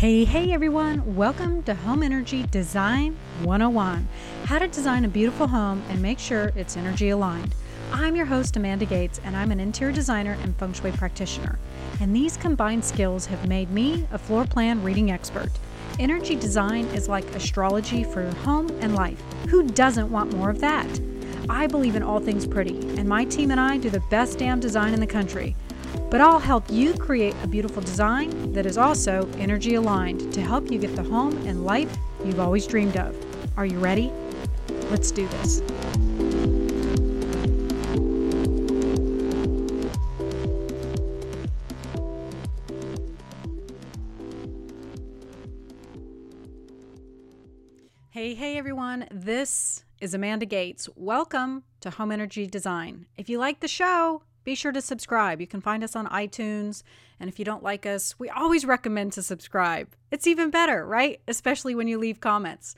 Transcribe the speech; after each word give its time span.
Hey, 0.00 0.24
hey 0.24 0.54
everyone, 0.54 1.14
welcome 1.14 1.62
to 1.64 1.74
Home 1.74 2.02
Energy 2.02 2.44
Design 2.44 3.18
101 3.42 4.08
How 4.46 4.58
to 4.58 4.66
design 4.66 5.04
a 5.04 5.08
beautiful 5.08 5.46
home 5.46 5.82
and 5.90 6.00
make 6.00 6.18
sure 6.18 6.52
it's 6.56 6.78
energy 6.78 7.10
aligned. 7.10 7.54
I'm 7.92 8.16
your 8.16 8.24
host, 8.24 8.56
Amanda 8.56 8.86
Gates, 8.86 9.20
and 9.24 9.36
I'm 9.36 9.52
an 9.52 9.60
interior 9.60 9.92
designer 9.92 10.38
and 10.40 10.56
feng 10.56 10.72
shui 10.72 10.92
practitioner. 10.92 11.58
And 12.00 12.16
these 12.16 12.38
combined 12.38 12.82
skills 12.82 13.26
have 13.26 13.46
made 13.46 13.70
me 13.72 14.06
a 14.10 14.16
floor 14.16 14.46
plan 14.46 14.82
reading 14.82 15.10
expert. 15.10 15.50
Energy 15.98 16.34
design 16.34 16.86
is 16.86 17.06
like 17.06 17.26
astrology 17.34 18.02
for 18.02 18.22
your 18.22 18.34
home 18.36 18.70
and 18.80 18.94
life. 18.94 19.22
Who 19.50 19.68
doesn't 19.68 20.10
want 20.10 20.34
more 20.34 20.48
of 20.48 20.60
that? 20.60 20.88
I 21.50 21.66
believe 21.66 21.94
in 21.94 22.02
all 22.02 22.20
things 22.20 22.46
pretty, 22.46 22.78
and 22.96 23.06
my 23.06 23.26
team 23.26 23.50
and 23.50 23.60
I 23.60 23.76
do 23.76 23.90
the 23.90 24.02
best 24.08 24.38
damn 24.38 24.60
design 24.60 24.94
in 24.94 25.00
the 25.00 25.06
country. 25.06 25.56
But 26.10 26.20
I'll 26.20 26.40
help 26.40 26.64
you 26.68 26.94
create 26.94 27.36
a 27.44 27.46
beautiful 27.46 27.80
design 27.80 28.52
that 28.52 28.66
is 28.66 28.76
also 28.76 29.30
energy 29.38 29.76
aligned 29.76 30.32
to 30.34 30.42
help 30.42 30.68
you 30.68 30.76
get 30.80 30.96
the 30.96 31.04
home 31.04 31.36
and 31.46 31.64
life 31.64 31.96
you've 32.24 32.40
always 32.40 32.66
dreamed 32.66 32.96
of. 32.96 33.16
Are 33.56 33.64
you 33.64 33.78
ready? 33.78 34.12
Let's 34.90 35.12
do 35.12 35.28
this. 35.28 35.62
Hey, 48.10 48.34
hey 48.34 48.58
everyone, 48.58 49.06
this 49.12 49.84
is 50.00 50.12
Amanda 50.12 50.44
Gates. 50.44 50.88
Welcome 50.96 51.62
to 51.82 51.90
Home 51.90 52.10
Energy 52.10 52.48
Design. 52.48 53.06
If 53.16 53.28
you 53.28 53.38
like 53.38 53.60
the 53.60 53.68
show, 53.68 54.24
be 54.50 54.56
sure 54.56 54.72
to 54.72 54.80
subscribe. 54.80 55.40
You 55.40 55.46
can 55.46 55.60
find 55.60 55.84
us 55.84 55.94
on 55.94 56.08
iTunes. 56.08 56.82
And 57.20 57.30
if 57.30 57.38
you 57.38 57.44
don't 57.44 57.62
like 57.62 57.86
us, 57.86 58.18
we 58.18 58.28
always 58.28 58.64
recommend 58.64 59.12
to 59.12 59.22
subscribe. 59.22 59.94
It's 60.10 60.26
even 60.26 60.50
better, 60.50 60.84
right? 60.84 61.20
Especially 61.28 61.72
when 61.72 61.86
you 61.86 61.98
leave 61.98 62.18
comments. 62.18 62.74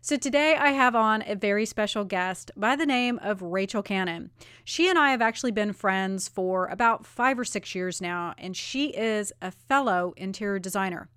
So 0.00 0.16
today 0.16 0.54
I 0.54 0.70
have 0.70 0.94
on 0.94 1.24
a 1.26 1.34
very 1.34 1.66
special 1.66 2.04
guest 2.04 2.52
by 2.56 2.76
the 2.76 2.86
name 2.86 3.18
of 3.20 3.42
Rachel 3.42 3.82
Cannon. 3.82 4.30
She 4.62 4.88
and 4.88 4.96
I 4.96 5.10
have 5.10 5.20
actually 5.20 5.50
been 5.50 5.72
friends 5.72 6.28
for 6.28 6.66
about 6.66 7.04
five 7.04 7.36
or 7.36 7.44
six 7.44 7.74
years 7.74 8.00
now, 8.00 8.34
and 8.38 8.56
she 8.56 8.90
is 8.90 9.32
a 9.42 9.50
fellow 9.50 10.14
interior 10.16 10.60
designer. 10.60 11.08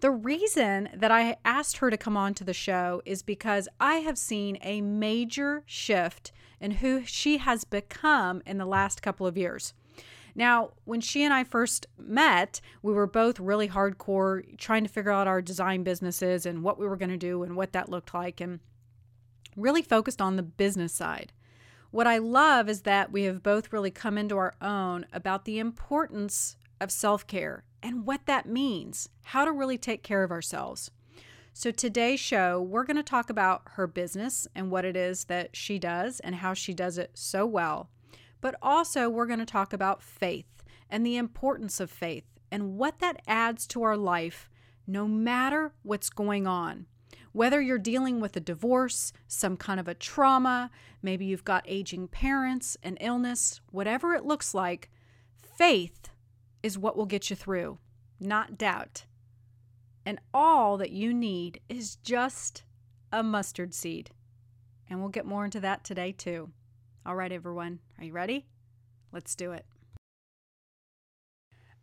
The 0.00 0.10
reason 0.10 0.88
that 0.92 1.12
I 1.12 1.36
asked 1.44 1.76
her 1.76 1.88
to 1.88 1.96
come 1.96 2.16
on 2.16 2.34
to 2.34 2.42
the 2.42 2.52
show 2.52 3.00
is 3.04 3.22
because 3.22 3.68
I 3.78 3.98
have 3.98 4.18
seen 4.18 4.58
a 4.62 4.80
major 4.80 5.62
shift 5.66 6.32
in 6.60 6.72
who 6.72 7.04
she 7.04 7.38
has 7.38 7.64
become 7.64 8.42
in 8.46 8.58
the 8.58 8.66
last 8.66 9.02
couple 9.02 9.26
of 9.26 9.36
years. 9.36 9.74
Now, 10.34 10.72
when 10.84 11.00
she 11.00 11.24
and 11.24 11.32
I 11.32 11.44
first 11.44 11.86
met, 11.98 12.60
we 12.82 12.92
were 12.92 13.06
both 13.06 13.40
really 13.40 13.68
hardcore 13.68 14.56
trying 14.58 14.84
to 14.84 14.90
figure 14.90 15.10
out 15.10 15.26
our 15.26 15.40
design 15.40 15.82
businesses 15.82 16.44
and 16.44 16.62
what 16.62 16.78
we 16.78 16.86
were 16.86 16.96
going 16.96 17.10
to 17.10 17.16
do 17.16 17.42
and 17.42 17.56
what 17.56 17.72
that 17.72 17.88
looked 17.88 18.12
like, 18.12 18.40
and 18.40 18.60
really 19.56 19.80
focused 19.80 20.20
on 20.20 20.36
the 20.36 20.42
business 20.42 20.92
side. 20.92 21.32
What 21.90 22.06
I 22.06 22.18
love 22.18 22.68
is 22.68 22.82
that 22.82 23.10
we 23.10 23.22
have 23.22 23.42
both 23.42 23.72
really 23.72 23.90
come 23.90 24.18
into 24.18 24.36
our 24.36 24.54
own 24.60 25.06
about 25.12 25.46
the 25.46 25.58
importance 25.58 26.58
of 26.82 26.90
self 26.90 27.26
care 27.26 27.64
and 27.82 28.04
what 28.06 28.26
that 28.26 28.46
means, 28.46 29.08
how 29.24 29.46
to 29.46 29.52
really 29.52 29.78
take 29.78 30.02
care 30.02 30.22
of 30.22 30.30
ourselves. 30.30 30.90
So, 31.58 31.70
today's 31.70 32.20
show, 32.20 32.60
we're 32.60 32.84
going 32.84 32.98
to 32.98 33.02
talk 33.02 33.30
about 33.30 33.62
her 33.76 33.86
business 33.86 34.46
and 34.54 34.70
what 34.70 34.84
it 34.84 34.94
is 34.94 35.24
that 35.24 35.56
she 35.56 35.78
does 35.78 36.20
and 36.20 36.34
how 36.34 36.52
she 36.52 36.74
does 36.74 36.98
it 36.98 37.12
so 37.14 37.46
well. 37.46 37.88
But 38.42 38.56
also, 38.60 39.08
we're 39.08 39.24
going 39.24 39.38
to 39.38 39.46
talk 39.46 39.72
about 39.72 40.02
faith 40.02 40.62
and 40.90 41.04
the 41.04 41.16
importance 41.16 41.80
of 41.80 41.90
faith 41.90 42.24
and 42.52 42.76
what 42.76 42.98
that 42.98 43.22
adds 43.26 43.66
to 43.68 43.82
our 43.84 43.96
life, 43.96 44.50
no 44.86 45.08
matter 45.08 45.72
what's 45.82 46.10
going 46.10 46.46
on. 46.46 46.84
Whether 47.32 47.62
you're 47.62 47.78
dealing 47.78 48.20
with 48.20 48.36
a 48.36 48.40
divorce, 48.40 49.14
some 49.26 49.56
kind 49.56 49.80
of 49.80 49.88
a 49.88 49.94
trauma, 49.94 50.70
maybe 51.00 51.24
you've 51.24 51.42
got 51.42 51.64
aging 51.66 52.08
parents, 52.08 52.76
an 52.82 52.98
illness, 53.00 53.62
whatever 53.70 54.12
it 54.12 54.26
looks 54.26 54.52
like, 54.52 54.90
faith 55.56 56.10
is 56.62 56.76
what 56.76 56.98
will 56.98 57.06
get 57.06 57.30
you 57.30 57.34
through, 57.34 57.78
not 58.20 58.58
doubt. 58.58 59.06
And 60.06 60.20
all 60.32 60.76
that 60.76 60.92
you 60.92 61.12
need 61.12 61.60
is 61.68 61.96
just 61.96 62.62
a 63.12 63.24
mustard 63.24 63.74
seed. 63.74 64.10
And 64.88 65.00
we'll 65.00 65.08
get 65.08 65.26
more 65.26 65.44
into 65.44 65.58
that 65.60 65.82
today, 65.82 66.12
too. 66.12 66.50
All 67.04 67.16
right, 67.16 67.32
everyone, 67.32 67.80
are 67.98 68.04
you 68.04 68.12
ready? 68.12 68.46
Let's 69.12 69.34
do 69.34 69.50
it. 69.50 69.66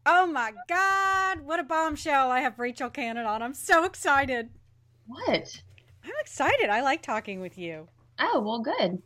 Oh 0.05 0.25
my 0.25 0.53
God, 0.69 1.41
what 1.41 1.59
a 1.59 1.63
bombshell! 1.63 2.29
I 2.29 2.41
have 2.41 2.59
Rachel 2.59 2.89
Cannon 2.89 3.25
on. 3.25 3.41
I'm 3.41 3.53
so 3.53 3.85
excited. 3.85 4.49
What? 5.07 5.61
I'm 6.03 6.11
excited. 6.19 6.69
I 6.69 6.81
like 6.81 7.01
talking 7.01 7.39
with 7.39 7.57
you. 7.57 7.87
Oh, 8.19 8.41
well, 8.41 8.59
good. 8.59 9.01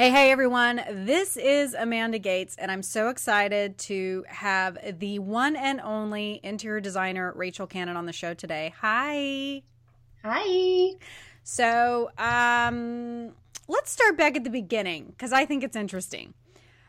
Hey, 0.00 0.10
hey, 0.10 0.30
everyone. 0.30 0.80
This 0.90 1.36
is 1.36 1.74
Amanda 1.74 2.18
Gates, 2.18 2.56
and 2.56 2.70
I'm 2.72 2.82
so 2.82 3.10
excited 3.10 3.76
to 3.80 4.24
have 4.28 4.78
the 4.98 5.18
one 5.18 5.56
and 5.56 5.78
only 5.78 6.40
interior 6.42 6.80
designer, 6.80 7.34
Rachel 7.36 7.66
Cannon, 7.66 7.98
on 7.98 8.06
the 8.06 8.12
show 8.14 8.32
today. 8.32 8.72
Hi. 8.80 9.60
Hi. 10.24 10.94
So, 11.42 12.10
um, 12.16 13.32
let's 13.68 13.90
start 13.90 14.16
back 14.16 14.36
at 14.36 14.44
the 14.44 14.48
beginning 14.48 15.04
because 15.10 15.34
I 15.34 15.44
think 15.44 15.62
it's 15.62 15.76
interesting. 15.76 16.32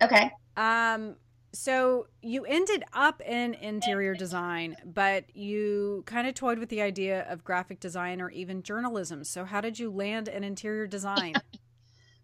Okay. 0.02 0.32
Um, 0.56 1.18
so 1.52 2.08
you 2.22 2.46
ended 2.46 2.86
up 2.94 3.20
in 3.20 3.56
interior 3.56 4.14
design, 4.14 4.78
but 4.86 5.36
you 5.36 6.04
kind 6.06 6.28
of 6.28 6.34
toyed 6.34 6.60
with 6.60 6.70
the 6.70 6.82
idea 6.82 7.30
of 7.30 7.44
graphic 7.44 7.82
design 7.82 8.22
or 8.22 8.30
even 8.30 8.64
journalism. 8.64 9.26
So, 9.26 9.44
how 9.44 9.60
did 9.60 9.80
you 9.80 9.92
land 9.92 10.30
in 10.30 10.46
interior 10.46 10.88
design? 10.88 11.34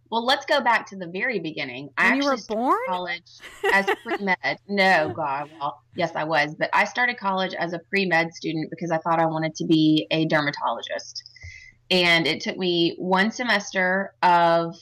Well, 0.09 0.25
let's 0.25 0.45
go 0.45 0.62
back 0.62 0.88
to 0.88 0.95
the 0.95 1.07
very 1.07 1.40
beginning. 1.40 1.90
I 1.97 2.12
when 2.12 2.22
you 2.22 2.29
were 2.29 2.38
born? 2.47 2.78
college 2.88 3.23
as 3.73 3.85
pre 4.03 4.18
med. 4.19 4.59
no, 4.68 5.13
God. 5.16 5.50
Well, 5.59 5.81
yes, 5.95 6.12
I 6.16 6.23
was, 6.23 6.56
but 6.57 6.69
I 6.73 6.85
started 6.85 7.18
college 7.18 7.53
as 7.53 7.73
a 7.73 7.79
pre 7.79 8.06
med 8.06 8.34
student 8.34 8.69
because 8.69 8.91
I 8.91 8.97
thought 8.97 9.19
I 9.19 9.25
wanted 9.25 9.56
to 9.56 9.66
be 9.66 10.07
a 10.12 10.25
dermatologist. 10.25 11.23
And 11.90 12.28
it 12.28 12.41
took 12.41 12.57
me 12.57 12.96
one 12.97 13.31
semester 13.31 14.13
of 14.22 14.75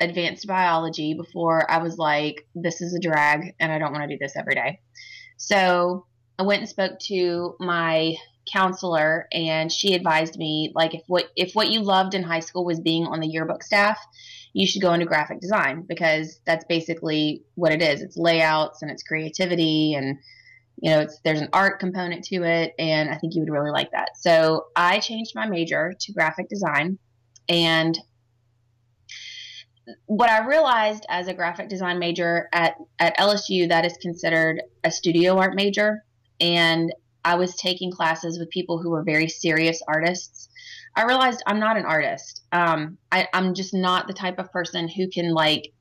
advanced 0.00 0.46
biology 0.46 1.14
before 1.14 1.70
I 1.70 1.78
was 1.78 1.98
like, 1.98 2.46
this 2.54 2.80
is 2.80 2.94
a 2.94 3.00
drag 3.00 3.54
and 3.60 3.72
I 3.72 3.78
don't 3.78 3.92
want 3.92 4.08
to 4.08 4.14
do 4.14 4.18
this 4.20 4.36
every 4.36 4.54
day. 4.54 4.80
So 5.36 6.06
I 6.38 6.42
went 6.42 6.60
and 6.60 6.68
spoke 6.68 6.98
to 7.06 7.56
my 7.60 8.14
counselor 8.52 9.26
and 9.32 9.70
she 9.70 9.94
advised 9.94 10.38
me 10.38 10.72
like 10.74 10.94
if 10.94 11.02
what 11.06 11.28
if 11.36 11.52
what 11.52 11.70
you 11.70 11.82
loved 11.82 12.14
in 12.14 12.22
high 12.22 12.40
school 12.40 12.64
was 12.64 12.80
being 12.80 13.06
on 13.06 13.20
the 13.20 13.26
yearbook 13.26 13.62
staff 13.62 13.98
you 14.52 14.66
should 14.66 14.82
go 14.82 14.92
into 14.92 15.06
graphic 15.06 15.40
design 15.40 15.84
because 15.88 16.40
that's 16.46 16.64
basically 16.64 17.42
what 17.54 17.72
it 17.72 17.82
is. 17.82 18.02
It's 18.02 18.16
layouts 18.16 18.82
and 18.82 18.90
it's 18.90 19.02
creativity 19.02 19.94
and 19.94 20.18
you 20.80 20.90
know, 20.90 21.00
it's 21.00 21.18
there's 21.24 21.40
an 21.40 21.48
art 21.52 21.80
component 21.80 22.24
to 22.26 22.44
it 22.44 22.72
and 22.78 23.10
I 23.10 23.16
think 23.16 23.34
you 23.34 23.40
would 23.40 23.50
really 23.50 23.72
like 23.72 23.90
that. 23.90 24.10
So, 24.16 24.66
I 24.76 25.00
changed 25.00 25.32
my 25.34 25.46
major 25.46 25.92
to 25.98 26.12
graphic 26.12 26.48
design 26.48 26.98
and 27.48 27.98
what 30.06 30.30
I 30.30 30.46
realized 30.46 31.06
as 31.08 31.28
a 31.28 31.34
graphic 31.34 31.68
design 31.68 31.98
major 31.98 32.48
at, 32.52 32.76
at 32.98 33.16
LSU, 33.16 33.68
that 33.68 33.84
is 33.84 33.96
considered 34.00 34.62
a 34.84 34.90
studio 34.90 35.38
art 35.38 35.54
major. 35.54 36.04
And 36.40 36.92
I 37.28 37.34
was 37.36 37.54
taking 37.56 37.90
classes 37.92 38.38
with 38.38 38.48
people 38.50 38.78
who 38.78 38.90
were 38.90 39.02
very 39.02 39.28
serious 39.28 39.80
artists 39.86 40.48
I 40.98 41.04
realized 41.04 41.44
I'm 41.46 41.60
not 41.60 41.76
an 41.76 41.84
artist. 41.84 42.42
Um, 42.50 42.98
I, 43.12 43.28
I'm 43.32 43.54
just 43.54 43.72
not 43.72 44.08
the 44.08 44.12
type 44.12 44.40
of 44.40 44.50
person 44.50 44.88
who 44.88 45.08
can 45.08 45.32
like 45.32 45.72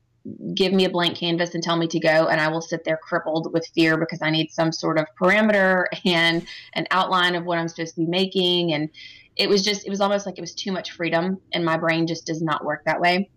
give 0.54 0.74
me 0.74 0.86
a 0.86 0.90
blank 0.90 1.18
canvas 1.18 1.56
and 1.56 1.64
tell 1.64 1.76
me 1.76 1.88
to 1.88 2.00
go 2.00 2.28
and 2.28 2.40
I 2.40 2.50
will 2.50 2.62
sit 2.62 2.84
there 2.84 3.00
crippled 3.02 3.52
with 3.52 3.66
fear 3.74 3.98
because 3.98 4.22
I 4.22 4.30
need 4.30 4.52
some 4.52 4.72
sort 4.72 5.00
of 5.00 5.08
parameter 5.20 5.86
and 6.06 6.46
an 6.74 6.86
outline 6.92 7.34
of 7.34 7.46
what 7.46 7.58
I'm 7.58 7.68
supposed 7.68 7.96
to 7.96 8.02
be 8.02 8.08
making 8.08 8.74
and 8.74 8.90
it 9.38 9.50
was 9.50 9.64
just 9.64 9.88
it 9.88 9.90
was 9.90 10.02
almost 10.02 10.26
like 10.26 10.38
it 10.38 10.42
was 10.42 10.54
too 10.54 10.72
much 10.72 10.92
freedom 10.92 11.40
and 11.54 11.66
my 11.66 11.78
brain 11.78 12.06
just 12.06 12.28
does 12.28 12.42
not 12.42 12.64
work 12.64 12.84
that 12.86 13.00
way. 13.00 13.30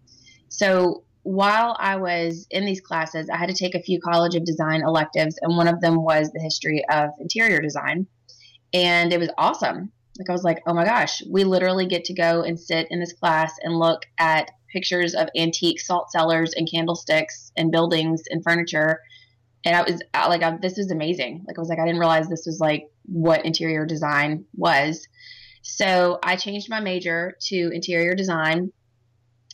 So 0.48 1.04
while 1.22 1.76
I 1.78 1.96
was 1.96 2.46
in 2.50 2.64
these 2.64 2.80
classes, 2.80 3.28
I 3.30 3.36
had 3.36 3.48
to 3.48 3.54
take 3.54 3.74
a 3.74 3.82
few 3.82 4.00
College 4.00 4.34
of 4.34 4.44
Design 4.44 4.82
electives 4.82 5.38
and 5.42 5.56
one 5.56 5.68
of 5.68 5.80
them 5.80 6.02
was 6.02 6.30
the 6.32 6.40
history 6.40 6.84
of 6.90 7.10
interior 7.18 7.60
design 7.60 8.06
and 8.72 9.12
it 9.12 9.20
was 9.20 9.30
awesome. 9.36 9.92
Like 10.18 10.28
I 10.28 10.32
was 10.32 10.44
like, 10.44 10.62
oh 10.66 10.74
my 10.74 10.84
gosh, 10.84 11.22
we 11.30 11.44
literally 11.44 11.86
get 11.86 12.04
to 12.06 12.14
go 12.14 12.42
and 12.42 12.58
sit 12.58 12.86
in 12.90 13.00
this 13.00 13.12
class 13.12 13.52
and 13.62 13.78
look 13.78 14.02
at 14.18 14.50
pictures 14.72 15.14
of 15.14 15.28
antique 15.36 15.80
salt 15.80 16.10
cellars 16.10 16.52
and 16.54 16.70
candlesticks 16.70 17.52
and 17.56 17.72
buildings 17.72 18.22
and 18.30 18.42
furniture. 18.42 19.00
And 19.64 19.76
I 19.76 19.82
was 19.82 20.00
like, 20.14 20.42
I, 20.42 20.56
this 20.60 20.78
is 20.78 20.90
amazing. 20.90 21.44
Like 21.46 21.58
I 21.58 21.60
was 21.60 21.68
like, 21.68 21.78
I 21.78 21.84
didn't 21.84 22.00
realize 22.00 22.28
this 22.28 22.46
was 22.46 22.60
like 22.60 22.88
what 23.04 23.44
interior 23.44 23.84
design 23.84 24.44
was. 24.54 25.06
So 25.62 26.18
I 26.22 26.36
changed 26.36 26.70
my 26.70 26.80
major 26.80 27.36
to 27.48 27.70
interior 27.72 28.14
design 28.14 28.72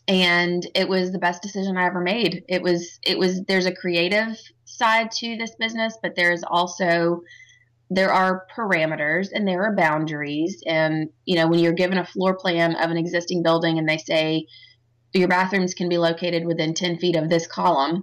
and 0.09 0.67
it 0.75 0.89
was 0.89 1.11
the 1.13 1.19
best 1.19 1.43
decision 1.43 1.77
I 1.77 1.87
ever 1.87 2.01
made. 2.01 2.45
It 2.49 2.63
was 2.63 2.99
it 3.03 3.19
was 3.19 3.43
there's 3.45 3.67
a 3.67 3.75
creative 3.75 4.39
side 4.65 5.11
to 5.13 5.37
this 5.37 5.55
business, 5.57 5.99
but 6.03 6.15
there 6.15 6.33
is 6.33 6.45
also 6.47 7.23
there 7.91 8.13
are 8.13 8.47
parameters 8.55 9.29
and 9.33 9.47
there 9.47 9.63
are 9.63 9.75
boundaries. 9.75 10.63
And, 10.67 11.09
you 11.25 11.37
know, 11.37 11.47
when 11.47 11.61
you're 11.61 11.73
given 11.73 11.99
a 11.99 12.07
floor 12.07 12.35
plan 12.35 12.75
of 12.77 12.91
an 12.91 12.97
existing 12.97 13.43
building 13.43 13.79
and 13.79 13.89
they 13.89 13.99
say 13.99 14.47
your 15.13 15.29
bathrooms 15.29 15.75
can 15.75 15.89
be 15.89 15.99
located 15.99 16.45
within 16.45 16.75
10 16.75 16.99
feet 16.99 17.17
of 17.17 17.29
this 17.29 17.47
column, 17.47 18.03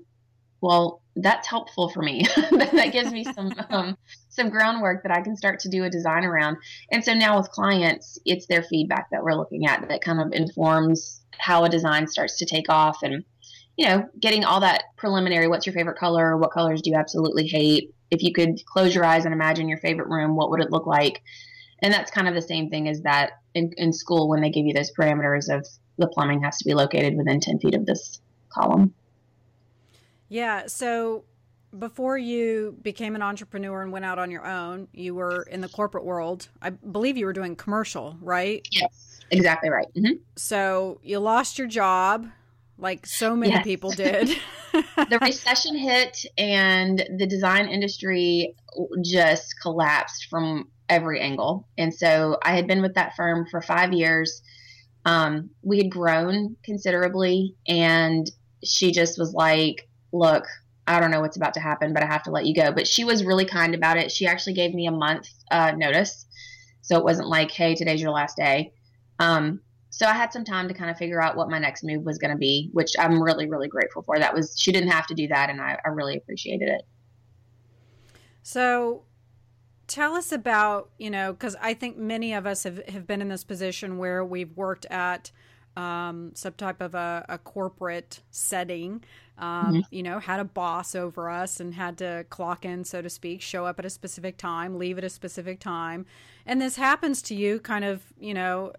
well, 0.62 1.02
that's 1.16 1.48
helpful 1.48 1.90
for 1.90 2.02
me. 2.02 2.26
that 2.52 2.90
gives 2.92 3.12
me 3.12 3.24
some 3.24 3.52
um, 3.70 3.98
some 4.30 4.50
groundwork 4.50 5.04
that 5.04 5.12
I 5.12 5.22
can 5.22 5.36
start 5.36 5.60
to 5.60 5.70
do 5.70 5.84
a 5.84 5.90
design 5.90 6.24
around. 6.24 6.58
And 6.92 7.04
so 7.04 7.14
now 7.14 7.38
with 7.38 7.50
clients, 7.50 8.18
it's 8.26 8.48
their 8.48 8.64
feedback 8.64 9.10
that 9.12 9.24
we're 9.24 9.36
looking 9.36 9.68
at 9.68 9.88
that 9.88 10.02
kind 10.02 10.20
of 10.20 10.34
informs 10.34 11.22
how 11.38 11.64
a 11.66 11.70
design 11.70 12.08
starts 12.08 12.38
to 12.40 12.46
take 12.46 12.70
off 12.70 12.98
and 13.04 13.24
you 13.76 13.88
know, 13.88 14.08
getting 14.20 14.46
all 14.46 14.60
that 14.60 14.84
preliminary 14.98 15.48
what's 15.48 15.66
your 15.66 15.74
favorite 15.74 15.98
color, 15.98 16.38
what 16.38 16.52
colors 16.52 16.82
do 16.82 16.92
you 16.92 16.96
absolutely 16.96 17.48
hate? 17.48 17.94
If 18.12 18.22
you 18.22 18.32
could 18.32 18.64
close 18.66 18.94
your 18.94 19.04
eyes 19.04 19.26
and 19.26 19.34
imagine 19.34 19.68
your 19.68 19.80
favorite 19.80 20.10
room, 20.10 20.36
what 20.36 20.52
would 20.52 20.62
it 20.62 20.72
look 20.72 20.86
like? 20.86 21.24
And 21.82 21.92
that's 21.92 22.12
kind 22.12 22.28
of 22.28 22.36
the 22.36 22.42
same 22.42 22.70
thing 22.70 22.88
as 22.88 23.02
that 23.02 23.32
in, 23.56 23.74
in 23.78 23.92
school 23.92 24.30
when 24.30 24.42
they 24.42 24.52
give 24.52 24.66
you 24.66 24.74
those 24.74 24.92
parameters 24.92 25.54
of 25.54 25.68
the 25.98 26.08
plumbing 26.08 26.44
has 26.44 26.58
to 26.58 26.66
be 26.66 26.74
located 26.74 27.18
within 27.18 27.40
10 27.40 27.60
feet 27.60 27.76
of 27.76 27.86
this 27.86 28.22
column. 28.50 28.94
Yeah. 30.34 30.64
So 30.66 31.26
before 31.78 32.18
you 32.18 32.76
became 32.82 33.16
an 33.16 33.22
entrepreneur 33.22 33.84
and 33.84 33.92
went 33.92 34.04
out 34.04 34.18
on 34.18 34.32
your 34.32 34.48
own, 34.48 34.88
you 34.92 35.14
were 35.14 35.44
in 35.44 35.62
the 35.62 35.70
corporate 35.70 36.06
world. 36.06 36.50
I 36.60 36.72
believe 36.72 37.18
you 37.18 37.28
were 37.28 37.34
doing 37.34 37.56
commercial, 37.56 38.18
right? 38.20 38.68
Yes, 38.72 39.20
exactly 39.30 39.70
right. 39.70 39.86
Mm-hmm. 39.96 40.16
So 40.36 41.00
you 41.04 41.20
lost 41.20 41.60
your 41.60 41.68
job 41.68 42.28
like 42.80 43.06
so 43.06 43.36
many 43.36 43.54
yes. 43.54 43.64
people 43.64 43.92
did. 43.92 44.28
the 44.74 45.20
recession 45.22 45.78
hit 45.78 46.26
and 46.36 47.08
the 47.20 47.28
design 47.28 47.68
industry 47.68 48.56
just 49.04 49.54
collapsed 49.62 50.26
from 50.32 50.68
every 50.90 51.20
angle. 51.20 51.68
And 51.78 51.94
so 51.94 52.40
I 52.44 52.56
had 52.56 52.66
been 52.66 52.82
with 52.82 52.96
that 52.96 53.16
firm 53.16 53.46
for 53.52 53.62
five 53.62 53.94
years. 53.94 54.42
Um, 55.06 55.52
we 55.62 55.78
had 55.78 55.92
grown 55.92 56.56
considerably, 56.64 57.54
and 57.68 58.26
she 58.64 58.92
just 58.92 59.20
was 59.20 59.32
like, 59.34 59.88
Look, 60.14 60.46
I 60.88 61.00
don't 61.00 61.12
know 61.12 61.20
what's 61.20 61.38
about 61.38 61.54
to 61.56 61.60
happen, 61.60 61.94
but 61.94 62.04
I 62.04 62.06
have 62.06 62.24
to 62.24 62.32
let 62.32 62.46
you 62.46 62.56
go. 62.56 62.72
But 62.72 62.88
she 62.88 63.04
was 63.04 63.26
really 63.26 63.46
kind 63.46 63.76
about 63.76 63.98
it. 63.98 64.12
She 64.12 64.26
actually 64.26 64.54
gave 64.54 64.74
me 64.74 64.88
a 64.88 64.92
month 64.92 65.28
uh, 65.52 65.72
notice. 65.76 66.26
So 66.82 66.98
it 66.98 67.04
wasn't 67.04 67.28
like, 67.28 67.52
Hey, 67.52 67.76
today's 67.76 68.02
your 68.02 68.12
last 68.12 68.38
day. 68.38 68.74
Um, 69.20 69.60
so 69.90 70.08
I 70.08 70.14
had 70.14 70.34
some 70.34 70.44
time 70.44 70.68
to 70.68 70.74
kind 70.74 70.90
of 70.90 70.98
figure 70.98 71.22
out 71.22 71.36
what 71.36 71.52
my 71.52 71.60
next 71.60 71.84
move 71.84 72.04
was 72.04 72.18
going 72.18 72.32
to 72.32 72.38
be, 72.38 72.70
which 72.74 72.94
I'm 72.98 73.22
really, 73.22 73.48
really 73.48 73.68
grateful 73.68 74.02
for. 74.02 74.18
That 74.18 74.34
was, 74.34 74.56
she 74.60 74.72
didn't 74.72 74.90
have 74.90 75.06
to 75.08 75.14
do 75.14 75.28
that, 75.28 75.52
and 75.52 75.62
I, 75.62 75.78
I 75.86 75.90
really 75.90 76.18
appreciated 76.18 76.68
it. 76.68 76.82
So 78.42 79.04
tell 79.86 80.16
us 80.16 80.32
about, 80.32 80.90
you 80.98 81.12
know, 81.12 81.34
because 81.34 81.56
I 81.62 81.76
think 81.76 81.96
many 81.96 82.34
of 82.34 82.48
us 82.48 82.64
have, 82.64 82.84
have 82.88 83.06
been 83.06 83.22
in 83.22 83.30
this 83.30 83.44
position 83.44 84.00
where 84.00 84.26
we've 84.26 84.52
worked 84.58 84.88
at 84.88 85.32
um, 85.78 86.32
some 86.34 86.54
type 86.54 86.82
of 86.82 86.96
a, 86.96 87.24
a 87.30 87.38
corporate 87.38 88.22
setting, 88.32 89.04
um, 89.38 89.66
mm-hmm. 89.66 89.80
you 89.90 90.04
know, 90.04 90.20
had 90.20 90.40
a 90.40 90.44
boss 90.44 90.96
over 90.96 91.30
us 91.30 91.60
and 91.60 91.74
had 91.74 91.98
to 91.98 92.26
clock 92.30 92.66
in, 92.66 92.84
so 92.84 93.02
to 93.02 93.10
speak, 93.10 93.42
show 93.42 93.66
up 93.66 93.80
at 93.80 93.86
a 93.86 93.90
specific 93.90 94.38
time, 94.38 94.78
leave 94.78 94.98
at 94.98 95.04
a 95.04 95.10
specific 95.10 95.60
time. 95.60 96.06
And 96.46 96.62
this 96.62 96.76
happens 96.76 97.22
to 97.24 97.36
you 97.36 97.60
kind 97.60 97.84
of, 97.84 98.04
you 98.20 98.34
know, 98.34 98.74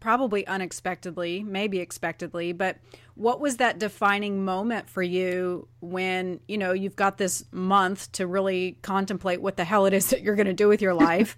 probably 0.00 0.46
unexpectedly, 0.46 1.44
maybe 1.44 1.78
expectedly, 1.78 2.52
but 2.52 2.78
what 3.14 3.40
was 3.40 3.58
that 3.58 3.78
defining 3.78 4.44
moment 4.44 4.88
for 4.88 5.02
you 5.02 5.68
when, 5.80 6.40
you 6.48 6.56
know, 6.56 6.72
you've 6.72 6.96
got 6.96 7.18
this 7.18 7.44
month 7.52 8.10
to 8.12 8.26
really 8.26 8.78
contemplate 8.82 9.42
what 9.42 9.56
the 9.56 9.64
hell 9.64 9.86
it 9.86 9.92
is 9.92 10.10
that 10.10 10.22
you're 10.22 10.36
going 10.36 10.46
to 10.46 10.54
do 10.54 10.68
with 10.68 10.82
your 10.82 10.94
life? 11.08 11.36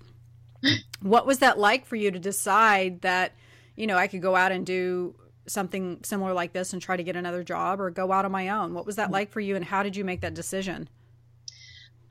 what 1.00 1.26
was 1.26 1.40
that 1.40 1.58
like 1.58 1.86
for 1.86 1.96
you 1.96 2.10
to 2.10 2.20
decide 2.20 3.00
that, 3.02 3.32
you 3.74 3.86
know, 3.86 3.96
I 3.96 4.06
could 4.06 4.22
go 4.22 4.36
out 4.36 4.52
and 4.52 4.64
do 4.64 5.16
something 5.46 6.00
similar 6.02 6.32
like 6.32 6.52
this 6.52 6.72
and 6.72 6.80
try 6.80 6.96
to 6.96 7.02
get 7.02 7.16
another 7.16 7.42
job 7.42 7.80
or 7.80 7.90
go 7.90 8.12
out 8.12 8.24
on 8.24 8.32
my 8.32 8.48
own? 8.48 8.74
What 8.74 8.86
was 8.86 8.96
that 8.96 9.10
like 9.10 9.30
for 9.30 9.40
you 9.40 9.56
and 9.56 9.64
how 9.64 9.82
did 9.82 9.96
you 9.96 10.04
make 10.04 10.20
that 10.20 10.34
decision? 10.34 10.88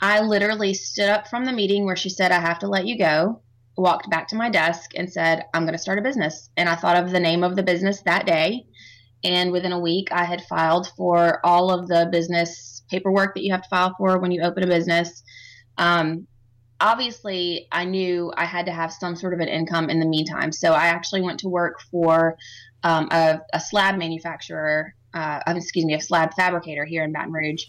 I 0.01 0.21
literally 0.21 0.73
stood 0.73 1.09
up 1.09 1.27
from 1.27 1.45
the 1.45 1.53
meeting 1.53 1.85
where 1.85 1.95
she 1.95 2.09
said, 2.09 2.31
I 2.31 2.39
have 2.39 2.59
to 2.59 2.67
let 2.67 2.85
you 2.85 2.97
go 2.97 3.41
walked 3.77 4.09
back 4.09 4.27
to 4.29 4.35
my 4.35 4.49
desk 4.49 4.91
and 4.95 5.11
said, 5.11 5.45
I'm 5.53 5.63
going 5.63 5.73
to 5.73 5.79
start 5.79 5.99
a 5.99 6.01
business. 6.01 6.49
And 6.57 6.69
I 6.69 6.75
thought 6.75 6.97
of 6.97 7.11
the 7.11 7.19
name 7.19 7.43
of 7.43 7.55
the 7.55 7.63
business 7.63 8.01
that 8.01 8.25
day. 8.25 8.65
And 9.23 9.51
within 9.51 9.71
a 9.71 9.79
week, 9.79 10.09
I 10.11 10.23
had 10.23 10.43
filed 10.43 10.87
for 10.97 11.45
all 11.45 11.71
of 11.71 11.87
the 11.87 12.09
business 12.11 12.83
paperwork 12.89 13.35
that 13.35 13.43
you 13.43 13.51
have 13.51 13.63
to 13.63 13.69
file 13.69 13.95
for 13.97 14.19
when 14.19 14.31
you 14.31 14.41
open 14.41 14.63
a 14.63 14.67
business. 14.67 15.23
Um, 15.77 16.27
obviously, 16.79 17.67
I 17.71 17.85
knew 17.85 18.33
I 18.35 18.45
had 18.45 18.65
to 18.65 18.71
have 18.71 18.91
some 18.91 19.15
sort 19.15 19.33
of 19.33 19.39
an 19.39 19.47
income 19.47 19.89
in 19.89 19.99
the 19.99 20.07
meantime. 20.07 20.51
So 20.51 20.73
I 20.73 20.87
actually 20.87 21.21
went 21.21 21.39
to 21.41 21.49
work 21.49 21.79
for 21.91 22.37
um, 22.83 23.07
a, 23.11 23.39
a, 23.53 23.59
slab 23.59 23.97
manufacturer, 23.97 24.93
uh, 25.13 25.41
excuse 25.47 25.85
me, 25.85 25.93
a 25.93 26.01
slab 26.01 26.33
fabricator 26.33 26.85
here 26.85 27.03
in 27.03 27.11
Baton 27.11 27.31
Rouge 27.31 27.63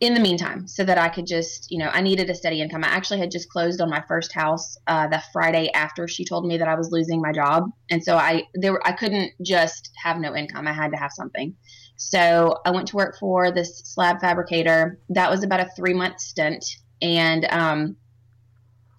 in 0.00 0.14
the 0.14 0.20
meantime 0.20 0.66
so 0.66 0.84
that 0.84 0.98
I 0.98 1.08
could 1.08 1.26
just, 1.26 1.70
you 1.70 1.78
know, 1.78 1.88
I 1.92 2.00
needed 2.00 2.28
a 2.28 2.34
steady 2.34 2.60
income. 2.60 2.84
I 2.84 2.88
actually 2.88 3.20
had 3.20 3.30
just 3.30 3.48
closed 3.48 3.80
on 3.80 3.88
my 3.88 4.02
first 4.08 4.32
house 4.32 4.76
uh, 4.86 5.06
the 5.06 5.22
Friday 5.32 5.70
after 5.72 6.08
she 6.08 6.24
told 6.24 6.46
me 6.46 6.58
that 6.58 6.68
I 6.68 6.74
was 6.74 6.90
losing 6.90 7.20
my 7.20 7.32
job. 7.32 7.70
And 7.90 8.02
so 8.02 8.16
I 8.16 8.44
there 8.54 8.84
I 8.86 8.92
couldn't 8.92 9.32
just 9.42 9.90
have 10.02 10.18
no 10.18 10.34
income. 10.34 10.66
I 10.66 10.72
had 10.72 10.90
to 10.92 10.96
have 10.96 11.12
something. 11.12 11.54
So 11.96 12.58
I 12.66 12.70
went 12.70 12.88
to 12.88 12.96
work 12.96 13.18
for 13.18 13.52
this 13.52 13.78
slab 13.84 14.20
fabricator. 14.20 14.98
That 15.10 15.30
was 15.30 15.44
about 15.44 15.60
a 15.60 15.70
3-month 15.78 16.20
stint 16.20 16.64
and 17.00 17.44
um, 17.50 17.96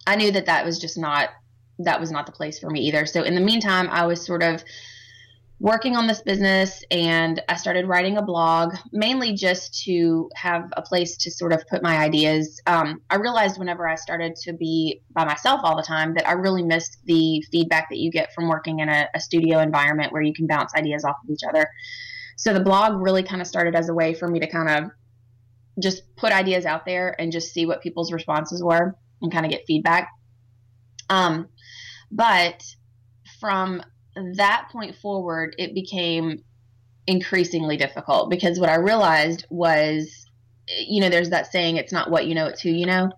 I 0.06 0.16
knew 0.16 0.30
that 0.32 0.46
that 0.46 0.64
was 0.64 0.78
just 0.78 0.96
not 0.96 1.30
that 1.78 2.00
was 2.00 2.10
not 2.10 2.24
the 2.24 2.32
place 2.32 2.58
for 2.58 2.70
me 2.70 2.80
either. 2.80 3.04
So 3.04 3.22
in 3.22 3.34
the 3.34 3.40
meantime, 3.40 3.88
I 3.90 4.06
was 4.06 4.24
sort 4.24 4.42
of 4.42 4.64
working 5.58 5.96
on 5.96 6.06
this 6.06 6.20
business 6.20 6.84
and 6.90 7.42
I 7.48 7.56
started 7.56 7.86
writing 7.86 8.18
a 8.18 8.22
blog 8.22 8.74
mainly 8.92 9.32
just 9.32 9.84
to 9.84 10.28
have 10.34 10.64
a 10.76 10.82
place 10.82 11.16
to 11.18 11.30
sort 11.30 11.52
of 11.52 11.66
put 11.68 11.82
my 11.82 11.96
ideas. 11.96 12.60
Um, 12.66 13.00
I 13.08 13.16
realized 13.16 13.58
whenever 13.58 13.88
I 13.88 13.94
started 13.94 14.36
to 14.42 14.52
be 14.52 15.00
by 15.12 15.24
myself 15.24 15.60
all 15.64 15.74
the 15.74 15.82
time 15.82 16.12
that 16.14 16.28
I 16.28 16.32
really 16.32 16.62
missed 16.62 16.98
the 17.06 17.42
feedback 17.50 17.88
that 17.88 17.98
you 17.98 18.10
get 18.10 18.34
from 18.34 18.48
working 18.48 18.80
in 18.80 18.90
a, 18.90 19.08
a 19.14 19.20
studio 19.20 19.60
environment 19.60 20.12
where 20.12 20.20
you 20.20 20.34
can 20.34 20.46
bounce 20.46 20.74
ideas 20.74 21.04
off 21.04 21.16
of 21.24 21.30
each 21.30 21.42
other. 21.48 21.66
So 22.36 22.52
the 22.52 22.60
blog 22.60 23.00
really 23.00 23.22
kind 23.22 23.40
of 23.40 23.48
started 23.48 23.74
as 23.74 23.88
a 23.88 23.94
way 23.94 24.12
for 24.12 24.28
me 24.28 24.40
to 24.40 24.46
kind 24.46 24.68
of 24.68 24.90
just 25.82 26.14
put 26.16 26.32
ideas 26.32 26.66
out 26.66 26.84
there 26.84 27.18
and 27.18 27.32
just 27.32 27.54
see 27.54 27.64
what 27.64 27.82
people's 27.82 28.12
responses 28.12 28.62
were 28.62 28.94
and 29.22 29.32
kind 29.32 29.46
of 29.46 29.50
get 29.50 29.62
feedback. 29.66 30.10
Um, 31.08 31.48
but 32.10 32.62
from 33.40 33.82
that 34.36 34.68
point 34.70 34.96
forward, 34.96 35.54
it 35.58 35.74
became 35.74 36.42
increasingly 37.06 37.76
difficult 37.76 38.30
because 38.30 38.58
what 38.58 38.68
I 38.68 38.76
realized 38.76 39.46
was, 39.50 40.26
you 40.68 41.00
know, 41.00 41.08
there's 41.08 41.30
that 41.30 41.52
saying, 41.52 41.76
it's 41.76 41.92
not 41.92 42.10
what 42.10 42.26
you 42.26 42.34
know, 42.34 42.46
it's 42.46 42.60
who 42.60 42.70
you 42.70 42.86
know. 42.86 43.10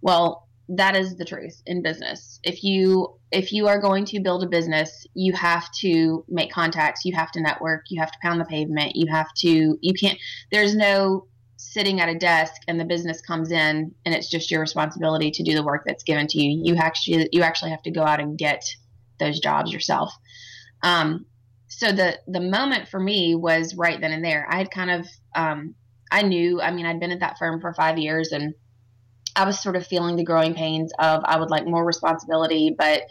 Well, 0.00 0.46
that 0.68 0.96
is 0.96 1.16
the 1.16 1.24
truth 1.24 1.62
in 1.66 1.82
business. 1.82 2.40
If 2.42 2.64
you 2.64 3.16
if 3.30 3.52
you 3.52 3.68
are 3.68 3.80
going 3.80 4.04
to 4.06 4.20
build 4.20 4.42
a 4.42 4.48
business, 4.48 5.06
you 5.14 5.32
have 5.32 5.70
to 5.80 6.24
make 6.28 6.50
contacts, 6.50 7.04
you 7.04 7.14
have 7.14 7.30
to 7.32 7.40
network, 7.40 7.84
you 7.88 8.00
have 8.00 8.10
to 8.10 8.18
pound 8.20 8.40
the 8.40 8.44
pavement, 8.46 8.96
you 8.96 9.06
have 9.12 9.32
to 9.38 9.78
you 9.80 9.94
can't 9.94 10.18
there's 10.50 10.74
no 10.74 11.26
sitting 11.56 12.00
at 12.00 12.08
a 12.08 12.18
desk 12.18 12.60
and 12.68 12.78
the 12.78 12.84
business 12.84 13.20
comes 13.20 13.50
in 13.50 13.94
and 14.04 14.14
it's 14.14 14.28
just 14.28 14.50
your 14.50 14.60
responsibility 14.60 15.30
to 15.30 15.42
do 15.42 15.54
the 15.54 15.62
work 15.62 15.84
that's 15.86 16.02
given 16.02 16.26
to 16.26 16.40
you. 16.40 16.60
You 16.64 16.76
actually 16.76 17.28
you 17.32 17.42
actually 17.42 17.70
have 17.70 17.82
to 17.82 17.90
go 17.90 18.02
out 18.02 18.20
and 18.20 18.36
get 18.36 18.64
those 19.18 19.38
jobs 19.40 19.72
yourself. 19.72 20.12
Um, 20.86 21.26
so 21.66 21.90
the 21.90 22.18
the 22.28 22.40
moment 22.40 22.88
for 22.88 23.00
me 23.00 23.34
was 23.34 23.74
right 23.74 24.00
then 24.00 24.12
and 24.12 24.24
there. 24.24 24.46
I 24.48 24.56
had 24.56 24.70
kind 24.70 24.90
of 24.90 25.06
um, 25.34 25.74
I 26.12 26.22
knew. 26.22 26.60
I 26.60 26.70
mean, 26.70 26.86
I'd 26.86 27.00
been 27.00 27.10
at 27.10 27.20
that 27.20 27.38
firm 27.38 27.60
for 27.60 27.74
five 27.74 27.98
years, 27.98 28.30
and 28.30 28.54
I 29.34 29.44
was 29.44 29.60
sort 29.60 29.74
of 29.74 29.84
feeling 29.84 30.14
the 30.14 30.24
growing 30.24 30.54
pains 30.54 30.92
of 31.00 31.22
I 31.24 31.38
would 31.38 31.50
like 31.50 31.66
more 31.66 31.84
responsibility, 31.84 32.74
but 32.78 33.02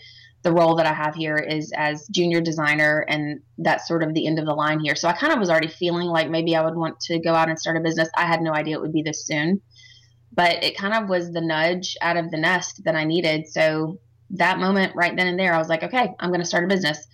the 0.43 0.53
role 0.53 0.75
that 0.75 0.85
I 0.85 0.93
have 0.93 1.15
here 1.15 1.35
is 1.35 1.73
as 1.75 2.07
junior 2.07 2.39
designer, 2.39 3.05
and 3.09 3.41
that's 3.57 3.87
sort 3.87 4.03
of 4.03 4.13
the 4.13 4.25
end 4.25 4.39
of 4.39 4.45
the 4.45 4.53
line 4.53 4.79
here. 4.79 4.95
So 4.95 5.09
I 5.09 5.13
kind 5.13 5.33
of 5.33 5.39
was 5.39 5.49
already 5.49 5.67
feeling 5.67 6.07
like 6.07 6.29
maybe 6.29 6.55
I 6.55 6.63
would 6.63 6.75
want 6.75 6.99
to 7.01 7.19
go 7.19 7.33
out 7.33 7.49
and 7.49 7.59
start 7.59 7.77
a 7.77 7.81
business. 7.81 8.09
I 8.15 8.25
had 8.25 8.41
no 8.41 8.53
idea 8.53 8.77
it 8.77 8.81
would 8.81 8.93
be 8.93 9.01
this 9.01 9.25
soon, 9.25 9.59
but 10.31 10.63
it 10.63 10.77
kind 10.77 10.93
of 10.93 11.09
was 11.09 11.31
the 11.31 11.41
nudge 11.41 11.97
out 12.01 12.15
of 12.15 12.31
the 12.31 12.37
nest 12.37 12.83
that 12.85 12.95
I 12.95 13.03
needed. 13.03 13.47
So 13.49 13.99
that 14.29 14.59
moment, 14.59 14.95
right 14.95 15.15
then 15.15 15.27
and 15.27 15.37
there, 15.37 15.53
I 15.53 15.57
was 15.57 15.67
like, 15.67 15.83
okay, 15.83 16.09
I'm 16.19 16.29
going 16.29 16.41
to 16.41 16.47
start 16.47 16.63
a 16.63 16.67
business. 16.67 17.05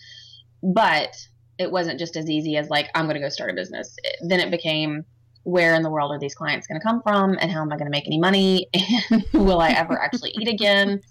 But 0.63 1.15
it 1.57 1.71
wasn't 1.71 1.99
just 1.99 2.15
as 2.15 2.29
easy 2.29 2.57
as 2.57 2.69
like, 2.69 2.89
I'm 2.95 3.05
going 3.05 3.15
to 3.15 3.21
go 3.21 3.29
start 3.29 3.49
a 3.49 3.53
business. 3.53 3.95
It, 4.03 4.15
then 4.27 4.39
it 4.39 4.51
became, 4.51 5.05
where 5.43 5.75
in 5.75 5.81
the 5.81 5.89
world 5.89 6.11
are 6.11 6.19
these 6.19 6.35
clients 6.35 6.67
going 6.67 6.79
to 6.79 6.85
come 6.85 7.01
from 7.01 7.37
and 7.39 7.51
how 7.51 7.61
am 7.61 7.71
I 7.71 7.77
going 7.77 7.85
to 7.85 7.91
make 7.91 8.07
any 8.07 8.19
money? 8.19 8.67
And 9.11 9.23
will 9.33 9.59
I 9.59 9.69
ever 9.71 9.99
actually 10.01 10.31
eat 10.31 10.47
again? 10.47 11.01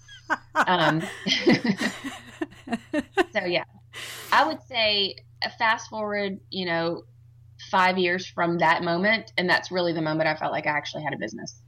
Um, 0.55 1.01
so, 3.33 3.45
yeah, 3.45 3.65
I 4.31 4.45
would 4.45 4.61
say 4.67 5.15
fast 5.57 5.89
forward, 5.89 6.39
you 6.49 6.65
know, 6.65 7.03
five 7.69 7.97
years 7.97 8.25
from 8.27 8.57
that 8.59 8.83
moment. 8.83 9.31
And 9.37 9.49
that's 9.49 9.71
really 9.71 9.93
the 9.93 10.01
moment 10.01 10.27
I 10.27 10.35
felt 10.35 10.51
like 10.51 10.67
I 10.67 10.71
actually 10.71 11.03
had 11.03 11.13
a 11.13 11.17
business. 11.17 11.60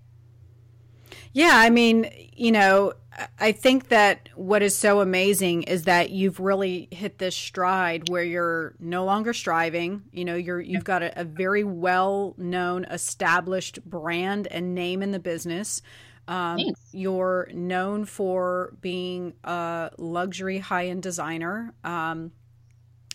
Yeah, 1.33 1.51
I 1.53 1.69
mean, 1.71 2.11
you 2.35 2.51
know, 2.51 2.93
I 3.39 3.51
think 3.51 3.89
that 3.89 4.29
what 4.35 4.61
is 4.61 4.75
so 4.75 5.01
amazing 5.01 5.63
is 5.63 5.83
that 5.83 6.11
you've 6.11 6.39
really 6.39 6.87
hit 6.91 7.17
this 7.17 7.35
stride 7.35 8.09
where 8.09 8.23
you're 8.23 8.75
no 8.79 9.05
longer 9.05 9.33
striving. 9.33 10.03
You 10.11 10.25
know, 10.25 10.35
you're 10.35 10.61
you've 10.61 10.83
got 10.83 11.03
a, 11.03 11.21
a 11.21 11.23
very 11.23 11.63
well 11.63 12.35
known, 12.37 12.85
established 12.85 13.83
brand 13.83 14.47
and 14.47 14.75
name 14.75 15.01
in 15.03 15.11
the 15.11 15.19
business. 15.19 15.81
Um, 16.27 16.59
you're 16.91 17.49
known 17.53 18.05
for 18.05 18.75
being 18.81 19.33
a 19.43 19.91
luxury 19.97 20.59
high 20.59 20.87
end 20.87 21.03
designer. 21.03 21.73
Um, 21.83 22.31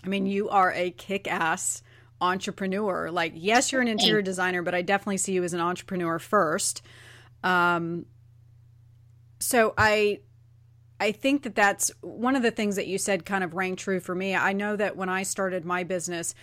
I 0.04 0.08
mean, 0.08 0.26
you 0.26 0.48
are 0.48 0.72
a 0.72 0.90
kick 0.90 1.26
ass 1.26 1.82
entrepreneur. 2.20 3.10
Like, 3.10 3.32
yes, 3.37 3.72
you're 3.72 3.80
an 3.80 3.88
interior 3.88 4.22
designer, 4.22 4.62
but 4.62 4.75
I 4.75 4.82
definitely 4.82 5.18
see 5.18 5.32
you 5.32 5.44
as 5.44 5.54
an 5.54 5.60
entrepreneur 5.60 6.18
first. 6.18 6.82
Um, 7.42 8.07
so 9.38 9.75
I 9.78 10.21
I 11.00 11.12
think 11.12 11.45
that 11.45 11.54
that's 11.54 11.90
one 12.00 12.35
of 12.35 12.42
the 12.42 12.50
things 12.50 12.76
that 12.76 12.87
you 12.87 12.99
said 12.99 13.25
kind 13.25 13.45
of 13.45 13.54
rang 13.54 13.76
true 13.76 14.00
for 14.00 14.14
me. 14.14 14.35
I 14.35 14.52
know 14.52 14.75
that 14.76 14.97
when 14.97 15.09
I 15.09 15.23
started 15.23 15.64
my 15.64 15.85
business, 15.85 16.35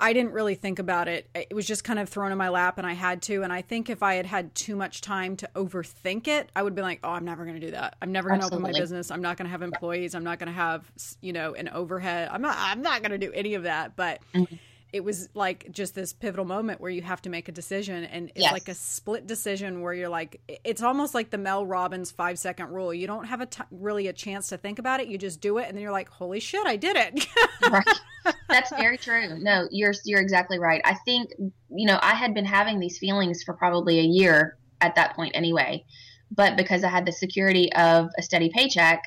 I 0.00 0.12
didn't 0.12 0.32
really 0.32 0.56
think 0.56 0.80
about 0.80 1.06
it. 1.06 1.28
It 1.34 1.54
was 1.54 1.64
just 1.64 1.84
kind 1.84 2.00
of 2.00 2.08
thrown 2.08 2.32
in 2.32 2.38
my 2.38 2.48
lap 2.48 2.78
and 2.78 2.86
I 2.86 2.94
had 2.94 3.22
to. 3.22 3.44
And 3.44 3.52
I 3.52 3.62
think 3.62 3.88
if 3.88 4.02
I 4.02 4.14
had 4.14 4.26
had 4.26 4.52
too 4.56 4.74
much 4.74 5.00
time 5.00 5.36
to 5.36 5.50
overthink 5.54 6.26
it, 6.26 6.50
I 6.56 6.64
would 6.64 6.74
be 6.74 6.82
like, 6.82 6.98
oh, 7.04 7.10
I'm 7.10 7.24
never 7.24 7.44
going 7.44 7.60
to 7.60 7.64
do 7.64 7.70
that. 7.70 7.94
I'm 8.02 8.10
never 8.10 8.28
going 8.28 8.40
to 8.40 8.46
open 8.46 8.62
my 8.62 8.72
business. 8.72 9.12
I'm 9.12 9.22
not 9.22 9.36
going 9.36 9.46
to 9.46 9.50
have 9.52 9.62
employees. 9.62 10.16
I'm 10.16 10.24
not 10.24 10.40
going 10.40 10.48
to 10.48 10.52
have, 10.52 10.90
you 11.20 11.32
know, 11.32 11.54
an 11.54 11.68
overhead. 11.68 12.30
I'm 12.32 12.42
not, 12.42 12.56
I'm 12.58 12.82
not 12.82 13.02
going 13.02 13.12
to 13.12 13.18
do 13.24 13.32
any 13.32 13.54
of 13.54 13.62
that. 13.62 13.94
But 13.94 14.20
mm-hmm 14.34 14.56
it 14.92 15.04
was 15.04 15.28
like 15.34 15.70
just 15.70 15.94
this 15.94 16.12
pivotal 16.12 16.44
moment 16.44 16.80
where 16.80 16.90
you 16.90 17.02
have 17.02 17.20
to 17.22 17.30
make 17.30 17.48
a 17.48 17.52
decision 17.52 18.04
and 18.04 18.30
it's 18.30 18.42
yes. 18.42 18.52
like 18.52 18.68
a 18.68 18.74
split 18.74 19.26
decision 19.26 19.82
where 19.82 19.92
you're 19.92 20.08
like 20.08 20.40
it's 20.64 20.82
almost 20.82 21.14
like 21.14 21.30
the 21.30 21.38
mel 21.38 21.66
robbins 21.66 22.10
five 22.10 22.38
second 22.38 22.68
rule. 22.68 22.94
You 22.94 23.06
don't 23.06 23.24
have 23.24 23.40
a 23.40 23.46
t- 23.46 23.62
really 23.70 24.06
a 24.08 24.12
chance 24.12 24.48
to 24.48 24.56
think 24.56 24.78
about 24.78 25.00
it. 25.00 25.08
You 25.08 25.18
just 25.18 25.40
do 25.40 25.58
it 25.58 25.68
and 25.68 25.76
then 25.76 25.82
you're 25.82 25.92
like 25.92 26.08
holy 26.08 26.40
shit 26.40 26.66
i 26.66 26.76
did 26.76 26.96
it. 26.96 27.26
Right. 27.68 28.32
that's 28.48 28.70
very 28.70 28.96
true. 28.98 29.38
No 29.38 29.66
you're 29.70 29.94
you're 30.04 30.20
exactly 30.20 30.58
right. 30.58 30.80
I 30.84 30.94
think 31.04 31.30
you 31.76 31.86
know 31.86 31.98
i 32.02 32.14
had 32.14 32.34
been 32.34 32.44
having 32.44 32.80
these 32.80 32.98
feelings 32.98 33.42
for 33.42 33.54
probably 33.54 33.98
a 33.98 34.02
year 34.02 34.56
at 34.80 34.94
that 34.94 35.14
point 35.16 35.32
anyway 35.34 35.84
but 36.30 36.56
because 36.56 36.84
i 36.84 36.88
had 36.88 37.06
the 37.06 37.12
security 37.12 37.72
of 37.72 38.08
a 38.18 38.22
steady 38.22 38.50
paycheck 38.50 39.02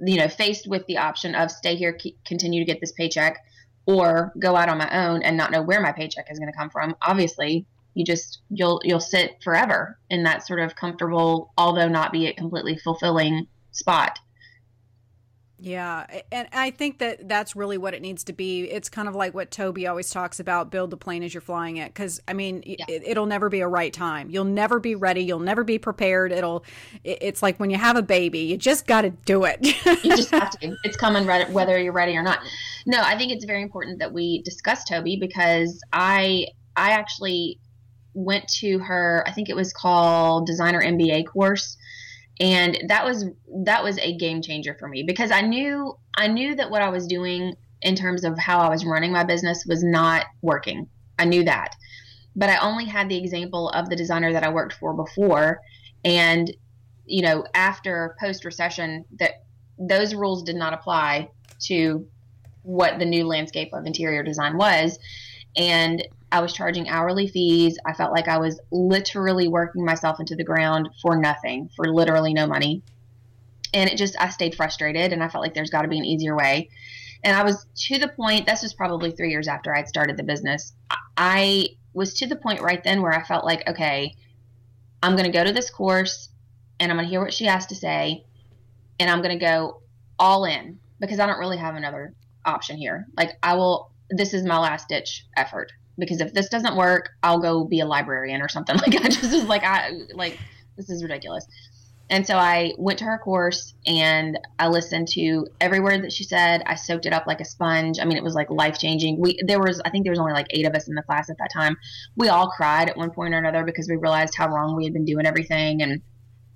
you 0.00 0.16
know 0.16 0.28
faced 0.28 0.68
with 0.68 0.86
the 0.86 0.98
option 0.98 1.34
of 1.34 1.50
stay 1.50 1.76
here 1.76 1.92
keep, 1.92 2.22
continue 2.24 2.64
to 2.64 2.70
get 2.70 2.80
this 2.80 2.92
paycheck 2.92 3.38
or 3.88 4.34
go 4.38 4.54
out 4.54 4.68
on 4.68 4.76
my 4.76 5.06
own 5.06 5.22
and 5.22 5.36
not 5.36 5.50
know 5.50 5.62
where 5.62 5.80
my 5.80 5.90
paycheck 5.90 6.30
is 6.30 6.38
going 6.38 6.52
to 6.52 6.56
come 6.56 6.68
from 6.70 6.94
obviously 7.02 7.66
you 7.94 8.04
just 8.04 8.42
you'll 8.50 8.80
you'll 8.84 9.00
sit 9.00 9.36
forever 9.42 9.98
in 10.10 10.22
that 10.22 10.46
sort 10.46 10.60
of 10.60 10.76
comfortable 10.76 11.52
although 11.56 11.88
not 11.88 12.12
be 12.12 12.26
a 12.26 12.34
completely 12.34 12.76
fulfilling 12.76 13.46
spot 13.72 14.20
yeah, 15.60 16.06
and 16.30 16.46
I 16.52 16.70
think 16.70 16.98
that 16.98 17.28
that's 17.28 17.56
really 17.56 17.78
what 17.78 17.92
it 17.92 18.00
needs 18.00 18.22
to 18.24 18.32
be. 18.32 18.70
It's 18.70 18.88
kind 18.88 19.08
of 19.08 19.16
like 19.16 19.34
what 19.34 19.50
Tobi 19.50 19.88
always 19.88 20.08
talks 20.08 20.38
about: 20.38 20.70
build 20.70 20.90
the 20.90 20.96
plane 20.96 21.24
as 21.24 21.34
you're 21.34 21.40
flying 21.40 21.78
it. 21.78 21.92
Because 21.92 22.20
I 22.28 22.32
mean, 22.32 22.62
yeah. 22.64 22.84
it, 22.88 23.18
will 23.18 23.26
never 23.26 23.48
be 23.48 23.58
a 23.58 23.66
right 23.66 23.92
time. 23.92 24.30
You'll 24.30 24.44
never 24.44 24.78
be 24.78 24.94
ready. 24.94 25.22
You'll 25.22 25.40
never 25.40 25.64
be 25.64 25.78
prepared. 25.78 26.30
It'll. 26.30 26.64
It's 27.02 27.42
like 27.42 27.58
when 27.58 27.70
you 27.70 27.76
have 27.76 27.96
a 27.96 28.02
baby, 28.02 28.40
you 28.40 28.56
just 28.56 28.86
got 28.86 29.02
to 29.02 29.10
do 29.10 29.44
it. 29.44 29.58
you 30.04 30.16
just 30.16 30.30
have 30.30 30.50
to. 30.60 30.76
It's 30.84 30.96
coming 30.96 31.26
whether 31.26 31.76
you're 31.76 31.92
ready 31.92 32.16
or 32.16 32.22
not. 32.22 32.38
No, 32.86 33.00
I 33.00 33.18
think 33.18 33.32
it's 33.32 33.44
very 33.44 33.62
important 33.62 33.98
that 33.98 34.12
we 34.12 34.42
discuss 34.42 34.88
Tobi 34.88 35.18
because 35.18 35.82
I 35.92 36.46
I 36.76 36.90
actually 36.92 37.58
went 38.14 38.46
to 38.60 38.78
her. 38.78 39.24
I 39.26 39.32
think 39.32 39.48
it 39.48 39.56
was 39.56 39.72
called 39.72 40.46
Designer 40.46 40.80
MBA 40.80 41.26
course 41.26 41.76
and 42.40 42.78
that 42.88 43.04
was 43.04 43.26
that 43.64 43.82
was 43.82 43.98
a 43.98 44.16
game 44.16 44.42
changer 44.42 44.76
for 44.78 44.88
me 44.88 45.02
because 45.02 45.30
I 45.30 45.40
knew 45.40 45.96
I 46.16 46.28
knew 46.28 46.54
that 46.54 46.70
what 46.70 46.82
I 46.82 46.88
was 46.88 47.06
doing 47.06 47.54
in 47.82 47.94
terms 47.94 48.24
of 48.24 48.38
how 48.38 48.58
I 48.58 48.68
was 48.68 48.84
running 48.84 49.12
my 49.12 49.24
business 49.24 49.64
was 49.66 49.82
not 49.82 50.26
working. 50.42 50.88
I 51.18 51.24
knew 51.24 51.44
that. 51.44 51.74
But 52.34 52.50
I 52.50 52.58
only 52.58 52.84
had 52.84 53.08
the 53.08 53.16
example 53.16 53.70
of 53.70 53.88
the 53.88 53.96
designer 53.96 54.32
that 54.32 54.44
I 54.44 54.48
worked 54.48 54.74
for 54.74 54.94
before 54.94 55.60
and 56.04 56.50
you 57.08 57.22
know, 57.22 57.44
after 57.54 58.14
post 58.20 58.44
recession 58.44 59.04
that 59.18 59.44
those 59.78 60.14
rules 60.14 60.42
did 60.42 60.56
not 60.56 60.74
apply 60.74 61.30
to 61.60 62.06
what 62.62 62.98
the 62.98 63.04
new 63.04 63.26
landscape 63.26 63.70
of 63.72 63.86
interior 63.86 64.22
design 64.22 64.56
was 64.58 64.98
and 65.56 66.06
I 66.30 66.40
was 66.40 66.52
charging 66.52 66.88
hourly 66.88 67.28
fees. 67.28 67.78
I 67.86 67.94
felt 67.94 68.12
like 68.12 68.28
I 68.28 68.38
was 68.38 68.60
literally 68.70 69.48
working 69.48 69.84
myself 69.84 70.20
into 70.20 70.36
the 70.36 70.44
ground 70.44 70.88
for 71.00 71.16
nothing, 71.16 71.70
for 71.74 71.92
literally 71.92 72.34
no 72.34 72.46
money. 72.46 72.82
And 73.72 73.88
it 73.88 73.96
just, 73.96 74.20
I 74.20 74.28
stayed 74.28 74.54
frustrated 74.54 75.12
and 75.12 75.22
I 75.22 75.28
felt 75.28 75.42
like 75.42 75.54
there's 75.54 75.70
got 75.70 75.82
to 75.82 75.88
be 75.88 75.98
an 75.98 76.04
easier 76.04 76.36
way. 76.36 76.68
And 77.24 77.36
I 77.36 77.42
was 77.42 77.66
to 77.88 77.98
the 77.98 78.08
point, 78.08 78.46
this 78.46 78.62
was 78.62 78.74
probably 78.74 79.10
three 79.10 79.30
years 79.30 79.48
after 79.48 79.74
I'd 79.74 79.88
started 79.88 80.16
the 80.16 80.22
business. 80.22 80.74
I 81.16 81.68
was 81.94 82.14
to 82.14 82.26
the 82.26 82.36
point 82.36 82.60
right 82.60 82.82
then 82.84 83.02
where 83.02 83.12
I 83.12 83.24
felt 83.24 83.44
like, 83.44 83.68
okay, 83.68 84.14
I'm 85.02 85.12
going 85.12 85.24
to 85.24 85.36
go 85.36 85.44
to 85.44 85.52
this 85.52 85.70
course 85.70 86.28
and 86.78 86.92
I'm 86.92 86.96
going 86.98 87.06
to 87.06 87.10
hear 87.10 87.20
what 87.20 87.32
she 87.32 87.46
has 87.46 87.66
to 87.66 87.74
say 87.74 88.24
and 89.00 89.10
I'm 89.10 89.22
going 89.22 89.36
to 89.36 89.44
go 89.44 89.82
all 90.18 90.44
in 90.44 90.78
because 91.00 91.18
I 91.18 91.26
don't 91.26 91.38
really 91.38 91.56
have 91.56 91.74
another 91.74 92.14
option 92.44 92.76
here. 92.76 93.06
Like, 93.16 93.36
I 93.42 93.54
will, 93.54 93.92
this 94.10 94.34
is 94.34 94.44
my 94.44 94.58
last 94.58 94.88
ditch 94.88 95.26
effort 95.36 95.72
because 95.98 96.20
if 96.20 96.32
this 96.32 96.48
doesn't 96.48 96.76
work, 96.76 97.10
I'll 97.22 97.40
go 97.40 97.64
be 97.64 97.80
a 97.80 97.86
librarian 97.86 98.40
or 98.40 98.48
something. 98.48 98.76
Like 98.86 99.04
I 99.04 99.08
just 99.08 99.32
was 99.32 99.44
like 99.44 99.64
I 99.64 99.90
like 100.14 100.38
this 100.76 100.88
is 100.88 101.02
ridiculous. 101.02 101.46
And 102.10 102.26
so 102.26 102.36
I 102.36 102.72
went 102.78 102.98
to 103.00 103.04
her 103.04 103.18
course 103.18 103.74
and 103.86 104.38
I 104.58 104.68
listened 104.68 105.08
to 105.08 105.46
every 105.60 105.80
word 105.80 106.02
that 106.04 106.12
she 106.12 106.24
said. 106.24 106.62
I 106.64 106.74
soaked 106.74 107.04
it 107.04 107.12
up 107.12 107.26
like 107.26 107.40
a 107.40 107.44
sponge. 107.44 107.98
I 108.00 108.04
mean, 108.06 108.16
it 108.16 108.22
was 108.22 108.34
like 108.34 108.48
life 108.50 108.78
changing. 108.78 109.20
We 109.20 109.38
there 109.46 109.60
was 109.60 109.80
I 109.84 109.90
think 109.90 110.04
there 110.04 110.12
was 110.12 110.18
only 110.18 110.32
like 110.32 110.46
eight 110.50 110.66
of 110.66 110.74
us 110.74 110.88
in 110.88 110.94
the 110.94 111.02
class 111.02 111.28
at 111.28 111.36
that 111.38 111.50
time. 111.52 111.76
We 112.16 112.28
all 112.28 112.48
cried 112.50 112.88
at 112.88 112.96
one 112.96 113.10
point 113.10 113.34
or 113.34 113.38
another 113.38 113.64
because 113.64 113.88
we 113.88 113.96
realized 113.96 114.34
how 114.36 114.48
wrong 114.48 114.76
we 114.76 114.84
had 114.84 114.94
been 114.94 115.04
doing 115.04 115.26
everything 115.26 115.82
and 115.82 116.00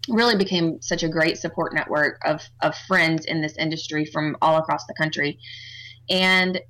really 0.08 0.36
became 0.36 0.80
such 0.80 1.02
a 1.02 1.08
great 1.08 1.36
support 1.38 1.74
network 1.74 2.18
of 2.24 2.42
of 2.62 2.76
friends 2.76 3.26
in 3.26 3.42
this 3.42 3.56
industry 3.58 4.04
from 4.06 4.36
all 4.40 4.56
across 4.56 4.86
the 4.86 4.94
country. 4.94 5.38
And 6.08 6.60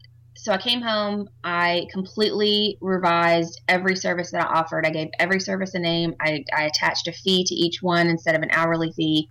so 0.42 0.50
I 0.50 0.58
came 0.58 0.80
home. 0.80 1.28
I 1.44 1.86
completely 1.92 2.76
revised 2.80 3.60
every 3.68 3.94
service 3.94 4.32
that 4.32 4.44
I 4.44 4.52
offered. 4.58 4.84
I 4.84 4.90
gave 4.90 5.10
every 5.20 5.38
service 5.38 5.74
a 5.74 5.78
name. 5.78 6.16
I, 6.20 6.44
I 6.52 6.64
attached 6.64 7.06
a 7.06 7.12
fee 7.12 7.44
to 7.44 7.54
each 7.54 7.80
one 7.80 8.08
instead 8.08 8.34
of 8.34 8.42
an 8.42 8.50
hourly 8.50 8.90
fee. 8.90 9.30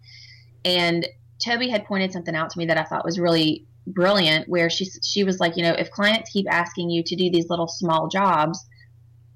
And 0.63 1.05
Tobi 1.45 1.69
had 1.69 1.83
pointed 1.83 2.13
something 2.13 2.33
out 2.33 2.49
to 2.51 2.57
me 2.57 2.65
that 2.67 2.77
I 2.77 2.85
thought 2.85 3.03
was 3.03 3.19
really 3.19 3.65
brilliant. 3.85 4.47
Where 4.47 4.69
she 4.69 4.85
she 5.03 5.25
was 5.25 5.41
like, 5.41 5.57
you 5.57 5.63
know, 5.63 5.73
if 5.73 5.91
clients 5.91 6.31
keep 6.31 6.45
asking 6.49 6.89
you 6.89 7.03
to 7.03 7.15
do 7.17 7.29
these 7.29 7.49
little 7.49 7.67
small 7.67 8.07
jobs, 8.07 8.65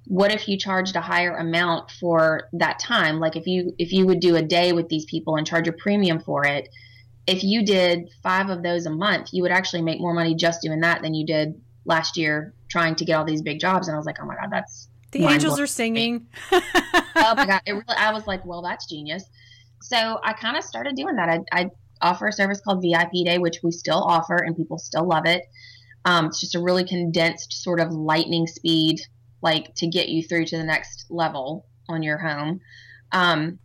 what 0.06 0.32
if 0.32 0.48
you 0.48 0.58
charged 0.58 0.96
a 0.96 1.02
higher 1.02 1.36
amount 1.36 1.92
for 1.92 2.48
that 2.54 2.80
time? 2.80 3.20
Like 3.20 3.36
if 3.36 3.48
you 3.48 3.74
if 3.78 3.92
you 3.92 4.06
would 4.06 4.22
do 4.22 4.38
a 4.38 4.42
day 4.42 4.72
with 4.72 4.88
these 4.88 5.04
people 5.04 5.36
and 5.36 5.46
charge 5.46 5.68
a 5.68 5.74
premium 5.74 6.22
for 6.22 6.46
it, 6.46 6.70
if 7.28 7.44
you 7.44 7.66
did 7.66 8.08
five 8.24 8.50
of 8.50 8.64
those 8.64 8.86
a 8.86 8.92
month, 8.92 9.34
you 9.34 9.42
would 9.42 9.52
actually 9.52 9.82
make 9.82 10.00
more 10.00 10.14
money 10.14 10.36
just 10.36 10.62
doing 10.62 10.80
that 10.80 11.02
than 11.02 11.14
you 11.14 11.26
did 11.26 11.62
last 11.86 12.18
year 12.18 12.54
trying 12.70 12.96
to 12.96 13.06
get 13.06 13.14
all 13.14 13.26
these 13.26 13.42
big 13.42 13.60
jobs. 13.60 13.88
And 13.88 13.96
I 13.96 13.98
was 13.98 14.06
like, 14.06 14.18
oh 14.22 14.26
my 14.26 14.36
God, 14.36 14.50
that's 14.52 14.90
the 15.12 15.26
angels 15.26 15.60
are 15.60 15.68
singing. 15.68 16.28
oh 16.52 17.34
my 17.38 17.46
God. 17.46 17.62
It 17.66 17.72
really, 17.72 17.98
I 17.98 18.12
was 18.12 18.28
like, 18.28 18.46
well, 18.46 18.62
that's 18.62 18.88
genius. 18.88 19.24
So 19.82 20.20
I 20.24 20.34
kind 20.34 20.58
of 20.58 20.64
started 20.64 20.96
doing 20.96 21.16
that. 21.16 21.30
I, 21.30 21.40
I, 21.52 21.70
offer 22.02 22.28
a 22.28 22.32
service 22.32 22.60
called 22.60 22.84
VIP 22.84 23.26
Day, 23.26 23.38
which 23.38 23.60
we 23.64 23.72
still 23.72 24.04
offer 24.04 24.36
and 24.36 24.56
people 24.56 24.78
still 24.78 25.08
love 25.08 25.26
it. 25.26 25.44
Um, 26.04 26.26
it's 26.26 26.42
just 26.42 26.54
a 26.54 26.60
really 26.60 26.84
condensed 26.86 27.64
sort 27.64 27.80
of 27.80 27.92
lightning 27.92 28.48
speed, 28.48 29.00
like 29.42 29.74
to 29.76 29.88
get 29.88 30.10
you 30.10 30.22
through 30.22 30.46
to 30.48 30.58
the 30.58 30.64
next 30.64 31.06
level 31.10 31.66
on 31.88 32.04
your 32.04 32.18
home. 32.18 32.60
Um, 33.14 33.60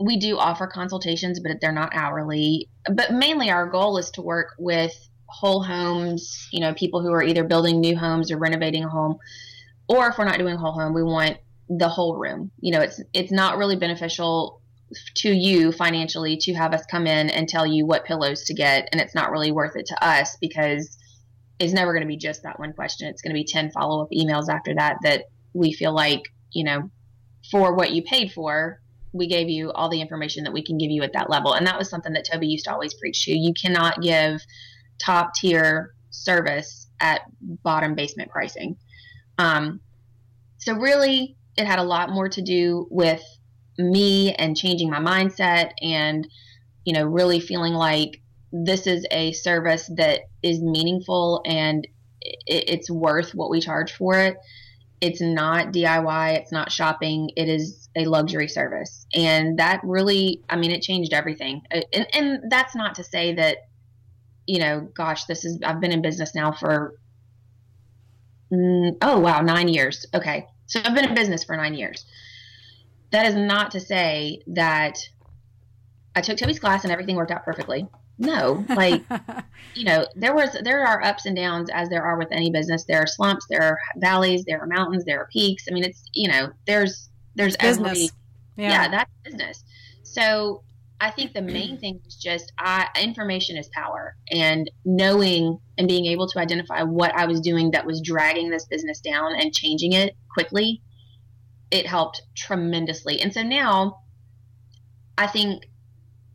we 0.00 0.18
do 0.18 0.38
offer 0.38 0.66
consultations, 0.66 1.40
but 1.40 1.60
they're 1.60 1.72
not 1.72 1.94
hourly. 1.94 2.68
But 2.92 3.12
mainly 3.12 3.48
our 3.50 3.66
goal 3.66 3.96
is 3.96 4.10
to 4.12 4.22
work 4.22 4.54
with 4.58 4.92
whole 5.28 5.62
homes, 5.62 6.48
you 6.52 6.60
know, 6.60 6.74
people 6.74 7.02
who 7.02 7.12
are 7.12 7.22
either 7.22 7.44
building 7.44 7.80
new 7.80 7.96
homes 7.96 8.30
or 8.30 8.38
renovating 8.38 8.84
a 8.84 8.88
home, 8.88 9.18
or 9.88 10.08
if 10.08 10.18
we're 10.18 10.24
not 10.24 10.38
doing 10.38 10.56
whole 10.56 10.72
home, 10.72 10.94
we 10.94 11.02
want 11.02 11.38
the 11.68 11.88
whole 11.88 12.16
room. 12.16 12.50
You 12.60 12.72
know, 12.72 12.80
it's 12.80 13.00
it's 13.12 13.32
not 13.32 13.58
really 13.58 13.76
beneficial 13.76 14.60
to 15.16 15.30
you 15.30 15.70
financially 15.70 16.38
to 16.38 16.54
have 16.54 16.72
us 16.72 16.82
come 16.90 17.06
in 17.06 17.28
and 17.28 17.46
tell 17.46 17.66
you 17.66 17.86
what 17.86 18.06
pillows 18.06 18.44
to 18.44 18.54
get, 18.54 18.88
and 18.90 19.00
it's 19.00 19.14
not 19.14 19.30
really 19.30 19.52
worth 19.52 19.76
it 19.76 19.86
to 19.86 20.04
us 20.04 20.36
because 20.40 20.96
it's 21.58 21.72
never 21.72 21.92
going 21.92 22.02
to 22.02 22.08
be 22.08 22.16
just 22.16 22.42
that 22.44 22.58
one 22.58 22.72
question. 22.72 23.08
It's 23.08 23.20
going 23.20 23.34
to 23.34 23.38
be 23.38 23.44
10 23.44 23.70
follow 23.72 24.02
up 24.02 24.08
emails 24.10 24.48
after 24.48 24.74
that 24.76 24.98
that 25.02 25.24
we 25.52 25.72
feel 25.72 25.92
like, 25.92 26.22
you 26.52 26.64
know, 26.64 26.90
for 27.50 27.74
what 27.74 27.90
you 27.90 28.02
paid 28.02 28.32
for, 28.32 28.80
we 29.12 29.26
gave 29.26 29.48
you 29.48 29.72
all 29.72 29.88
the 29.88 30.00
information 30.00 30.44
that 30.44 30.52
we 30.52 30.62
can 30.62 30.78
give 30.78 30.90
you 30.90 31.02
at 31.02 31.12
that 31.14 31.30
level. 31.30 31.54
And 31.54 31.66
that 31.66 31.78
was 31.78 31.90
something 31.90 32.12
that 32.12 32.26
Tobi 32.30 32.48
used 32.48 32.66
to 32.66 32.72
always 32.72 32.94
preach 32.94 33.24
to. 33.24 33.32
You 33.32 33.52
cannot 33.60 34.00
give 34.00 34.40
top 34.98 35.34
tier 35.34 35.94
service 36.10 36.88
at 37.00 37.22
bottom 37.40 37.94
basement 37.94 38.30
pricing. 38.30 38.76
Um, 39.38 39.80
so 40.58 40.74
really, 40.74 41.36
it 41.56 41.66
had 41.66 41.78
a 41.78 41.84
lot 41.84 42.10
more 42.10 42.28
to 42.28 42.42
do 42.42 42.86
with 42.90 43.22
me 43.78 44.34
and 44.34 44.56
changing 44.56 44.90
my 44.90 44.98
mindset 44.98 45.72
and, 45.80 46.26
you 46.84 46.92
know, 46.92 47.04
really 47.04 47.40
feeling 47.40 47.74
like 47.74 48.20
this 48.52 48.86
is 48.86 49.06
a 49.10 49.32
service 49.32 49.90
that 49.96 50.20
is 50.42 50.60
meaningful 50.60 51.42
and 51.44 51.86
it's 52.20 52.90
worth 52.90 53.34
what 53.34 53.50
we 53.50 53.60
charge 53.60 53.92
for 53.92 54.14
it. 54.18 54.36
It's 55.00 55.20
not 55.20 55.72
DIY, 55.72 56.38
it's 56.38 56.50
not 56.50 56.72
shopping, 56.72 57.30
it 57.36 57.48
is 57.48 57.88
a 57.96 58.04
luxury 58.06 58.48
service. 58.48 59.06
And 59.14 59.58
that 59.58 59.80
really, 59.84 60.42
I 60.48 60.56
mean, 60.56 60.72
it 60.72 60.82
changed 60.82 61.12
everything. 61.12 61.62
And, 61.70 62.06
and 62.12 62.50
that's 62.50 62.74
not 62.74 62.96
to 62.96 63.04
say 63.04 63.34
that, 63.34 63.58
you 64.48 64.58
know, 64.58 64.80
gosh, 64.94 65.26
this 65.26 65.44
is, 65.44 65.58
I've 65.62 65.80
been 65.80 65.92
in 65.92 66.00
business 66.00 66.34
now 66.34 66.52
for, 66.52 66.94
mm, 68.50 68.96
oh, 69.02 69.20
wow, 69.20 69.42
nine 69.42 69.68
years. 69.68 70.06
Okay. 70.14 70.46
So 70.66 70.80
I've 70.82 70.94
been 70.94 71.04
in 71.04 71.14
business 71.14 71.44
for 71.44 71.54
nine 71.54 71.74
years. 71.74 72.06
That 73.12 73.26
is 73.26 73.36
not 73.36 73.70
to 73.72 73.80
say 73.80 74.40
that 74.48 74.98
I 76.16 76.22
took 76.22 76.38
Tobi's 76.38 76.58
class 76.58 76.84
and 76.84 76.92
everything 76.92 77.14
worked 77.14 77.30
out 77.30 77.44
perfectly. 77.44 77.86
No, 78.18 78.64
like 78.70 79.02
you 79.74 79.84
know, 79.84 80.06
there 80.16 80.34
was 80.34 80.56
there 80.62 80.84
are 80.84 81.02
ups 81.04 81.26
and 81.26 81.36
downs 81.36 81.70
as 81.72 81.88
there 81.88 82.02
are 82.02 82.18
with 82.18 82.28
any 82.32 82.50
business. 82.50 82.84
There 82.84 83.00
are 83.00 83.06
slumps, 83.06 83.46
there 83.48 83.62
are 83.62 83.78
valleys, 83.98 84.44
there 84.44 84.60
are 84.60 84.66
mountains, 84.66 85.04
there 85.04 85.20
are 85.20 85.28
peaks. 85.32 85.66
I 85.70 85.74
mean, 85.74 85.84
it's 85.84 86.02
you 86.14 86.28
know, 86.28 86.50
there's 86.66 87.08
there's 87.36 87.56
business. 87.56 87.90
Every, 87.90 88.10
yeah. 88.56 88.70
yeah, 88.70 88.88
that's 88.88 89.10
business. 89.22 89.64
So 90.02 90.62
I 91.00 91.10
think 91.12 91.32
the 91.32 91.42
main 91.42 91.78
thing 91.78 92.00
is 92.06 92.16
just 92.16 92.52
I, 92.58 92.88
information 93.00 93.56
is 93.56 93.68
power, 93.68 94.16
and 94.32 94.68
knowing 94.84 95.60
and 95.76 95.86
being 95.86 96.06
able 96.06 96.26
to 96.28 96.40
identify 96.40 96.82
what 96.82 97.14
I 97.14 97.26
was 97.26 97.40
doing 97.40 97.70
that 97.70 97.86
was 97.86 98.00
dragging 98.00 98.50
this 98.50 98.66
business 98.66 99.00
down 99.00 99.34
and 99.36 99.54
changing 99.54 99.92
it 99.92 100.16
quickly. 100.32 100.82
It 101.70 101.86
helped 101.86 102.22
tremendously, 102.34 103.20
and 103.20 103.32
so 103.32 103.42
now 103.42 104.00
I 105.16 105.28
think 105.28 105.64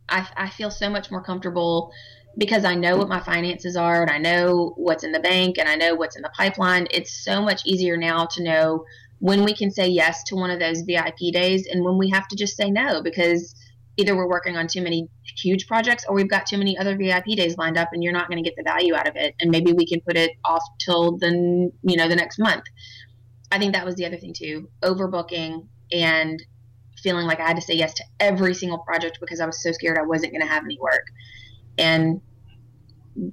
I, 0.08 0.26
I 0.36 0.50
feel 0.50 0.70
so 0.70 0.88
much 0.88 1.10
more 1.10 1.22
comfortable 1.22 1.92
because 2.36 2.64
I 2.64 2.74
know 2.74 2.96
what 2.96 3.08
my 3.08 3.20
finances 3.20 3.76
are 3.76 4.02
and 4.02 4.10
I 4.10 4.18
know 4.18 4.72
what's 4.76 5.04
in 5.04 5.12
the 5.12 5.20
bank 5.20 5.56
and 5.58 5.68
I 5.68 5.76
know 5.76 5.94
what's 5.94 6.16
in 6.16 6.22
the 6.22 6.32
pipeline. 6.36 6.86
It's 6.90 7.24
so 7.24 7.40
much 7.40 7.62
easier 7.64 7.96
now 7.96 8.26
to 8.26 8.42
know 8.42 8.84
when 9.20 9.44
we 9.44 9.54
can 9.54 9.70
say 9.70 9.86
yes 9.86 10.24
to 10.24 10.34
one 10.34 10.50
of 10.50 10.58
those 10.58 10.82
VIP 10.82 11.32
days 11.32 11.66
and 11.66 11.84
when 11.84 11.96
we 11.96 12.10
have 12.10 12.26
to 12.28 12.36
just 12.36 12.56
say 12.56 12.70
no 12.70 13.02
because 13.02 13.54
either 13.96 14.16
we're 14.16 14.28
working 14.28 14.56
on 14.56 14.66
too 14.66 14.82
many 14.82 15.08
huge 15.36 15.66
projects 15.66 16.04
or 16.08 16.14
we've 16.14 16.28
got 16.28 16.46
too 16.46 16.58
many 16.58 16.76
other 16.76 16.96
VIP 16.96 17.26
days 17.36 17.56
lined 17.56 17.78
up 17.78 17.90
and 17.92 18.02
you're 18.02 18.12
not 18.12 18.28
going 18.28 18.42
to 18.42 18.48
get 18.48 18.56
the 18.56 18.62
value 18.64 18.94
out 18.94 19.06
of 19.06 19.16
it 19.16 19.34
and 19.40 19.50
maybe 19.50 19.72
we 19.72 19.86
can 19.86 20.00
put 20.00 20.16
it 20.16 20.32
off 20.44 20.62
till 20.80 21.16
the 21.18 21.70
you 21.82 21.96
know 21.96 22.08
the 22.08 22.16
next 22.16 22.38
month. 22.38 22.64
I 23.52 23.58
think 23.58 23.74
that 23.74 23.84
was 23.84 23.94
the 23.94 24.06
other 24.06 24.16
thing 24.16 24.34
too, 24.36 24.68
overbooking 24.82 25.68
and 25.92 26.42
feeling 27.02 27.26
like 27.26 27.38
I 27.38 27.46
had 27.46 27.56
to 27.56 27.62
say 27.62 27.74
yes 27.74 27.94
to 27.94 28.04
every 28.18 28.54
single 28.54 28.78
project 28.78 29.18
because 29.20 29.38
I 29.38 29.46
was 29.46 29.62
so 29.62 29.70
scared 29.72 29.98
I 29.98 30.02
wasn't 30.02 30.32
going 30.32 30.42
to 30.42 30.52
have 30.52 30.64
any 30.64 30.78
work. 30.80 31.06
And 31.78 32.20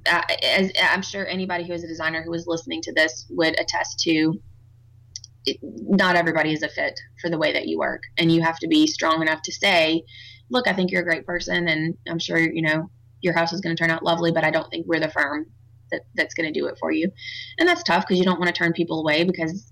I, 0.05 0.37
as 0.43 0.71
I'm 0.81 1.01
sure 1.01 1.25
anybody 1.25 1.65
who 1.65 1.73
is 1.73 1.83
a 1.83 1.87
designer 1.87 2.21
who 2.21 2.33
is 2.33 2.45
listening 2.45 2.81
to 2.83 2.93
this 2.93 3.25
would 3.29 3.59
attest 3.59 3.99
to, 4.01 4.39
it, 5.45 5.57
not 5.61 6.15
everybody 6.15 6.53
is 6.53 6.61
a 6.61 6.69
fit 6.69 6.99
for 7.19 7.29
the 7.29 7.37
way 7.37 7.53
that 7.53 7.67
you 7.67 7.79
work, 7.79 8.03
and 8.17 8.31
you 8.31 8.41
have 8.41 8.59
to 8.59 8.67
be 8.67 8.85
strong 8.85 9.21
enough 9.21 9.41
to 9.43 9.51
say, 9.51 10.03
"Look, 10.51 10.67
I 10.67 10.73
think 10.73 10.91
you're 10.91 11.01
a 11.01 11.05
great 11.05 11.25
person, 11.25 11.67
and 11.67 11.97
I'm 12.07 12.19
sure 12.19 12.39
you 12.39 12.61
know 12.61 12.89
your 13.21 13.33
house 13.33 13.53
is 13.53 13.61
going 13.61 13.75
to 13.75 13.81
turn 13.81 13.91
out 13.91 14.03
lovely, 14.03 14.31
but 14.31 14.43
I 14.43 14.51
don't 14.51 14.69
think 14.69 14.87
we're 14.87 14.99
the 14.99 15.09
firm 15.09 15.45
that, 15.91 16.01
that's 16.15 16.33
going 16.33 16.51
to 16.51 16.59
do 16.59 16.67
it 16.67 16.77
for 16.79 16.91
you." 16.91 17.11
And 17.57 17.67
that's 17.67 17.83
tough 17.83 18.05
because 18.07 18.19
you 18.19 18.25
don't 18.25 18.39
want 18.39 18.53
to 18.53 18.57
turn 18.57 18.73
people 18.73 18.99
away 18.99 19.23
because 19.23 19.71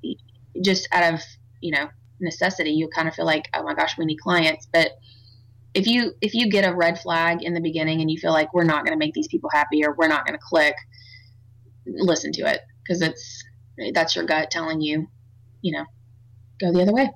just 0.61 0.87
out 0.91 1.13
of 1.13 1.21
you 1.61 1.71
know 1.71 1.89
necessity 2.19 2.71
you 2.71 2.89
kind 2.93 3.07
of 3.07 3.15
feel 3.15 3.25
like 3.25 3.47
oh 3.53 3.63
my 3.63 3.73
gosh 3.73 3.97
we 3.97 4.05
need 4.05 4.17
clients 4.17 4.67
but 4.73 4.91
if 5.73 5.87
you 5.87 6.13
if 6.21 6.33
you 6.33 6.49
get 6.49 6.69
a 6.69 6.75
red 6.75 6.99
flag 6.99 7.43
in 7.43 7.53
the 7.53 7.61
beginning 7.61 8.01
and 8.01 8.09
you 8.09 8.17
feel 8.17 8.31
like 8.31 8.53
we're 8.53 8.63
not 8.63 8.83
going 8.83 8.93
to 8.93 8.99
make 8.99 9.13
these 9.13 9.27
people 9.27 9.49
happy 9.53 9.85
or 9.85 9.95
we're 9.95 10.07
not 10.07 10.25
going 10.25 10.37
to 10.37 10.43
click 10.43 10.75
listen 11.85 12.31
to 12.31 12.41
it 12.41 12.61
because 12.83 13.01
it's 13.01 13.43
that's 13.93 14.15
your 14.15 14.25
gut 14.25 14.51
telling 14.51 14.81
you 14.81 15.07
you 15.61 15.71
know 15.71 15.85
go 16.59 16.71
the 16.71 16.81
other 16.81 16.93
way 16.93 17.09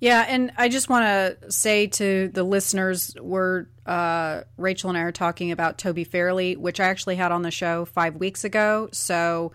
yeah 0.00 0.24
and 0.28 0.52
i 0.56 0.68
just 0.68 0.88
want 0.88 1.04
to 1.04 1.50
say 1.50 1.86
to 1.86 2.28
the 2.28 2.42
listeners 2.42 3.14
we're 3.20 3.66
uh, 3.86 4.42
rachel 4.56 4.90
and 4.90 4.98
i 4.98 5.02
are 5.02 5.12
talking 5.12 5.50
about 5.50 5.78
tobi 5.78 6.06
fairley 6.06 6.56
which 6.56 6.80
i 6.80 6.84
actually 6.84 7.16
had 7.16 7.32
on 7.32 7.42
the 7.42 7.50
show 7.50 7.84
five 7.84 8.16
weeks 8.16 8.44
ago 8.44 8.88
so 8.92 9.52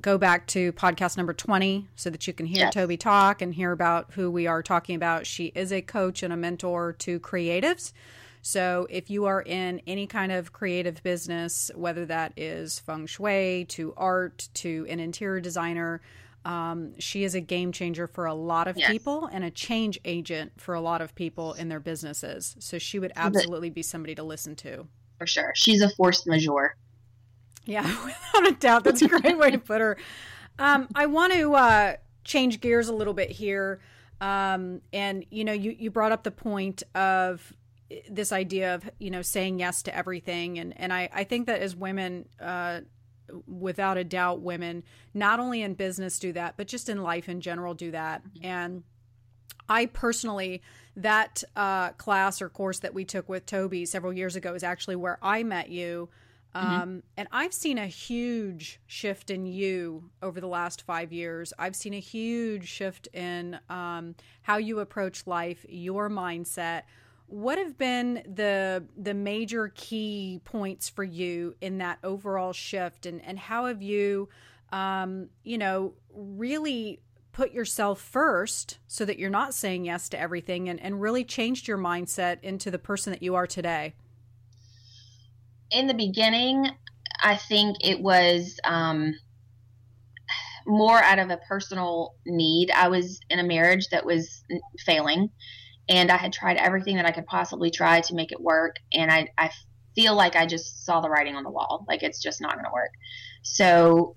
go 0.00 0.16
back 0.16 0.46
to 0.46 0.72
podcast 0.72 1.16
number 1.16 1.34
20 1.34 1.88
so 1.94 2.10
that 2.10 2.26
you 2.26 2.32
can 2.32 2.46
hear 2.46 2.64
yes. 2.64 2.74
Tobi 2.74 2.98
talk 2.98 3.42
and 3.42 3.54
hear 3.54 3.72
about 3.72 4.12
who 4.12 4.30
we 4.30 4.46
are 4.46 4.62
talking 4.62 4.96
about. 4.96 5.26
She 5.26 5.46
is 5.54 5.72
a 5.72 5.82
coach 5.82 6.22
and 6.22 6.32
a 6.32 6.36
mentor 6.36 6.94
to 7.00 7.20
creatives. 7.20 7.92
So 8.40 8.86
if 8.88 9.10
you 9.10 9.26
are 9.26 9.42
in 9.42 9.82
any 9.86 10.06
kind 10.06 10.32
of 10.32 10.52
creative 10.52 11.02
business, 11.02 11.70
whether 11.74 12.06
that 12.06 12.32
is 12.36 12.78
feng 12.78 13.06
shui 13.06 13.66
to 13.70 13.92
art 13.96 14.48
to 14.54 14.86
an 14.88 15.00
interior 15.00 15.40
designer, 15.40 16.00
um, 16.44 16.98
she 16.98 17.24
is 17.24 17.34
a 17.34 17.40
game 17.40 17.72
changer 17.72 18.06
for 18.06 18.26
a 18.26 18.34
lot 18.34 18.68
of 18.68 18.76
yes. 18.76 18.90
people 18.90 19.28
and 19.30 19.44
a 19.44 19.50
change 19.50 19.98
agent 20.04 20.52
for 20.56 20.74
a 20.74 20.80
lot 20.80 21.00
of 21.00 21.14
people 21.14 21.52
in 21.54 21.68
their 21.68 21.80
businesses. 21.80 22.56
So 22.58 22.78
she 22.78 22.98
would 22.98 23.12
absolutely 23.16 23.70
be 23.70 23.82
somebody 23.82 24.14
to 24.14 24.22
listen 24.22 24.56
to. 24.56 24.86
For 25.18 25.26
sure. 25.26 25.52
She's 25.54 25.82
a 25.82 25.90
force 25.90 26.26
majeure. 26.26 26.76
Yeah, 27.66 27.82
without 28.04 28.48
a 28.48 28.52
doubt. 28.52 28.84
That's 28.84 29.02
a 29.02 29.08
great 29.08 29.36
way 29.36 29.50
to 29.50 29.58
put 29.58 29.80
her. 29.80 29.98
Um, 30.58 30.88
I 30.94 31.06
want 31.06 31.32
to 31.34 31.54
uh, 31.54 31.96
change 32.24 32.60
gears 32.60 32.88
a 32.88 32.94
little 32.94 33.14
bit 33.14 33.30
here. 33.30 33.80
Um, 34.20 34.80
and, 34.92 35.24
you 35.30 35.44
know, 35.44 35.52
you, 35.52 35.74
you 35.78 35.90
brought 35.90 36.12
up 36.12 36.24
the 36.24 36.30
point 36.30 36.82
of 36.94 37.52
this 38.08 38.32
idea 38.32 38.74
of, 38.74 38.88
you 38.98 39.10
know, 39.10 39.22
saying 39.22 39.58
yes 39.58 39.82
to 39.82 39.94
everything. 39.94 40.58
And, 40.58 40.78
and 40.78 40.92
I, 40.92 41.08
I 41.12 41.24
think 41.24 41.46
that 41.46 41.60
as 41.60 41.76
women, 41.76 42.26
uh, 42.40 42.80
without 43.46 43.96
a 43.96 44.04
doubt, 44.04 44.40
women, 44.40 44.82
not 45.14 45.40
only 45.40 45.62
in 45.62 45.74
business 45.74 46.18
do 46.18 46.32
that, 46.32 46.54
but 46.56 46.66
just 46.66 46.88
in 46.88 47.02
life 47.02 47.28
in 47.28 47.40
general 47.40 47.74
do 47.74 47.90
that. 47.90 48.22
Mm-hmm. 48.22 48.46
And 48.46 48.82
I 49.68 49.86
personally, 49.86 50.62
that 50.96 51.42
uh, 51.56 51.90
class 51.90 52.40
or 52.40 52.48
course 52.48 52.80
that 52.80 52.94
we 52.94 53.04
took 53.04 53.28
with 53.28 53.46
Tobi 53.46 53.86
several 53.86 54.12
years 54.12 54.36
ago 54.36 54.54
is 54.54 54.62
actually 54.62 54.96
where 54.96 55.18
I 55.22 55.42
met 55.42 55.68
you 55.68 56.08
Mm-hmm. 56.54 56.82
Um, 56.82 57.02
and 57.16 57.28
I've 57.30 57.52
seen 57.52 57.78
a 57.78 57.86
huge 57.86 58.80
shift 58.86 59.30
in 59.30 59.46
you 59.46 60.10
over 60.22 60.40
the 60.40 60.46
last 60.46 60.82
five 60.82 61.12
years. 61.12 61.52
I've 61.58 61.76
seen 61.76 61.94
a 61.94 62.00
huge 62.00 62.66
shift 62.66 63.06
in 63.12 63.58
um, 63.68 64.14
how 64.42 64.56
you 64.56 64.80
approach 64.80 65.26
life, 65.26 65.64
your 65.68 66.08
mindset. 66.08 66.82
What 67.28 67.58
have 67.58 67.76
been 67.78 68.22
the 68.26 68.84
the 68.96 69.14
major 69.14 69.68
key 69.74 70.40
points 70.44 70.88
for 70.88 71.04
you 71.04 71.54
in 71.60 71.78
that 71.78 71.98
overall 72.02 72.52
shift, 72.52 73.06
and 73.06 73.22
and 73.24 73.38
how 73.38 73.66
have 73.66 73.82
you, 73.82 74.28
um, 74.72 75.28
you 75.44 75.58
know, 75.58 75.94
really 76.12 77.00
put 77.32 77.52
yourself 77.52 78.00
first 78.00 78.78
so 78.88 79.04
that 79.04 79.18
you're 79.18 79.30
not 79.30 79.54
saying 79.54 79.84
yes 79.84 80.08
to 80.08 80.18
everything, 80.18 80.68
and 80.68 80.80
and 80.80 81.00
really 81.00 81.24
changed 81.24 81.68
your 81.68 81.78
mindset 81.78 82.38
into 82.42 82.70
the 82.70 82.78
person 82.78 83.12
that 83.12 83.22
you 83.22 83.34
are 83.34 83.46
today? 83.46 83.94
in 85.70 85.86
the 85.86 85.94
beginning, 85.94 86.70
I 87.22 87.36
think 87.36 87.76
it 87.80 88.00
was 88.00 88.58
um, 88.64 89.14
more 90.66 91.02
out 91.02 91.18
of 91.18 91.30
a 91.30 91.38
personal 91.48 92.14
need. 92.26 92.70
I 92.70 92.88
was 92.88 93.20
in 93.30 93.38
a 93.38 93.44
marriage 93.44 93.88
that 93.90 94.04
was 94.04 94.42
failing, 94.84 95.30
and 95.88 96.10
I 96.10 96.16
had 96.16 96.32
tried 96.32 96.56
everything 96.56 96.96
that 96.96 97.06
I 97.06 97.12
could 97.12 97.26
possibly 97.26 97.70
try 97.70 98.00
to 98.02 98.14
make 98.14 98.32
it 98.32 98.40
work. 98.40 98.76
And 98.92 99.10
I, 99.10 99.28
I 99.38 99.50
feel 99.94 100.14
like 100.14 100.36
I 100.36 100.46
just 100.46 100.84
saw 100.84 101.00
the 101.00 101.08
writing 101.08 101.34
on 101.34 101.44
the 101.44 101.50
wall, 101.50 101.84
like 101.88 102.02
it's 102.02 102.22
just 102.22 102.40
not 102.40 102.54
going 102.54 102.64
to 102.64 102.72
work. 102.72 102.90
So 103.42 104.16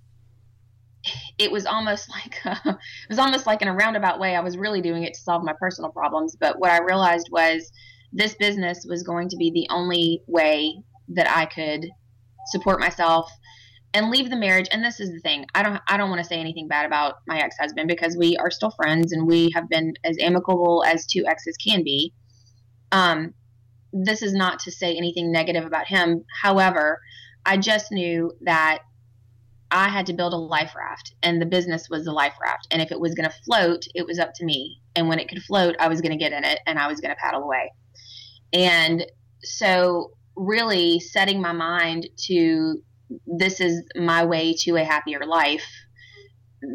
it 1.38 1.51
was 1.51 1.65
almost 1.65 2.10
like 2.12 2.38
a, 2.45 2.69
it 2.69 3.10
was 3.10 3.19
almost 3.19 3.45
like 3.47 3.62
in 3.62 3.67
a 3.67 3.73
roundabout 3.73 4.19
way. 4.19 4.36
I 4.36 4.41
was 4.41 4.57
really 4.57 4.81
doing 4.81 5.03
it 5.03 5.13
to 5.13 5.19
solve 5.19 5.43
my 5.43 5.53
personal 5.60 5.91
problems, 5.91 6.36
but 6.36 6.60
what 6.60 6.71
I 6.71 6.81
realized 6.81 7.29
was 7.31 7.71
this 8.13 8.36
business 8.36 8.86
was 8.88 9.03
going 9.03 9.29
to 9.29 9.38
be 9.38 9.51
the 9.51 9.67
only 9.73 10.21
way 10.27 10.75
that 11.10 11.29
I 11.29 11.45
could 11.45 11.88
support 12.47 12.79
myself 12.79 13.31
and 13.93 14.10
leave 14.10 14.30
the 14.30 14.36
marriage 14.36 14.67
and 14.71 14.84
this 14.84 14.99
is 14.99 15.12
the 15.12 15.19
thing 15.19 15.45
i 15.56 15.63
don't 15.63 15.82
i 15.88 15.97
don't 15.97 16.10
want 16.10 16.21
to 16.21 16.27
say 16.27 16.39
anything 16.39 16.67
bad 16.67 16.86
about 16.86 17.15
my 17.27 17.39
ex-husband 17.39 17.88
because 17.88 18.15
we 18.17 18.38
are 18.38 18.51
still 18.51 18.71
friends 18.71 19.12
and 19.12 19.27
we 19.27 19.51
have 19.54 19.67
been 19.69 19.93
as 20.04 20.17
amicable 20.19 20.84
as 20.86 21.06
two 21.06 21.25
exes 21.27 21.58
can 21.58 21.84
be. 21.84 22.13
Um 22.91 23.34
this 23.93 24.21
is 24.21 24.34
not 24.34 24.60
to 24.60 24.71
say 24.71 24.95
anything 24.95 25.32
negative 25.32 25.65
about 25.65 25.88
him. 25.88 26.23
However 26.41 27.01
i 27.45 27.58
just 27.58 27.91
knew 27.91 28.32
that 28.41 28.80
i 29.71 29.89
had 29.89 30.06
to 30.06 30.13
build 30.13 30.34
a 30.34 30.38
life 30.38 30.73
raft 30.75 31.13
and 31.23 31.41
the 31.41 31.45
business 31.45 31.89
was 31.89 32.06
the 32.06 32.13
life 32.13 32.36
raft. 32.41 32.67
And 32.71 32.82
if 32.82 32.91
it 32.91 32.99
was 32.99 33.13
going 33.13 33.30
to 33.30 33.36
float 33.45 33.84
it 33.95 34.06
was 34.06 34.19
up 34.19 34.34
to 34.36 34.45
me. 34.45 34.80
And 34.95 35.08
when 35.08 35.19
it 35.19 35.27
could 35.27 35.43
float 35.43 35.75
i 35.80 35.88
was 35.88 36.01
going 36.01 36.12
to 36.12 36.23
get 36.23 36.34
in 36.34 36.45
it 36.45 36.60
and 36.65 36.80
i 36.80 36.88
was 36.88 37.01
going 37.01 37.13
to 37.13 37.21
paddle 37.21 37.43
away. 37.43 37.71
And 38.54 39.06
so 39.43 40.12
really 40.36 40.99
setting 40.99 41.41
my 41.41 41.51
mind 41.51 42.08
to 42.15 42.82
this 43.26 43.60
is 43.60 43.84
my 43.95 44.26
way 44.26 44.54
to 44.54 44.76
a 44.76 44.84
happier 44.84 45.26
life 45.26 45.65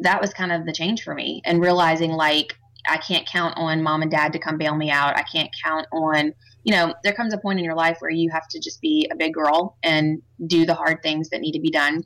that 0.02 0.20
was 0.20 0.32
kind 0.34 0.52
of 0.52 0.66
the 0.66 0.72
change 0.72 1.02
for 1.02 1.14
me 1.14 1.40
and 1.44 1.60
realizing 1.60 2.12
like 2.12 2.54
I 2.88 2.98
can't 2.98 3.26
count 3.26 3.54
on 3.56 3.82
mom 3.82 4.02
and 4.02 4.10
dad 4.10 4.32
to 4.32 4.38
come 4.38 4.58
bail 4.58 4.76
me 4.76 4.90
out. 4.90 5.16
I 5.16 5.22
can't 5.22 5.50
count 5.64 5.86
on, 5.92 6.32
you 6.64 6.72
know, 6.72 6.94
there 7.02 7.12
comes 7.12 7.34
a 7.34 7.38
point 7.38 7.58
in 7.58 7.64
your 7.64 7.74
life 7.74 7.98
where 8.00 8.10
you 8.10 8.30
have 8.30 8.46
to 8.48 8.60
just 8.60 8.80
be 8.80 9.08
a 9.10 9.16
big 9.16 9.34
girl 9.34 9.76
and 9.82 10.22
do 10.46 10.66
the 10.66 10.74
hard 10.74 11.02
things 11.02 11.30
that 11.30 11.40
need 11.40 11.52
to 11.52 11.60
be 11.60 11.70
done. 11.70 12.04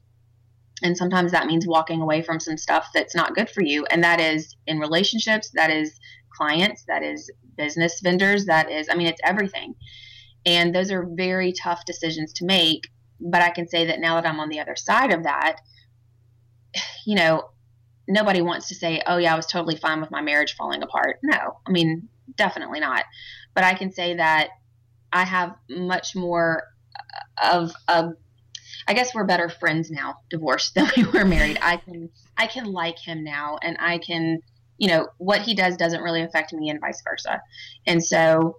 And 0.83 0.97
sometimes 0.97 1.33
that 1.33 1.47
means 1.47 1.67
walking 1.67 2.01
away 2.01 2.23
from 2.23 2.41
some 2.41 2.57
stuff 2.57 2.89
that's 2.95 3.15
not 3.15 3.35
good 3.35 3.51
for 3.51 3.63
you. 3.63 3.85
And 3.87 4.03
that 4.03 4.21
is 4.21 4.57
in 4.67 4.79
relationships, 4.79 5.51
that 5.55 5.71
is 5.71 5.99
clients, 6.35 6.85
that 6.89 7.03
is 7.03 7.31
business 7.57 8.01
vendors, 8.03 8.47
that 8.47 8.71
is, 8.71 8.89
I 8.91 8.95
mean, 8.95 9.07
it's 9.07 9.21
everything. 9.23 9.75
And 10.47 10.75
those 10.75 10.91
are 10.91 11.07
very 11.15 11.53
tough 11.53 11.85
decisions 11.85 12.33
to 12.35 12.47
make. 12.47 12.89
But 13.21 13.43
I 13.43 13.51
can 13.51 13.69
say 13.69 13.87
that 13.87 14.01
now 14.01 14.21
that 14.21 14.29
I'm 14.29 14.41
on 14.41 14.49
the 14.49 14.61
other 14.61 14.77
side 14.77 15.13
of 15.13 15.25
that, 15.25 15.57
you 17.07 17.17
know, 17.17 17.51
nobody 18.09 18.43
wants 18.43 18.69
to 18.69 18.75
say, 18.75 19.03
oh, 19.07 19.17
yeah, 19.17 19.33
I 19.33 19.37
was 19.37 19.47
totally 19.47 19.77
fine 19.77 20.01
with 20.01 20.11
my 20.11 20.21
marriage 20.21 20.57
falling 20.57 20.83
apart. 20.83 21.19
No, 21.23 21.59
I 21.67 21.71
mean, 21.71 22.09
definitely 22.37 22.81
not. 22.81 23.05
But 23.55 23.65
I 23.65 23.75
can 23.75 23.93
say 23.93 24.17
that 24.17 24.49
I 25.13 25.25
have 25.25 25.55
much 25.69 26.15
more 26.15 26.65
of 27.43 27.73
a 27.89 28.11
I 28.89 28.95
guess 28.95 29.15
we're 29.15 29.25
better 29.25 29.49
friends 29.49 29.91
now, 29.91 30.17
divorced 30.31 30.75
than 30.75 30.91
we 30.97 31.05
were 31.05 31.25
married. 31.25 31.59
I 31.63 31.77
can 31.77 32.11
I 32.37 32.47
can 32.47 32.65
like 32.65 32.99
him 32.99 33.25
now 33.25 33.59
and 33.63 33.77
I 33.79 33.99
can, 33.99 34.41
you 34.79 34.89
know, 34.89 35.09
what 35.19 35.43
he 35.43 35.55
does 35.55 35.77
doesn't 35.77 36.03
really 36.03 36.23
affect 36.23 36.53
me 36.53 36.71
and 36.71 36.81
vice 36.81 37.03
versa. 37.09 37.41
And 37.87 38.03
so 38.03 38.57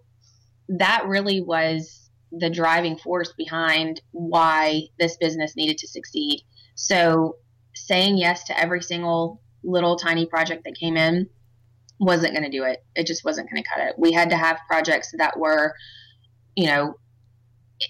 that 0.69 1.05
really 1.07 1.41
was 1.41 2.00
the 2.31 2.49
driving 2.49 2.97
force 2.97 3.33
behind 3.37 4.01
why 4.11 4.83
this 4.99 5.17
business 5.17 5.55
needed 5.55 5.77
to 5.79 5.87
succeed. 5.87 6.41
So 6.75 7.35
saying 7.73 8.17
yes 8.17 8.43
to 8.45 8.59
every 8.59 8.81
single 8.81 9.41
little 9.63 9.95
tiny 9.95 10.25
project 10.25 10.63
that 10.65 10.75
came 10.79 10.97
in 10.97 11.27
wasn't 11.99 12.33
going 12.33 12.49
to 12.49 12.57
do 12.57 12.63
it. 12.63 12.83
It 12.95 13.05
just 13.05 13.23
wasn't 13.23 13.49
going 13.49 13.61
to 13.61 13.69
cut 13.69 13.87
it. 13.87 13.95
We 13.97 14.11
had 14.11 14.29
to 14.31 14.37
have 14.37 14.57
projects 14.67 15.13
that 15.17 15.37
were, 15.37 15.75
you 16.55 16.67
know, 16.67 16.95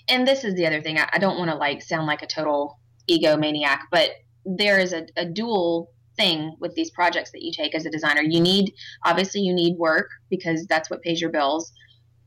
and 0.08 0.28
this 0.28 0.44
is 0.44 0.56
the 0.56 0.68
other 0.68 0.82
thing. 0.82 0.98
I, 0.98 1.10
I 1.14 1.18
don't 1.18 1.38
want 1.38 1.50
to 1.50 1.58
like 1.58 1.82
sound 1.82 2.08
like 2.08 2.22
a 2.22 2.28
total 2.28 2.80
egomaniac, 3.10 3.80
but 3.92 4.12
there 4.46 4.80
is 4.80 4.94
a, 4.94 5.06
a 5.16 5.26
dual 5.26 5.92
thing 6.18 6.56
with 6.60 6.74
these 6.76 6.92
projects 6.92 7.32
that 7.32 7.42
you 7.42 7.52
take 7.52 7.74
as 7.74 7.86
a 7.86 7.90
designer. 7.90 8.22
You 8.22 8.42
need, 8.42 8.74
obviously, 9.06 9.42
you 9.42 9.54
need 9.54 9.78
work 9.78 10.10
because 10.30 10.66
that's 10.68 10.90
what 10.90 11.02
pays 11.02 11.22
your 11.22 11.30
bills, 11.30 11.72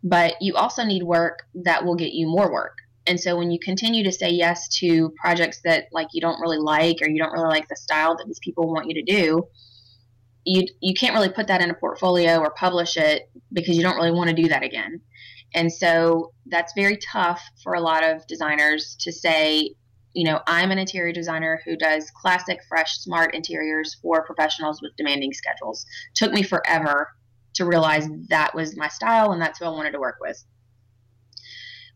but 0.05 0.35
you 0.41 0.55
also 0.55 0.85
need 0.85 1.03
work 1.03 1.45
that 1.55 1.85
will 1.85 1.97
get 1.97 2.13
you 2.13 2.29
more 2.29 2.53
work. 2.53 2.77
And 3.07 3.19
so 3.19 3.37
when 3.37 3.51
you 3.51 3.59
continue 3.59 4.05
to 4.05 4.13
say 4.13 4.31
yes 4.31 4.69
to 4.79 5.11
projects 5.21 5.61
that 5.65 5.87
like 5.93 6.09
you 6.13 6.21
don't 6.21 6.41
really 6.41 6.59
like 6.59 6.99
or 7.03 7.09
you 7.09 7.19
don't 7.19 7.33
really 7.33 7.49
like 7.49 7.69
the 7.69 7.77
style 7.77 8.17
that 8.17 8.27
these 8.27 8.39
people 8.39 8.73
want 8.73 8.87
you 8.87 8.95
to 8.95 9.03
do, 9.03 9.49
you 10.45 10.67
you 10.81 10.95
can't 10.95 11.15
really 11.15 11.31
put 11.31 11.47
that 11.47 11.63
in 11.63 11.71
a 11.71 11.75
portfolio 11.75 12.39
or 12.39 12.51
publish 12.51 12.97
it 12.97 13.31
because 13.53 13.77
you 13.77 13.83
don't 13.83 13.97
really 13.97 14.13
want 14.13 14.29
to 14.29 14.37
do 14.37 14.49
that 14.49 14.63
again. 14.63 15.01
And 15.55 15.73
so 15.73 16.33
that's 16.47 16.73
very 16.75 16.99
tough 16.99 17.43
for 17.63 17.75
a 17.75 17.81
lot 17.81 18.05
of 18.05 18.27
designers 18.27 18.97
to 19.01 19.13
say, 19.13 19.75
you 20.13 20.25
know, 20.25 20.41
I'm 20.47 20.71
an 20.71 20.79
interior 20.79 21.13
designer 21.13 21.63
who 21.65 21.77
does 21.77 22.11
classic, 22.11 22.61
fresh, 22.69 22.99
smart 22.99 23.35
interiors 23.35 23.97
for 24.03 24.25
professionals 24.25 24.83
with 24.83 24.97
demanding 24.97 25.33
schedules. 25.33 25.87
Took 26.15 26.33
me 26.33 26.43
forever 26.43 27.09
to 27.55 27.65
realize 27.65 28.09
that 28.29 28.55
was 28.55 28.77
my 28.77 28.89
style 28.89 29.33
and 29.33 29.41
that's 29.41 29.59
who 29.59 29.65
I 29.65 29.71
wanted 29.71 29.93
to 29.93 30.01
work 30.01 30.17
with. 30.21 30.43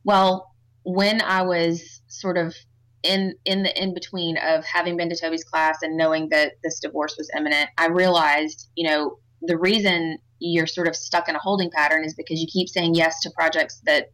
Well, 0.05 0.55
when 0.85 1.21
I 1.21 1.43
was 1.43 2.01
sort 2.09 2.39
of 2.39 2.55
in 3.03 3.35
in 3.45 3.63
the 3.63 3.83
in 3.83 3.95
between 3.95 4.39
of 4.39 4.65
having 4.65 4.97
been 4.97 5.09
to 5.11 5.17
Tobi's 5.17 5.45
class 5.45 5.79
and 5.83 5.97
knowing 5.97 6.29
that 6.31 6.55
this 6.63 6.81
divorce 6.81 7.17
was 7.19 7.31
imminent, 7.37 7.69
I 7.79 7.89
realized, 7.89 8.69
you 8.75 8.89
know, 8.89 9.19
the 9.43 9.59
reason 9.59 10.19
you're 10.41 10.67
sort 10.67 10.89
of 10.89 10.97
stuck 10.97 11.29
in 11.29 11.37
a 11.37 11.41
holding 11.41 11.71
pattern 11.71 12.05
is 12.05 12.15
because 12.15 12.41
you 12.41 12.47
keep 12.47 12.69
saying 12.69 12.95
yes 12.95 13.21
to 13.21 13.31
projects 13.31 13.81
that 13.85 14.07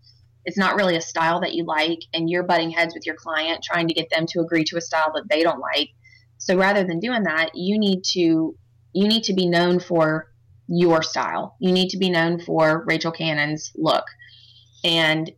it's 0.44 0.58
not 0.58 0.76
really 0.76 0.96
a 0.96 1.00
style 1.00 1.40
that 1.40 1.54
you 1.54 1.64
like 1.64 2.00
and 2.12 2.28
you're 2.28 2.42
butting 2.42 2.70
heads 2.70 2.94
with 2.94 3.06
your 3.06 3.14
client 3.14 3.62
trying 3.62 3.88
to 3.88 3.94
get 3.94 4.08
them 4.10 4.26
to 4.28 4.40
agree 4.40 4.64
to 4.64 4.76
a 4.76 4.80
style 4.80 5.12
that 5.14 5.24
they 5.28 5.42
don't 5.42 5.60
like 5.60 5.90
so 6.38 6.56
rather 6.56 6.84
than 6.84 6.98
doing 6.98 7.22
that 7.24 7.50
you 7.54 7.78
need 7.78 8.02
to 8.02 8.54
you 8.92 9.08
need 9.08 9.22
to 9.24 9.34
be 9.34 9.46
known 9.46 9.80
for 9.80 10.30
your 10.66 11.02
style. 11.02 11.56
You 11.60 11.72
need 11.72 11.90
to 11.90 11.98
be 11.98 12.10
known 12.10 12.40
for 12.40 12.84
rachel 12.86 13.12
cannon's 13.12 13.72
look. 13.76 14.04
And 14.84 15.30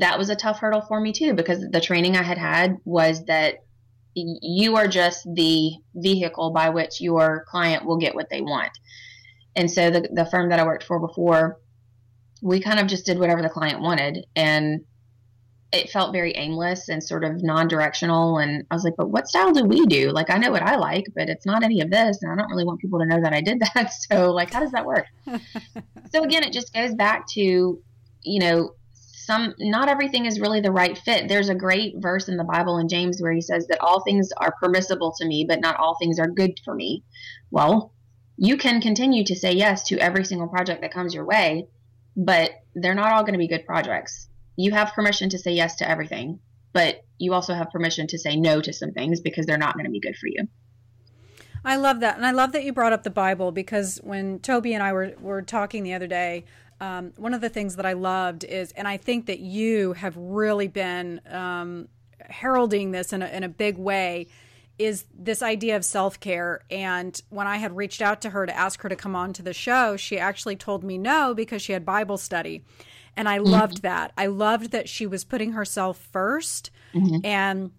that 0.00 0.18
was 0.18 0.30
a 0.30 0.36
tough 0.36 0.58
hurdle 0.58 0.82
for 0.82 1.00
me 1.00 1.12
too 1.12 1.34
because 1.34 1.66
the 1.70 1.80
training 1.80 2.16
i 2.16 2.22
had 2.22 2.38
had 2.38 2.76
was 2.84 3.24
that 3.26 3.56
you 4.14 4.76
are 4.76 4.88
just 4.88 5.26
the 5.34 5.72
vehicle 5.94 6.50
by 6.50 6.70
which 6.70 7.00
your 7.00 7.44
client 7.48 7.84
will 7.84 7.98
get 7.98 8.14
what 8.14 8.28
they 8.30 8.40
want. 8.40 8.70
And 9.56 9.70
so 9.70 9.90
the, 9.90 10.08
the 10.12 10.26
firm 10.26 10.50
that 10.50 10.60
I 10.60 10.64
worked 10.64 10.84
for 10.84 10.98
before, 10.98 11.58
we 12.42 12.60
kind 12.60 12.78
of 12.78 12.86
just 12.86 13.06
did 13.06 13.18
whatever 13.18 13.42
the 13.42 13.48
client 13.48 13.80
wanted. 13.80 14.26
And 14.34 14.84
it 15.72 15.88
felt 15.90 16.12
very 16.12 16.36
aimless 16.36 16.88
and 16.88 17.02
sort 17.02 17.24
of 17.24 17.42
non-directional 17.42 18.38
and 18.38 18.64
i 18.70 18.74
was 18.74 18.84
like 18.84 18.94
but 18.96 19.10
what 19.10 19.26
style 19.26 19.52
do 19.52 19.64
we 19.64 19.86
do? 19.86 20.10
Like 20.10 20.30
i 20.30 20.36
know 20.36 20.50
what 20.50 20.62
i 20.62 20.76
like 20.76 21.06
but 21.14 21.28
it's 21.28 21.46
not 21.46 21.62
any 21.62 21.80
of 21.80 21.90
this 21.90 22.22
and 22.22 22.30
i 22.30 22.36
don't 22.36 22.50
really 22.50 22.64
want 22.64 22.80
people 22.80 22.98
to 23.00 23.06
know 23.06 23.20
that 23.20 23.32
i 23.32 23.40
did 23.40 23.60
that. 23.74 23.92
So 23.92 24.30
like 24.32 24.52
how 24.52 24.60
does 24.60 24.72
that 24.72 24.86
work? 24.86 25.06
So 26.12 26.22
again 26.22 26.44
it 26.44 26.52
just 26.52 26.74
goes 26.74 26.94
back 26.94 27.26
to 27.28 27.82
you 28.22 28.40
know 28.40 28.74
some 28.92 29.54
not 29.58 29.88
everything 29.88 30.26
is 30.26 30.40
really 30.40 30.60
the 30.60 30.72
right 30.72 30.98
fit. 30.98 31.26
There's 31.26 31.48
a 31.48 31.54
great 31.54 31.94
verse 31.96 32.28
in 32.28 32.36
the 32.36 32.44
bible 32.44 32.76
in 32.78 32.88
james 32.88 33.22
where 33.22 33.32
he 33.32 33.40
says 33.40 33.66
that 33.68 33.80
all 33.80 34.02
things 34.02 34.30
are 34.36 34.54
permissible 34.60 35.14
to 35.18 35.26
me 35.26 35.46
but 35.48 35.60
not 35.60 35.76
all 35.76 35.96
things 35.98 36.18
are 36.18 36.28
good 36.28 36.60
for 36.64 36.74
me. 36.74 37.02
Well 37.50 37.92
you 38.36 38.56
can 38.56 38.80
continue 38.80 39.24
to 39.24 39.34
say 39.34 39.52
yes 39.52 39.84
to 39.84 39.98
every 39.98 40.24
single 40.24 40.48
project 40.48 40.80
that 40.82 40.92
comes 40.92 41.14
your 41.14 41.24
way, 41.24 41.68
but 42.16 42.50
they're 42.74 42.94
not 42.94 43.12
all 43.12 43.22
going 43.22 43.34
to 43.34 43.38
be 43.38 43.48
good 43.48 43.64
projects. 43.66 44.28
You 44.56 44.72
have 44.72 44.92
permission 44.92 45.28
to 45.30 45.38
say 45.38 45.52
yes 45.52 45.76
to 45.76 45.88
everything, 45.88 46.40
but 46.72 47.04
you 47.18 47.34
also 47.34 47.54
have 47.54 47.70
permission 47.70 48.06
to 48.08 48.18
say 48.18 48.36
no 48.36 48.60
to 48.60 48.72
some 48.72 48.92
things 48.92 49.20
because 49.20 49.46
they're 49.46 49.58
not 49.58 49.74
going 49.74 49.86
to 49.86 49.90
be 49.90 50.00
good 50.00 50.16
for 50.16 50.26
you. 50.26 50.48
I 51.64 51.76
love 51.76 52.00
that. 52.00 52.16
And 52.16 52.26
I 52.26 52.32
love 52.32 52.52
that 52.52 52.64
you 52.64 52.72
brought 52.72 52.92
up 52.92 53.04
the 53.04 53.10
Bible 53.10 53.52
because 53.52 54.00
when 54.02 54.40
Tobi 54.40 54.72
and 54.72 54.82
I 54.82 54.92
were, 54.92 55.14
were 55.20 55.42
talking 55.42 55.84
the 55.84 55.94
other 55.94 56.08
day, 56.08 56.44
um, 56.80 57.12
one 57.16 57.34
of 57.34 57.40
the 57.40 57.48
things 57.48 57.76
that 57.76 57.86
I 57.86 57.92
loved 57.92 58.42
is, 58.42 58.72
and 58.72 58.88
I 58.88 58.96
think 58.96 59.26
that 59.26 59.38
you 59.38 59.92
have 59.92 60.16
really 60.16 60.66
been 60.66 61.20
um, 61.30 61.88
heralding 62.28 62.90
this 62.90 63.12
in 63.12 63.22
a, 63.22 63.26
in 63.28 63.44
a 63.44 63.48
big 63.48 63.78
way, 63.78 64.26
is 64.78 65.04
this 65.14 65.42
idea 65.42 65.76
of 65.76 65.84
self 65.84 66.18
care. 66.18 66.62
And 66.68 67.20
when 67.30 67.46
I 67.46 67.58
had 67.58 67.76
reached 67.76 68.02
out 68.02 68.20
to 68.22 68.30
her 68.30 68.46
to 68.46 68.56
ask 68.56 68.82
her 68.82 68.88
to 68.88 68.96
come 68.96 69.14
on 69.14 69.32
to 69.34 69.42
the 69.42 69.52
show, 69.52 69.96
she 69.96 70.18
actually 70.18 70.56
told 70.56 70.82
me 70.82 70.98
no 70.98 71.34
because 71.34 71.62
she 71.62 71.72
had 71.72 71.84
Bible 71.84 72.18
study. 72.18 72.64
And 73.16 73.28
I 73.28 73.38
mm-hmm. 73.38 73.52
loved 73.52 73.82
that. 73.82 74.12
I 74.16 74.26
loved 74.26 74.70
that 74.72 74.88
she 74.88 75.06
was 75.06 75.24
putting 75.24 75.52
herself 75.52 76.08
1st 76.12 76.70
mm-hmm. 76.94 77.26
And 77.26 77.72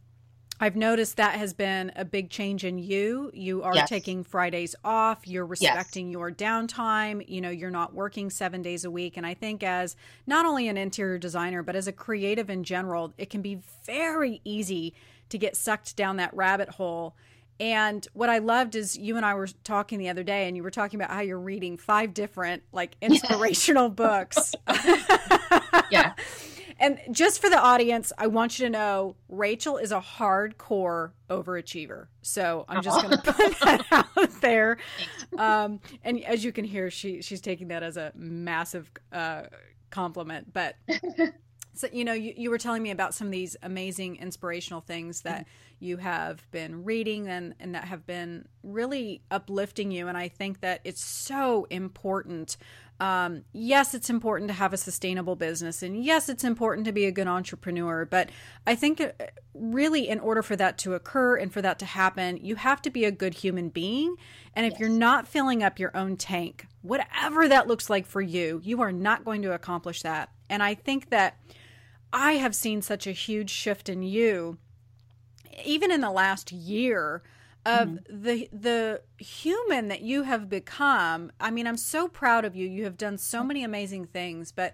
I've 0.60 0.76
noticed 0.76 1.18
that 1.18 1.36
has 1.36 1.54
been 1.54 1.92
a 1.96 2.06
big 2.06 2.30
change 2.30 2.64
in 2.64 2.78
you. 2.78 3.32
You 3.34 3.64
are 3.64 3.76
yes. 3.76 3.90
taking 3.90 4.24
Fridays 4.24 4.76
off, 4.86 5.28
you're 5.28 5.46
respecting 5.46 6.08
yes. 6.08 6.14
your 6.14 6.32
downtime, 6.32 7.28
you 7.28 7.42
know, 7.42 7.50
you're 7.50 7.72
not 7.72 7.94
working 7.94 8.30
7 8.30 8.62
days 8.62 8.86
a 8.86 8.92
week 8.92 9.18
and 9.18 9.26
I 9.26 9.34
think 9.34 9.64
as 9.64 9.96
not 10.28 10.46
only 10.46 10.68
an 10.68 10.78
interior 10.78 11.18
designer 11.18 11.64
but 11.64 11.76
as 11.76 11.88
a 11.88 11.92
creative 11.92 12.50
in 12.50 12.64
general, 12.64 13.14
it 13.18 13.30
can 13.30 13.42
be 13.42 13.60
very 13.86 14.40
easy 14.46 14.94
to 15.30 15.38
get 15.38 15.58
sucked 15.58 15.98
down 15.98 16.18
that 16.18 16.34
rabbit 16.34 16.70
hole. 16.70 17.16
And 17.60 18.06
what 18.14 18.30
I 18.30 18.40
loved 18.40 18.76
is 18.76 18.98
you 18.98 19.18
and 19.18 19.26
I 19.26 19.34
were 19.36 19.48
talking 19.64 20.00
the 20.00 20.10
other 20.10 20.24
day, 20.24 20.48
and 20.48 20.58
you 20.58 20.64
were 20.64 20.72
talking 20.72 21.00
about 21.00 21.14
how 21.14 21.22
you're 21.22 21.40
reading 21.40 21.78
five 21.78 22.14
different 22.14 22.64
like 22.72 22.96
inspirational 23.02 23.90
books. 23.90 24.54
yeah. 25.92 26.14
And 26.80 27.00
just 27.12 27.40
for 27.40 27.50
the 27.50 27.60
audience, 27.60 28.12
I 28.18 28.28
want 28.28 28.60
you 28.60 28.66
to 28.66 28.70
know 28.70 29.16
Rachel 29.30 29.78
is 29.78 29.94
a 29.94 30.02
hardcore 30.02 31.12
overachiever. 31.30 32.08
So 32.22 32.66
I'm 32.68 32.82
just 32.82 33.02
going 33.02 33.18
to 33.18 33.24
put 33.24 33.60
that 33.60 33.86
out 34.18 34.42
there. 34.42 34.78
Um, 35.38 35.80
and 36.04 36.22
as 36.26 36.44
you 36.44 36.52
can 36.52 36.66
hear, 36.66 36.90
she 36.90 37.22
she's 37.22 37.40
taking 37.40 37.70
that 37.70 37.84
as 37.84 37.96
a 37.96 38.12
massive 38.16 38.92
uh, 39.14 39.44
compliment. 39.92 40.52
But 40.52 40.76
so, 41.74 41.88
you 41.92 42.06
know, 42.06 42.14
you, 42.14 42.34
you 42.36 42.50
were 42.50 42.58
telling 42.58 42.84
me 42.84 42.92
about 42.92 43.14
some 43.14 43.28
of 43.28 43.32
these 43.32 43.56
amazing 43.64 44.18
inspirational 44.18 44.82
things 44.82 45.22
that 45.22 45.42
mm-hmm. 45.42 45.50
You 45.84 45.98
have 45.98 46.50
been 46.52 46.84
reading 46.84 47.28
and, 47.28 47.54
and 47.60 47.76
that 47.76 47.86
have 47.86 48.06
been 48.06 48.48
really 48.64 49.22
uplifting 49.30 49.92
you. 49.92 50.08
And 50.08 50.18
I 50.18 50.28
think 50.28 50.62
that 50.62 50.82
it's 50.84 51.04
so 51.04 51.68
important. 51.70 52.58
Um, 53.00 53.44
yes, 53.52 53.94
it's 53.94 54.10
important 54.10 54.48
to 54.50 54.54
have 54.54 54.74
a 54.74 54.78
sustainable 54.78 55.36
business. 55.36 55.84
And 55.84 56.04
yes, 56.04 56.30
it's 56.30 56.44
important 56.44 56.86
to 56.86 56.92
be 56.92 57.06
a 57.06 57.12
good 57.12 57.28
entrepreneur. 57.28 58.06
But 58.06 58.30
I 58.66 58.76
think 58.76 59.02
uh, 59.02 59.12
really, 59.54 60.08
in 60.08 60.20
order 60.20 60.42
for 60.42 60.56
that 60.56 60.78
to 60.80 60.94
occur 60.94 61.36
and 61.36 61.52
for 61.52 61.62
that 61.62 61.80
to 61.80 61.86
happen, 61.86 62.38
you 62.38 62.56
have 62.56 62.82
to 62.84 62.90
be 62.90 63.06
a 63.06 63.12
good 63.12 63.34
human 63.34 63.70
being. 63.70 64.16
And 64.56 64.66
if 64.66 64.74
yes. 64.74 64.80
you're 64.80 64.90
not 64.90 65.28
filling 65.28 65.64
up 65.64 65.80
your 65.80 65.96
own 65.98 66.16
tank, 66.18 66.68
whatever 66.82 67.48
that 67.48 67.68
looks 67.68 67.90
like 67.90 68.06
for 68.06 68.22
you, 68.22 68.62
you 68.64 68.82
are 68.82 68.92
not 68.92 69.26
going 69.26 69.42
to 69.42 69.54
accomplish 69.54 70.02
that. 70.04 70.30
And 70.50 70.64
I 70.64 70.76
think 70.76 71.10
that 71.10 71.38
I 72.14 72.34
have 72.34 72.54
seen 72.54 72.84
such 72.84 73.08
a 73.08 73.12
huge 73.12 73.50
shift 73.50 73.90
in 73.90 74.04
you, 74.04 74.60
even 75.66 75.92
in 75.92 76.02
the 76.02 76.12
last 76.12 76.52
year. 76.52 77.24
of 77.66 77.88
mm-hmm. 77.88 78.24
the 78.24 78.50
the 78.52 79.02
human 79.18 79.88
that 79.88 80.02
you 80.02 80.24
have 80.24 80.50
become. 80.50 81.32
I 81.40 81.50
mean, 81.50 81.66
I'm 81.66 81.78
so 81.78 82.10
proud 82.10 82.44
of 82.44 82.58
you. 82.58 82.68
You 82.68 82.84
have 82.84 82.98
done 82.98 83.18
so 83.18 83.42
many 83.42 83.64
amazing 83.64 84.08
things, 84.08 84.52
but 84.52 84.74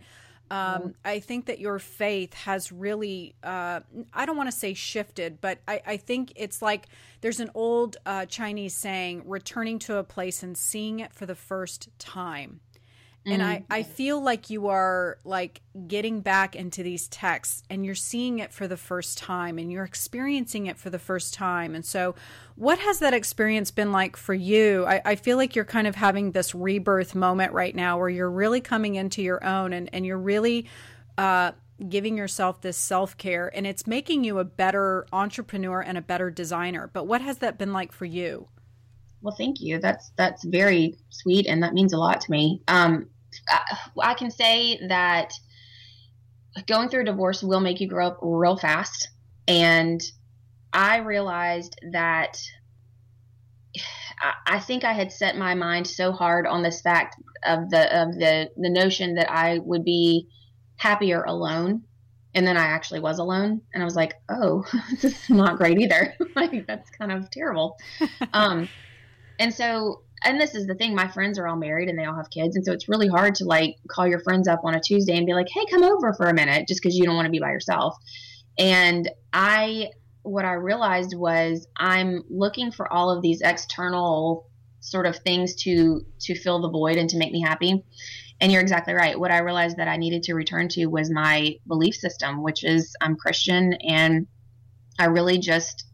um, 0.51 0.95
I 1.05 1.19
think 1.19 1.45
that 1.45 1.59
your 1.59 1.77
faith 1.77 2.33
has 2.33 2.71
really, 2.71 3.35
uh, 3.43 3.81
I 4.11 4.25
don't 4.25 4.35
want 4.35 4.49
to 4.49 4.57
say 4.57 4.73
shifted, 4.73 5.39
but 5.39 5.59
I, 5.67 5.81
I, 5.85 5.97
think 5.97 6.33
it's 6.35 6.59
like 6.59 6.87
there's 7.21 7.39
an 7.39 7.51
old 7.53 7.97
uh, 8.05 8.25
Chinese 8.25 8.73
saying, 8.73 9.23
returning 9.25 9.77
to 9.79 9.97
a 9.97 10.03
place 10.03 10.41
and 10.41 10.57
seeing 10.57 11.01
it 11.01 11.13
for 11.13 11.27
the 11.27 11.35
first 11.35 11.89
time 11.99 12.61
and 13.25 13.43
I, 13.43 13.63
I 13.69 13.81
mm-hmm. 13.81 13.91
feel 13.91 14.21
like 14.21 14.49
you 14.49 14.67
are 14.67 15.19
like 15.23 15.61
getting 15.87 16.21
back 16.21 16.55
into 16.55 16.83
these 16.83 17.07
texts 17.07 17.63
and 17.69 17.85
you're 17.85 17.95
seeing 17.95 18.39
it 18.39 18.53
for 18.53 18.67
the 18.67 18.77
first 18.77 19.17
time 19.17 19.57
and 19.59 19.71
you're 19.71 19.83
experiencing 19.83 20.67
it 20.67 20.77
for 20.77 20.89
the 20.89 20.99
first 20.99 21.33
time. 21.33 21.75
And 21.75 21.85
so 21.85 22.15
what 22.55 22.79
has 22.79 22.99
that 22.99 23.13
experience 23.13 23.71
been 23.71 23.91
like 23.91 24.15
for 24.15 24.33
you? 24.33 24.85
I, 24.85 25.01
I 25.05 25.15
feel 25.15 25.37
like 25.37 25.55
you're 25.55 25.65
kind 25.65 25.85
of 25.85 25.95
having 25.95 26.31
this 26.31 26.55
rebirth 26.55 27.13
moment 27.13 27.53
right 27.53 27.75
now 27.75 27.97
where 27.97 28.09
you're 28.09 28.31
really 28.31 28.61
coming 28.61 28.95
into 28.95 29.21
your 29.21 29.43
own 29.45 29.73
and, 29.73 29.89
and 29.93 30.05
you're 30.05 30.17
really 30.17 30.67
uh, 31.17 31.51
giving 31.87 32.17
yourself 32.17 32.61
this 32.61 32.77
self-care 32.77 33.51
and 33.55 33.67
it's 33.67 33.85
making 33.85 34.23
you 34.23 34.39
a 34.39 34.45
better 34.45 35.05
entrepreneur 35.13 35.81
and 35.81 35.97
a 35.97 36.01
better 36.01 36.31
designer. 36.31 36.89
But 36.91 37.05
what 37.05 37.21
has 37.21 37.39
that 37.39 37.57
been 37.57 37.73
like 37.73 37.91
for 37.91 38.05
you 38.05 38.47
well, 39.21 39.35
thank 39.35 39.59
you. 39.59 39.79
That's 39.79 40.11
that's 40.17 40.43
very 40.43 40.97
sweet, 41.09 41.47
and 41.47 41.63
that 41.63 41.73
means 41.73 41.93
a 41.93 41.97
lot 41.97 42.21
to 42.21 42.31
me. 42.31 42.61
Um, 42.67 43.09
I, 43.49 43.61
I 44.01 44.13
can 44.13 44.31
say 44.31 44.79
that 44.87 45.31
going 46.67 46.89
through 46.89 47.01
a 47.01 47.05
divorce 47.05 47.43
will 47.43 47.59
make 47.59 47.79
you 47.79 47.87
grow 47.87 48.07
up 48.07 48.19
real 48.21 48.57
fast, 48.57 49.09
and 49.47 50.01
I 50.73 50.97
realized 50.97 51.75
that 51.91 52.37
I 54.47 54.59
think 54.59 54.83
I 54.83 54.93
had 54.93 55.11
set 55.11 55.37
my 55.37 55.53
mind 55.53 55.87
so 55.87 56.11
hard 56.11 56.45
on 56.45 56.63
this 56.63 56.81
fact 56.81 57.15
of 57.45 57.69
the 57.69 58.01
of 58.01 58.15
the 58.15 58.49
the 58.57 58.69
notion 58.69 59.15
that 59.15 59.31
I 59.31 59.59
would 59.59 59.85
be 59.85 60.27
happier 60.75 61.23
alone 61.23 61.83
and 62.35 62.45
then 62.45 62.57
I 62.57 62.65
actually 62.65 62.99
was 62.99 63.19
alone 63.19 63.61
and 63.73 63.81
I 63.81 63.85
was 63.85 63.95
like, 63.95 64.13
"Oh, 64.29 64.65
this 65.01 65.23
is 65.23 65.29
not 65.29 65.57
great 65.57 65.79
either. 65.79 66.13
like 66.35 66.67
that's 66.67 66.89
kind 66.91 67.11
of 67.11 67.29
terrible." 67.31 67.77
um 68.33 68.67
and 69.39 69.53
so, 69.53 70.03
and 70.23 70.39
this 70.39 70.53
is 70.53 70.67
the 70.67 70.75
thing, 70.75 70.93
my 70.93 71.07
friends 71.07 71.39
are 71.39 71.47
all 71.47 71.55
married 71.55 71.87
and 71.87 71.97
they 71.97 72.03
all 72.03 72.15
have 72.15 72.29
kids. 72.29 72.55
And 72.57 72.65
so 72.65 72.73
it's 72.73 72.89
really 72.89 73.07
hard 73.07 73.35
to 73.35 73.45
like 73.45 73.77
call 73.89 74.05
your 74.05 74.19
friends 74.19 74.47
up 74.47 74.61
on 74.65 74.75
a 74.75 74.81
Tuesday 74.81 75.15
and 75.15 75.25
be 75.25 75.33
like, 75.33 75.47
hey, 75.49 75.65
come 75.71 75.83
over 75.83 76.13
for 76.13 76.27
a 76.27 76.33
minute 76.33 76.67
just 76.67 76.81
because 76.81 76.97
you 76.97 77.05
don't 77.05 77.15
want 77.15 77.25
to 77.25 77.31
be 77.31 77.39
by 77.39 77.51
yourself. 77.51 77.95
And 78.57 79.09
I, 79.31 79.91
what 80.23 80.43
I 80.43 80.53
realized 80.53 81.15
was 81.15 81.65
I'm 81.77 82.23
looking 82.29 82.71
for 82.71 82.91
all 82.91 83.09
of 83.09 83.21
these 83.21 83.41
external 83.41 84.45
sort 84.81 85.05
of 85.05 85.17
things 85.17 85.55
to 85.55 86.01
to 86.21 86.35
fill 86.35 86.61
the 86.61 86.69
void 86.69 86.97
and 86.97 87.09
to 87.09 87.17
make 87.17 87.31
me 87.31 87.41
happy. 87.41 87.83
And 88.41 88.51
you're 88.51 88.61
exactly 88.61 88.93
right. 88.93 89.19
What 89.19 89.31
I 89.31 89.39
realized 89.39 89.77
that 89.77 89.87
I 89.87 89.97
needed 89.97 90.23
to 90.23 90.33
return 90.33 90.69
to 90.69 90.85
was 90.87 91.11
my 91.11 91.55
belief 91.67 91.95
system, 91.95 92.43
which 92.43 92.63
is 92.63 92.95
I'm 93.01 93.17
Christian 93.17 93.73
and 93.73 94.27
I 94.97 95.05
really 95.05 95.37
just 95.37 95.85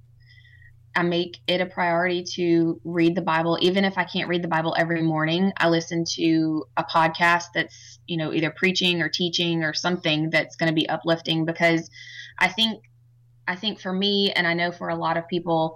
I 0.95 1.03
make 1.03 1.39
it 1.47 1.61
a 1.61 1.65
priority 1.65 2.23
to 2.35 2.79
read 2.83 3.15
the 3.15 3.21
Bible. 3.21 3.57
Even 3.61 3.83
if 3.83 3.97
I 3.97 4.05
can't 4.05 4.29
read 4.29 4.43
the 4.43 4.47
Bible 4.47 4.75
every 4.77 5.01
morning, 5.01 5.51
I 5.57 5.69
listen 5.69 6.05
to 6.15 6.65
a 6.77 6.83
podcast 6.83 7.45
that's, 7.53 7.99
you 8.07 8.17
know, 8.17 8.33
either 8.33 8.51
preaching 8.55 9.01
or 9.01 9.09
teaching 9.09 9.63
or 9.63 9.73
something 9.73 10.29
that's 10.29 10.55
going 10.55 10.69
to 10.69 10.75
be 10.75 10.87
uplifting 10.87 11.45
because 11.45 11.89
I 12.39 12.47
think, 12.47 12.83
I 13.47 13.55
think 13.55 13.79
for 13.79 13.91
me, 13.91 14.31
and 14.31 14.47
I 14.47 14.53
know 14.53 14.71
for 14.71 14.89
a 14.89 14.95
lot 14.95 15.17
of 15.17 15.27
people, 15.27 15.75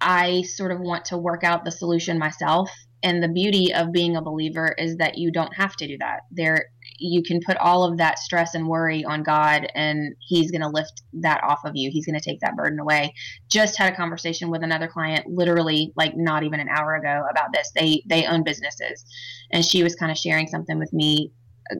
I 0.00 0.42
sort 0.42 0.72
of 0.72 0.80
want 0.80 1.06
to 1.06 1.18
work 1.18 1.44
out 1.44 1.64
the 1.64 1.70
solution 1.70 2.18
myself 2.18 2.70
and 3.02 3.22
the 3.22 3.28
beauty 3.28 3.72
of 3.74 3.92
being 3.92 4.16
a 4.16 4.22
believer 4.22 4.74
is 4.76 4.96
that 4.96 5.18
you 5.18 5.30
don't 5.30 5.54
have 5.54 5.74
to 5.76 5.86
do 5.86 5.96
that 5.98 6.20
there 6.30 6.66
you 7.00 7.22
can 7.22 7.40
put 7.44 7.56
all 7.56 7.84
of 7.84 7.98
that 7.98 8.18
stress 8.18 8.54
and 8.54 8.68
worry 8.68 9.04
on 9.04 9.22
god 9.22 9.66
and 9.74 10.14
he's 10.20 10.50
going 10.50 10.60
to 10.60 10.68
lift 10.68 11.02
that 11.12 11.42
off 11.42 11.60
of 11.64 11.72
you. 11.74 11.90
He's 11.90 12.06
going 12.06 12.18
to 12.18 12.24
take 12.24 12.40
that 12.40 12.56
burden 12.56 12.78
away. 12.78 13.14
Just 13.48 13.78
had 13.78 13.92
a 13.92 13.96
conversation 13.96 14.50
with 14.50 14.62
another 14.62 14.86
client 14.86 15.26
literally 15.26 15.92
like 15.96 16.16
not 16.16 16.42
even 16.42 16.60
an 16.60 16.68
hour 16.68 16.94
ago 16.94 17.24
about 17.30 17.52
this. 17.52 17.70
They 17.74 18.02
they 18.06 18.26
own 18.26 18.44
businesses. 18.44 19.04
And 19.50 19.64
she 19.64 19.82
was 19.82 19.94
kind 19.94 20.12
of 20.12 20.18
sharing 20.18 20.46
something 20.46 20.78
with 20.78 20.92
me 20.92 21.32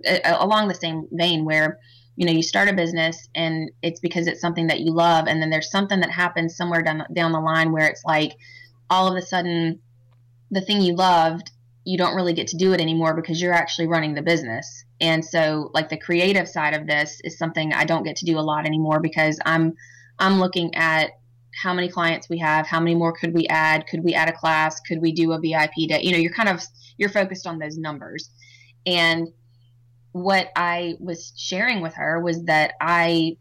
uh, 0.07 0.19
uh 0.25 0.37
along 0.41 0.69
the 0.69 0.75
same 0.75 1.07
vein 1.13 1.45
where 1.45 1.79
you 2.17 2.27
know 2.27 2.33
you 2.33 2.43
start 2.43 2.69
a 2.69 2.73
business 2.73 3.29
and 3.35 3.71
it's 3.83 4.01
because 4.01 4.27
it's 4.27 4.41
something 4.41 4.67
that 4.67 4.81
you 4.81 4.93
love 4.93 5.27
and 5.29 5.41
then 5.41 5.51
there's 5.51 5.71
something 5.71 6.01
that 6.01 6.11
happens 6.11 6.57
somewhere 6.57 6.83
down 6.83 7.05
down 7.15 7.33
the 7.33 7.41
line 7.41 7.73
where 7.73 7.87
it's 7.87 8.05
like 8.05 8.33
all 8.91 9.09
of 9.09 9.17
a 9.17 9.23
sudden 9.23 9.81
the 10.51 10.61
thing 10.61 10.81
you 10.81 10.95
loved, 10.95 11.51
you 11.91 11.99
don't 11.99 12.15
really 12.15 12.33
get 12.33 12.47
to 12.47 12.57
do 12.57 12.73
it 12.73 12.81
anymore 12.81 13.15
because 13.15 13.43
you're 13.43 13.53
actually 13.53 13.89
running 13.89 14.15
the 14.15 14.23
business. 14.23 14.85
And 15.01 15.25
so 15.25 15.71
like 15.75 15.89
the 15.89 15.97
creative 15.97 16.49
side 16.49 16.73
of 16.73 16.87
this 16.87 17.21
is 17.25 17.37
something 17.37 17.73
I 17.73 17.85
don't 17.85 18.05
get 18.05 18.15
to 18.17 18.25
do 18.25 18.39
a 18.39 18.41
lot 18.41 18.65
anymore 18.65 19.01
because 19.01 19.41
I'm 19.45 19.75
I'm 20.21 20.39
looking 20.39 20.73
at 20.77 21.11
how 21.61 21.75
many 21.75 21.89
clients 21.89 22.29
we 22.29 22.39
have, 22.39 22.69
how 22.69 22.79
many 22.79 22.95
more 22.95 23.13
could 23.13 23.35
we 23.35 23.49
add, 23.49 23.89
could 23.89 24.05
we 24.05 24.15
add 24.15 24.29
a 24.29 24.33
class, 24.33 24.79
could 24.81 25.01
we 25.03 25.11
do 25.11 25.33
a 25.33 25.41
VIP 25.41 25.89
day? 25.89 26.01
You 26.03 26.13
know, 26.13 26.19
you're 26.19 26.33
kind 26.33 26.49
of 26.49 26.63
you're 26.97 27.09
focused 27.09 27.45
on 27.45 27.59
those 27.59 27.77
numbers. 27.77 28.31
And 28.87 29.27
what 30.13 30.51
I 30.55 30.95
was 31.01 31.33
sharing 31.37 31.81
with 31.81 31.95
her 31.95 32.21
was 32.21 32.45
that 32.45 32.75
I 32.81 33.37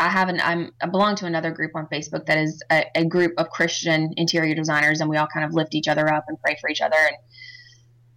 I 0.00 0.08
have 0.08 0.28
an 0.28 0.40
I'm 0.42 0.72
I 0.82 0.86
belong 0.86 1.14
to 1.16 1.26
another 1.26 1.52
group 1.52 1.76
on 1.76 1.86
Facebook 1.86 2.26
that 2.26 2.38
is 2.38 2.60
a, 2.72 2.86
a, 2.96 3.04
group 3.04 3.34
of 3.38 3.50
Christian 3.50 4.12
interior 4.16 4.56
designers, 4.56 5.00
and 5.00 5.08
we 5.08 5.16
all 5.16 5.28
kind 5.32 5.46
of 5.46 5.54
lift 5.54 5.76
each 5.76 5.86
other 5.86 6.12
up 6.12 6.24
and 6.26 6.36
pray 6.40 6.56
for 6.60 6.68
each 6.68 6.80
other. 6.80 6.96
And 6.96 7.16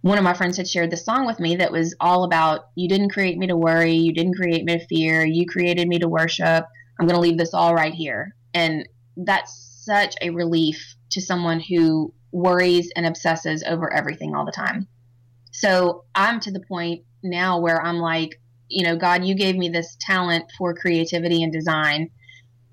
one 0.02 0.18
of 0.18 0.24
my 0.24 0.34
friends 0.34 0.56
had 0.56 0.68
shared 0.68 0.90
this 0.90 1.04
song 1.04 1.26
with 1.26 1.40
me 1.40 1.56
that 1.56 1.72
was 1.72 1.94
all 2.00 2.24
about 2.24 2.68
you 2.76 2.88
didn't 2.88 3.10
create 3.10 3.36
me 3.36 3.46
to 3.48 3.56
worry, 3.56 3.92
you 3.92 4.12
didn't 4.12 4.36
create 4.36 4.64
me 4.64 4.78
to 4.78 4.86
fear, 4.86 5.24
you 5.24 5.44
created 5.46 5.88
me 5.88 5.98
to 5.98 6.08
worship. 6.08 6.66
I'm 6.98 7.06
going 7.06 7.16
to 7.16 7.20
leave 7.20 7.38
this 7.38 7.54
all 7.54 7.74
right 7.74 7.94
here, 7.94 8.34
and 8.54 8.88
that's 9.16 9.82
such 9.84 10.14
a 10.20 10.30
relief 10.30 10.96
to 11.10 11.20
someone 11.20 11.60
who 11.60 12.12
worries 12.32 12.90
and 12.94 13.06
obsesses 13.06 13.64
over 13.66 13.92
everything 13.92 14.34
all 14.34 14.44
the 14.44 14.52
time. 14.52 14.86
So 15.52 16.04
I'm 16.14 16.40
to 16.40 16.52
the 16.52 16.60
point 16.60 17.04
now 17.22 17.58
where 17.58 17.82
I'm 17.82 17.98
like, 17.98 18.40
you 18.68 18.84
know, 18.84 18.96
God, 18.96 19.24
you 19.24 19.34
gave 19.34 19.56
me 19.56 19.68
this 19.68 19.96
talent 20.00 20.44
for 20.56 20.74
creativity 20.74 21.42
and 21.42 21.52
design. 21.52 22.10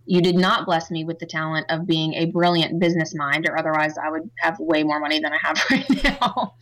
You 0.05 0.21
did 0.21 0.35
not 0.35 0.65
bless 0.65 0.91
me 0.91 1.03
with 1.03 1.19
the 1.19 1.25
talent 1.25 1.65
of 1.69 1.88
being 1.88 2.13
a 2.13 2.25
brilliant 2.25 2.79
business 2.79 3.15
mind, 3.15 3.47
or 3.49 3.57
otherwise 3.57 3.97
I 3.97 4.11
would 4.11 4.29
have 4.41 4.59
way 4.59 4.83
more 4.83 4.99
money 4.99 5.19
than 5.19 5.31
I 5.33 5.39
have 5.41 5.57
right 5.71 6.03
now. 6.03 6.55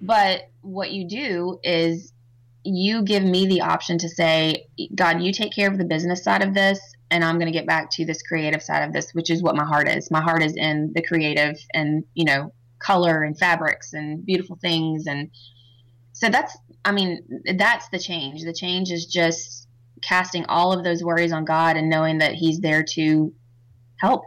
But 0.00 0.42
what 0.62 0.90
you 0.90 1.08
do 1.08 1.58
is 1.62 2.12
you 2.64 3.02
give 3.02 3.22
me 3.22 3.46
the 3.46 3.62
option 3.62 3.98
to 3.98 4.08
say, 4.08 4.66
God, 4.94 5.22
you 5.22 5.32
take 5.32 5.54
care 5.54 5.70
of 5.70 5.78
the 5.78 5.84
business 5.84 6.22
side 6.22 6.42
of 6.42 6.54
this, 6.54 6.78
and 7.10 7.24
I'm 7.24 7.36
going 7.36 7.50
to 7.50 7.58
get 7.58 7.66
back 7.66 7.90
to 7.92 8.04
this 8.04 8.22
creative 8.22 8.62
side 8.62 8.82
of 8.82 8.92
this, 8.92 9.12
which 9.12 9.30
is 9.30 9.42
what 9.42 9.56
my 9.56 9.64
heart 9.64 9.88
is. 9.88 10.10
My 10.10 10.20
heart 10.20 10.42
is 10.42 10.54
in 10.56 10.92
the 10.94 11.02
creative 11.02 11.56
and, 11.72 12.04
you 12.14 12.24
know, 12.24 12.52
color 12.78 13.22
and 13.22 13.38
fabrics 13.38 13.92
and 13.92 14.24
beautiful 14.24 14.58
things. 14.60 15.06
And 15.06 15.30
so 16.12 16.28
that's 16.28 16.56
I 16.84 16.92
mean, 16.92 17.42
that's 17.56 17.88
the 17.90 17.98
change. 17.98 18.44
The 18.44 18.52
change 18.52 18.90
is 18.90 19.06
just 19.06 19.68
casting 20.02 20.46
all 20.46 20.72
of 20.72 20.84
those 20.84 21.02
worries 21.02 21.32
on 21.32 21.44
God 21.44 21.76
and 21.76 21.90
knowing 21.90 22.18
that 22.18 22.34
He's 22.34 22.60
there 22.60 22.82
to 22.94 23.32
help. 24.00 24.24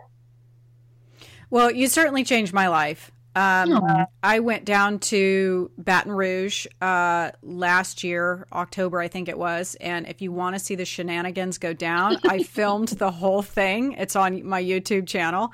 Well, 1.50 1.72
you 1.72 1.88
certainly 1.88 2.24
changed 2.24 2.54
my 2.54 2.68
life. 2.68 3.12
Um, 3.36 4.08
I 4.22 4.40
went 4.40 4.66
down 4.66 5.00
to 5.00 5.72
Baton 5.78 6.12
Rouge 6.12 6.68
uh, 6.82 7.32
last 7.42 8.04
year, 8.04 8.46
October, 8.52 9.00
I 9.00 9.08
think 9.08 9.30
it 9.30 9.38
was. 9.38 9.76
And 9.80 10.08
if 10.08 10.22
you 10.22 10.32
want 10.32 10.56
to 10.56 10.60
see 10.60 10.76
the 10.76 10.86
shenanigans 10.86 11.58
go 11.58 11.74
down, 11.74 12.18
I 12.28 12.44
filmed 12.44 12.90
the 12.90 13.12
whole 13.12 13.42
thing. 13.42 13.94
It's 13.94 14.16
on 14.16 14.46
my 14.46 14.62
YouTube 14.62 15.08
channel. 15.08 15.54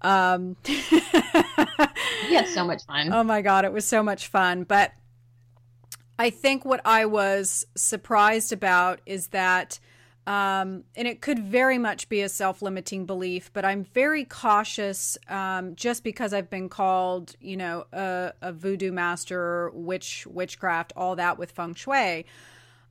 Um, 0.00 0.56
we 0.64 2.34
had 2.34 2.46
so 2.46 2.64
much 2.64 2.84
fun. 2.86 3.12
Oh 3.12 3.24
my 3.24 3.42
God, 3.42 3.64
it 3.64 3.72
was 3.72 3.84
so 3.84 4.02
much 4.02 4.28
fun. 4.28 4.62
But 4.62 4.92
I 6.20 6.30
think 6.30 6.64
what 6.64 6.80
I 6.84 7.06
was 7.06 7.66
surprised 7.76 8.52
about 8.52 9.00
is 9.06 9.28
that, 9.28 9.80
um, 10.28 10.84
and 10.94 11.08
it 11.08 11.22
could 11.22 11.38
very 11.38 11.78
much 11.78 12.10
be 12.10 12.20
a 12.20 12.28
self 12.28 12.60
limiting 12.60 13.06
belief, 13.06 13.50
but 13.54 13.64
I'm 13.64 13.82
very 13.82 14.26
cautious 14.26 15.16
um, 15.26 15.74
just 15.74 16.04
because 16.04 16.34
I've 16.34 16.50
been 16.50 16.68
called, 16.68 17.34
you 17.40 17.56
know, 17.56 17.86
a, 17.94 18.34
a 18.42 18.52
voodoo 18.52 18.92
master, 18.92 19.70
witch, 19.72 20.26
witchcraft, 20.26 20.92
all 20.94 21.16
that 21.16 21.38
with 21.38 21.52
feng 21.52 21.72
shui. 21.72 22.26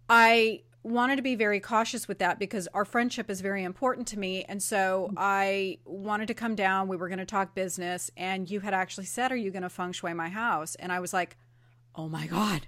I 0.09 0.63
wanted 0.81 1.17
to 1.17 1.21
be 1.21 1.35
very 1.35 1.59
cautious 1.59 2.07
with 2.07 2.17
that 2.19 2.39
because 2.39 2.67
our 2.73 2.85
friendship 2.85 3.29
is 3.29 3.41
very 3.41 3.63
important 3.63 4.07
to 4.07 4.19
me. 4.19 4.43
And 4.45 4.63
so 4.63 5.11
I 5.15 5.77
wanted 5.85 6.29
to 6.29 6.33
come 6.33 6.55
down. 6.55 6.87
We 6.87 6.97
were 6.97 7.07
going 7.07 7.19
to 7.19 7.25
talk 7.25 7.53
business. 7.53 8.09
And 8.17 8.49
you 8.49 8.61
had 8.61 8.73
actually 8.73 9.05
said, 9.05 9.31
Are 9.31 9.35
you 9.35 9.51
going 9.51 9.61
to 9.61 9.69
feng 9.69 9.91
shui 9.91 10.15
my 10.15 10.29
house? 10.29 10.73
And 10.73 10.91
I 10.91 10.99
was 10.99 11.13
like, 11.13 11.37
Oh 11.93 12.09
my 12.09 12.25
God 12.25 12.65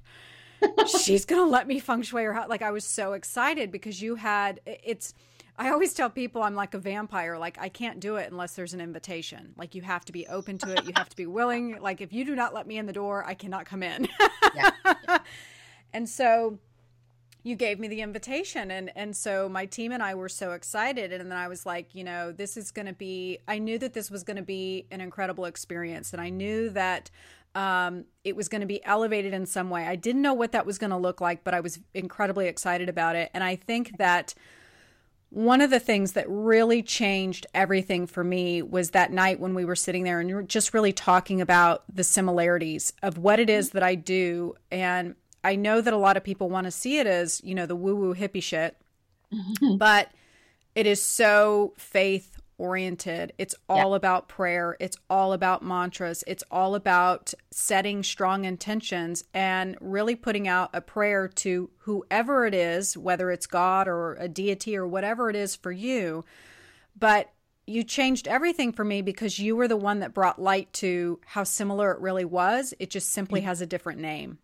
she's 1.04 1.26
gonna 1.26 1.50
let 1.50 1.68
me 1.68 1.80
feng 1.80 2.02
shui 2.02 2.24
her 2.24 2.34
house. 2.34 2.50
Like 2.50 2.62
I 2.62 2.72
was 2.72 2.86
so 2.86 3.14
excited 3.14 3.72
because 3.72 4.02
you 4.02 4.16
had 4.16 4.60
it's 4.66 5.14
I 5.58 5.72
always 5.72 5.94
tell 5.94 6.10
people 6.10 6.42
I'm 6.42 6.56
like 6.56 6.74
a 6.74 6.78
vampire. 6.78 7.38
Like 7.38 7.58
I 7.60 7.68
can't 7.68 8.00
do 8.00 8.16
it 8.16 8.32
unless 8.32 8.56
there's 8.56 8.74
an 8.74 8.80
invitation. 8.80 9.54
Like 9.58 9.76
you 9.76 9.82
have 9.82 10.06
to 10.06 10.14
be 10.14 10.26
open 10.28 10.58
to 10.60 10.72
it. 10.72 10.86
You 10.86 10.94
have 10.96 11.10
to 11.10 11.18
be 11.18 11.26
willing. 11.26 11.82
Like 11.82 12.00
if 12.00 12.14
you 12.14 12.24
do 12.24 12.34
not 12.34 12.54
let 12.54 12.66
me 12.66 12.78
in 12.78 12.86
the 12.86 12.94
door, 12.94 13.26
I 13.26 13.34
cannot 13.34 13.66
come 13.66 13.84
in. 13.84 14.08
yeah. 14.56 14.72
yeah. 15.08 15.20
And 15.92 16.08
so 16.08 16.60
you 17.42 17.56
gave 17.56 17.80
me 17.80 17.88
the 17.88 18.02
invitation 18.02 18.70
and 18.70 18.92
and 18.96 19.16
so 19.16 19.48
my 19.48 19.66
team 19.66 19.92
and 19.92 20.04
I 20.04 20.14
were 20.14 20.30
so 20.30 20.52
excited 20.52 21.14
and 21.14 21.32
then 21.32 21.38
I 21.38 21.48
was 21.48 21.66
like, 21.66 21.96
you 21.96 22.04
know, 22.04 22.32
this 22.32 22.58
is 22.58 22.72
going 22.72 22.86
to 22.86 22.94
be 22.94 23.40
I 23.48 23.60
knew 23.60 23.78
that 23.80 23.94
this 23.94 24.12
was 24.12 24.24
going 24.24 24.38
to 24.38 24.44
be 24.44 24.86
an 24.92 25.02
incredible 25.02 25.46
experience 25.46 26.14
and 26.14 26.22
I 26.22 26.30
knew 26.30 26.70
that 26.72 27.10
um, 27.56 28.06
it 28.24 28.36
was 28.36 28.48
going 28.48 28.62
to 28.62 28.68
be 28.68 28.84
elevated 28.86 29.34
in 29.34 29.46
some 29.46 29.70
way. 29.70 29.86
I 29.86 29.96
didn't 29.96 30.22
know 30.22 30.34
what 30.34 30.52
that 30.52 30.66
was 30.66 30.78
going 30.78 30.92
to 30.92 30.98
look 30.98 31.20
like, 31.22 31.44
but 31.44 31.54
I 31.54 31.60
was 31.60 31.80
incredibly 31.94 32.48
excited 32.48 32.90
about 32.90 33.16
it. 33.16 33.32
And 33.34 33.44
I 33.44 33.56
think 33.56 33.98
that 33.98 34.34
one 35.30 35.62
of 35.62 35.70
the 35.70 35.80
things 35.80 36.14
that 36.14 36.26
really 36.28 36.82
changed 36.82 37.46
everything 37.54 38.08
for 38.08 38.24
me 38.24 38.62
was 38.62 38.92
that 38.92 39.12
night 39.12 39.40
when 39.40 39.54
we 39.54 39.64
were 39.64 39.76
sitting 39.76 40.04
there 40.04 40.20
and 40.20 40.50
just 40.50 40.74
really 40.74 40.94
talking 40.94 41.40
about 41.40 41.84
the 41.94 42.04
similarities 42.04 42.94
of 43.04 43.18
what 43.18 43.40
it 43.40 43.50
is 43.50 43.72
that 43.72 43.84
I 43.84 43.96
do. 43.96 44.56
And 44.72 45.16
I 45.44 45.56
know 45.56 45.82
that 45.82 45.94
a 45.94 45.98
lot 45.98 46.18
of 46.18 46.24
people 46.24 46.50
want 46.50 46.66
to 46.66 46.72
see 46.72 46.98
it 46.98 47.06
as, 47.06 47.42
you 47.44 47.54
know, 47.54 47.68
the 47.68 47.76
woo 47.76 47.96
woo 47.96 48.16
hippie 48.16 48.42
shit, 48.42 48.76
but 49.78 50.12
it 50.74 50.88
is 50.88 51.02
so 51.02 51.74
faith 51.78 52.39
oriented. 52.60 53.34
It's 53.40 53.56
all 53.68 53.92
yeah. 53.92 53.96
about 53.96 54.28
prayer. 54.28 54.78
It's 54.80 54.98
all 55.10 55.34
about 55.34 55.64
mantras. 55.64 56.24
It's 56.28 56.44
all 56.52 56.76
about 56.76 57.34
setting 57.50 58.04
strong 58.04 58.46
intentions 58.46 59.24
and 59.34 59.76
really 59.82 60.16
putting 60.16 60.48
out 60.48 60.70
a 60.74 60.82
prayer 60.82 61.28
to 61.28 61.72
whoever 61.80 62.46
it 62.46 62.54
is, 62.54 62.96
whether 62.96 63.32
it's 63.32 63.48
God 63.48 63.88
or 63.88 64.16
a 64.16 64.28
deity 64.28 64.78
or 64.78 64.88
whatever 64.88 65.30
it 65.30 65.36
is 65.36 65.56
for 65.56 65.72
you. 65.72 66.26
But 66.98 67.32
you 67.66 67.84
changed 67.84 68.28
everything 68.28 68.72
for 68.74 68.84
me 68.84 69.02
because 69.02 69.40
you 69.40 69.56
were 69.56 69.68
the 69.68 69.78
one 69.78 70.00
that 70.00 70.14
brought 70.14 70.42
light 70.42 70.72
to 70.74 71.20
how 71.26 71.44
similar 71.44 71.92
it 71.92 72.02
really 72.02 72.26
was. 72.26 72.74
It 72.80 72.90
just 72.90 73.12
simply 73.12 73.42
mm. 73.42 73.46
has 73.46 73.62
a 73.62 73.68
different 73.68 74.00
name. 74.00 74.40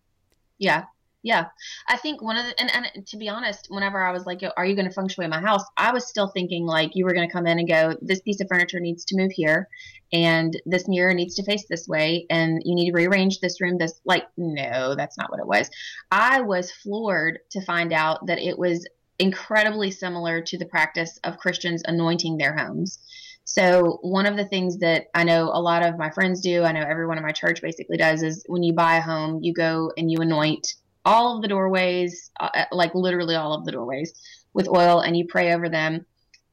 Yeah. 0.58 0.84
Yeah. 1.26 1.46
I 1.88 1.96
think 1.96 2.22
one 2.22 2.36
of 2.36 2.46
the, 2.46 2.60
and, 2.60 2.70
and 2.72 3.04
to 3.08 3.16
be 3.16 3.28
honest, 3.28 3.66
whenever 3.68 4.00
I 4.00 4.12
was 4.12 4.26
like, 4.26 4.42
are 4.56 4.64
you 4.64 4.76
going 4.76 4.86
to 4.86 4.94
feng 4.94 5.08
shui 5.08 5.26
my 5.26 5.40
house? 5.40 5.64
I 5.76 5.90
was 5.92 6.06
still 6.06 6.28
thinking 6.28 6.64
like 6.64 6.92
you 6.94 7.04
were 7.04 7.12
going 7.12 7.28
to 7.28 7.32
come 7.32 7.48
in 7.48 7.58
and 7.58 7.68
go, 7.68 7.94
this 8.00 8.20
piece 8.20 8.40
of 8.40 8.46
furniture 8.48 8.78
needs 8.78 9.04
to 9.06 9.16
move 9.16 9.32
here 9.32 9.66
and 10.12 10.56
this 10.66 10.86
mirror 10.86 11.14
needs 11.14 11.34
to 11.34 11.42
face 11.42 11.64
this 11.68 11.88
way 11.88 12.26
and 12.30 12.62
you 12.64 12.76
need 12.76 12.92
to 12.92 12.96
rearrange 12.96 13.40
this 13.40 13.60
room. 13.60 13.76
This, 13.76 14.00
like, 14.04 14.22
no, 14.36 14.94
that's 14.94 15.18
not 15.18 15.28
what 15.28 15.40
it 15.40 15.48
was. 15.48 15.68
I 16.12 16.42
was 16.42 16.70
floored 16.70 17.40
to 17.50 17.60
find 17.60 17.92
out 17.92 18.24
that 18.28 18.38
it 18.38 18.56
was 18.56 18.86
incredibly 19.18 19.90
similar 19.90 20.40
to 20.42 20.56
the 20.56 20.66
practice 20.66 21.18
of 21.24 21.38
Christians 21.38 21.82
anointing 21.86 22.36
their 22.36 22.56
homes. 22.56 23.00
So, 23.42 23.98
one 24.02 24.26
of 24.26 24.36
the 24.36 24.44
things 24.44 24.78
that 24.78 25.06
I 25.12 25.24
know 25.24 25.50
a 25.52 25.60
lot 25.60 25.84
of 25.84 25.98
my 25.98 26.10
friends 26.10 26.40
do, 26.40 26.62
I 26.62 26.70
know 26.70 26.84
everyone 26.88 27.16
in 27.16 27.24
my 27.24 27.32
church 27.32 27.62
basically 27.62 27.96
does, 27.96 28.22
is 28.22 28.44
when 28.46 28.62
you 28.62 28.74
buy 28.74 28.96
a 28.96 29.00
home, 29.00 29.40
you 29.42 29.54
go 29.54 29.92
and 29.96 30.08
you 30.10 30.18
anoint 30.18 30.66
all 31.06 31.36
of 31.36 31.42
the 31.42 31.48
doorways, 31.48 32.30
uh, 32.40 32.64
like 32.72 32.94
literally 32.94 33.36
all 33.36 33.54
of 33.54 33.64
the 33.64 33.72
doorways, 33.72 34.12
with 34.52 34.68
oil 34.68 35.00
and 35.00 35.16
you 35.16 35.24
pray 35.26 35.54
over 35.54 35.68
them. 35.68 36.04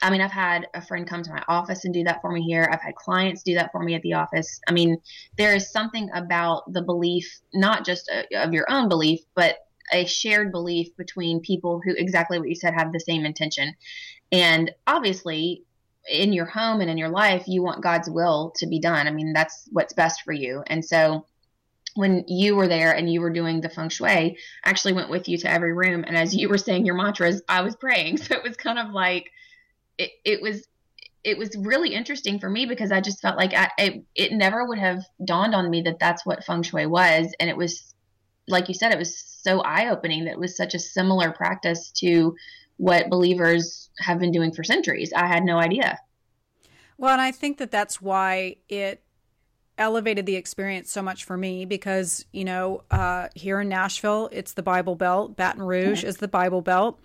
I 0.01 0.09
mean, 0.09 0.21
I've 0.21 0.31
had 0.31 0.67
a 0.73 0.81
friend 0.81 1.07
come 1.07 1.23
to 1.23 1.31
my 1.31 1.43
office 1.47 1.85
and 1.85 1.93
do 1.93 2.03
that 2.03 2.21
for 2.21 2.31
me 2.31 2.41
here. 2.41 2.69
I've 2.71 2.81
had 2.81 2.95
clients 2.95 3.41
do 3.41 3.55
that 3.55 3.71
for 3.71 3.81
me 3.81 3.95
at 3.95 4.01
the 4.01 4.13
office. 4.13 4.59
I 4.67 4.73
mean, 4.73 4.97
there 5.37 5.55
is 5.55 5.71
something 5.71 6.09
about 6.13 6.71
the 6.71 6.81
belief, 6.81 7.39
not 7.53 7.85
just 7.85 8.09
a, 8.09 8.25
uh, 8.37 8.45
of 8.45 8.53
your 8.53 8.65
own 8.69 8.89
belief, 8.89 9.21
but 9.33 9.57
a 9.91 10.05
shared 10.05 10.51
belief 10.51 10.95
between 10.97 11.39
people 11.39 11.81
who 11.83 11.93
exactly 11.97 12.37
what 12.37 12.49
you 12.49 12.55
said 12.55 12.73
have 12.73 12.91
the 12.91 12.99
same 12.99 13.25
intention. 13.25 13.73
And 14.31 14.71
obviously, 14.87 15.63
in 16.09 16.33
your 16.33 16.45
home 16.45 16.81
and 16.81 16.89
in 16.89 16.97
your 16.97 17.09
life, 17.09 17.45
you 17.47 17.63
want 17.63 17.83
God's 17.83 18.09
will 18.09 18.51
to 18.57 18.67
be 18.67 18.79
done. 18.79 19.07
I 19.07 19.11
mean, 19.11 19.33
that's 19.33 19.67
what's 19.71 19.93
best 19.93 20.23
for 20.23 20.33
you. 20.33 20.63
And 20.67 20.83
so, 20.83 21.25
when 21.95 22.25
you 22.27 22.55
were 22.55 22.67
there 22.67 22.91
and 22.91 23.11
you 23.11 23.21
were 23.21 23.29
doing 23.29 23.61
the 23.61 23.69
feng 23.69 23.89
shui, 23.89 24.09
I 24.09 24.35
actually 24.63 24.93
went 24.93 25.09
with 25.09 25.27
you 25.27 25.37
to 25.39 25.49
every 25.49 25.73
room. 25.73 26.03
And 26.05 26.17
as 26.17 26.35
you 26.35 26.49
were 26.49 26.57
saying 26.57 26.85
your 26.85 26.95
mantras, 26.95 27.41
I 27.47 27.61
was 27.61 27.75
praying. 27.75 28.17
So 28.23 28.35
it 28.35 28.43
was 28.43 28.57
kind 28.57 28.79
of 28.79 28.91
like, 28.91 29.31
it, 29.97 30.11
it 30.23 30.41
was, 30.41 30.67
it 31.23 31.37
was 31.37 31.55
really 31.55 31.93
interesting 31.93 32.39
for 32.39 32.49
me 32.49 32.65
because 32.65 32.91
I 32.91 32.99
just 32.99 33.21
felt 33.21 33.37
like 33.37 33.53
I, 33.53 33.69
it, 33.77 34.03
it 34.15 34.31
never 34.33 34.65
would 34.65 34.79
have 34.79 35.03
dawned 35.23 35.53
on 35.53 35.69
me 35.69 35.81
that 35.83 35.99
that's 35.99 36.25
what 36.25 36.43
feng 36.43 36.63
shui 36.63 36.85
was. 36.85 37.33
And 37.39 37.49
it 37.49 37.57
was, 37.57 37.93
like 38.47 38.67
you 38.67 38.73
said, 38.73 38.91
it 38.91 38.97
was 38.97 39.17
so 39.17 39.61
eye 39.61 39.89
opening 39.89 40.25
that 40.25 40.31
it 40.31 40.39
was 40.39 40.57
such 40.57 40.73
a 40.73 40.79
similar 40.79 41.31
practice 41.31 41.91
to 41.97 42.35
what 42.77 43.09
believers 43.09 43.89
have 43.99 44.19
been 44.19 44.31
doing 44.31 44.51
for 44.51 44.63
centuries. 44.63 45.13
I 45.15 45.27
had 45.27 45.43
no 45.43 45.57
idea. 45.59 45.99
Well, 46.97 47.13
and 47.13 47.21
I 47.21 47.31
think 47.31 47.57
that 47.57 47.71
that's 47.71 48.01
why 48.01 48.57
it 48.69 49.02
elevated 49.77 50.25
the 50.25 50.35
experience 50.35 50.91
so 50.91 51.01
much 51.01 51.25
for 51.25 51.37
me 51.37 51.65
because 51.65 52.25
you 52.31 52.45
know 52.45 52.83
uh, 52.91 53.27
here 53.35 53.61
in 53.61 53.69
Nashville 53.69 54.29
it's 54.31 54.53
the 54.53 54.63
Bible 54.63 54.95
Belt, 54.95 55.35
Baton 55.35 55.61
Rouge 55.61 55.99
mm-hmm. 55.99 56.07
is 56.07 56.17
the 56.17 56.27
Bible 56.27 56.61
Belt, 56.61 56.99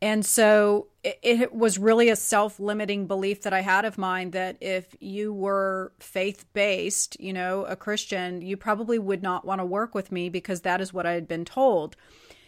and 0.00 0.24
so 0.24 0.88
it, 1.02 1.18
it 1.22 1.54
was 1.54 1.78
really 1.78 2.08
a 2.08 2.16
self-limiting 2.16 3.06
belief 3.06 3.42
that 3.42 3.52
I 3.52 3.60
had 3.60 3.84
of 3.84 3.98
mine 3.98 4.30
that 4.32 4.56
if 4.60 4.94
you 5.00 5.32
were 5.32 5.92
faith-based, 5.98 7.18
you 7.20 7.32
know, 7.32 7.64
a 7.64 7.76
Christian, 7.76 8.42
you 8.42 8.56
probably 8.56 8.98
would 8.98 9.22
not 9.22 9.44
want 9.44 9.60
to 9.60 9.64
work 9.64 9.94
with 9.94 10.12
me 10.12 10.28
because 10.28 10.62
that 10.62 10.80
is 10.80 10.92
what 10.92 11.06
I 11.06 11.12
had 11.12 11.26
been 11.26 11.44
told, 11.44 11.96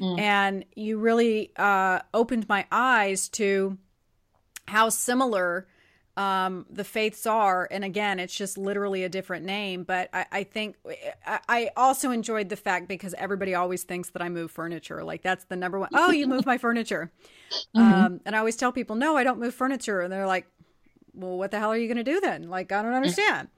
mm. 0.01 0.19
and 0.19 0.65
you 0.75 0.99
really 0.99 1.53
uh, 1.57 2.01
opened 2.15 2.49
my 2.49 2.67
eyes 2.71 3.29
to 3.31 3.79
how 4.69 4.89
similar 4.89 5.67
um, 6.17 6.65
the 6.71 6.85
faiths 6.85 7.27
are. 7.27 7.69
And 7.71 7.85
again, 7.85 8.19
it's 8.19 8.35
just 8.35 8.57
literally 8.57 9.05
a 9.05 9.09
different 9.09 9.45
name. 9.45 9.85
But 9.85 10.09
I, 10.15 10.27
I 10.33 10.45
think 10.45 10.77
I, 11.27 11.41
I, 11.49 11.71
also 11.77 12.11
enjoyed 12.11 12.49
the 12.49 12.57
fact 12.57 12.89
because 12.89 13.15
everybody 13.19 13.55
always 13.55 13.83
thinks 13.83 14.11
that 14.11 14.23
I 14.23 14.31
move 14.31 14.51
furniture. 14.51 15.05
Like 15.05 15.23
that's 15.23 15.45
the 15.45 15.57
number 15.57 15.79
one. 15.79 15.91
Oh, 15.93 16.11
you 16.11 16.27
move 16.29 16.47
my 16.47 16.57
furniture. 16.57 17.13
Mm-hmm. 17.77 17.81
Um, 17.81 18.21
and 18.25 18.35
I 18.35 18.39
always 18.39 18.57
tell 18.57 18.73
people, 18.73 18.97
no, 18.97 19.17
I 19.17 19.25
don't 19.25 19.39
move 19.39 19.55
furniture. 19.55 20.01
And 20.01 20.13
they're 20.13 20.27
like, 20.27 20.47
well, 21.13 21.37
what 21.37 21.51
the 21.51 21.59
hell 21.59 21.71
are 21.71 21.77
you 21.77 21.87
going 21.87 22.03
to 22.03 22.05
do 22.05 22.21
then? 22.21 22.49
Like, 22.49 22.73
I 22.73 22.83
don't 22.83 22.95
understand. 22.95 23.49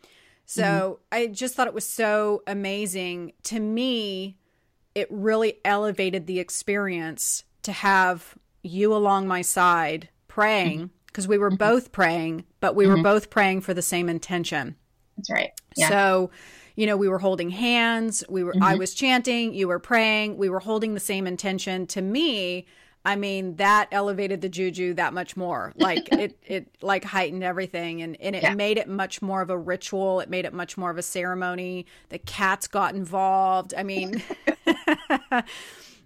So 0.44 0.62
mm-hmm. 0.62 1.02
I 1.12 1.26
just 1.28 1.54
thought 1.54 1.68
it 1.68 1.74
was 1.74 1.88
so 1.88 2.42
amazing. 2.46 3.34
To 3.44 3.60
me, 3.60 4.36
it 4.96 5.06
really 5.10 5.58
elevated 5.64 6.26
the 6.26 6.40
experience 6.40 7.44
to 7.62 7.72
have 7.72 8.36
you 8.62 8.92
along 8.94 9.28
my 9.28 9.42
side 9.42 10.08
praying. 10.26 10.78
Mm-hmm 10.78 10.97
because 11.18 11.26
we 11.26 11.36
were 11.36 11.50
mm-hmm. 11.50 11.56
both 11.56 11.90
praying, 11.90 12.44
but 12.60 12.76
we 12.76 12.84
mm-hmm. 12.84 12.98
were 12.98 13.02
both 13.02 13.28
praying 13.28 13.60
for 13.60 13.74
the 13.74 13.82
same 13.82 14.08
intention. 14.08 14.76
That's 15.16 15.28
right. 15.32 15.50
Yeah. 15.74 15.88
So, 15.88 16.30
you 16.76 16.86
know, 16.86 16.96
we 16.96 17.08
were 17.08 17.18
holding 17.18 17.50
hands, 17.50 18.22
we 18.28 18.44
were 18.44 18.52
mm-hmm. 18.52 18.62
I 18.62 18.76
was 18.76 18.94
chanting, 18.94 19.52
you 19.52 19.66
were 19.66 19.80
praying, 19.80 20.36
we 20.36 20.48
were 20.48 20.60
holding 20.60 20.94
the 20.94 21.00
same 21.00 21.26
intention. 21.26 21.88
To 21.88 22.00
me, 22.00 22.66
I 23.04 23.16
mean, 23.16 23.56
that 23.56 23.88
elevated 23.90 24.42
the 24.42 24.48
juju 24.48 24.94
that 24.94 25.12
much 25.12 25.36
more. 25.36 25.72
Like 25.74 26.08
it 26.12 26.38
it 26.46 26.68
like 26.82 27.02
heightened 27.02 27.42
everything 27.42 28.00
and, 28.00 28.16
and 28.20 28.36
it 28.36 28.44
yeah. 28.44 28.54
made 28.54 28.78
it 28.78 28.88
much 28.88 29.20
more 29.20 29.42
of 29.42 29.50
a 29.50 29.58
ritual. 29.58 30.20
It 30.20 30.30
made 30.30 30.44
it 30.44 30.52
much 30.52 30.78
more 30.78 30.92
of 30.92 30.98
a 30.98 31.02
ceremony. 31.02 31.86
The 32.10 32.18
cats 32.18 32.68
got 32.68 32.94
involved. 32.94 33.74
I 33.76 33.82
mean 33.82 34.22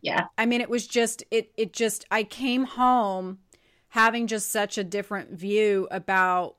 Yeah. 0.02 0.26
I 0.36 0.46
mean, 0.46 0.60
it 0.60 0.68
was 0.68 0.86
just 0.86 1.22
it 1.30 1.52
it 1.56 1.72
just 1.72 2.04
I 2.10 2.24
came 2.24 2.64
home 2.64 3.38
having 3.92 4.26
just 4.26 4.50
such 4.50 4.78
a 4.78 4.84
different 4.84 5.32
view 5.32 5.86
about 5.90 6.56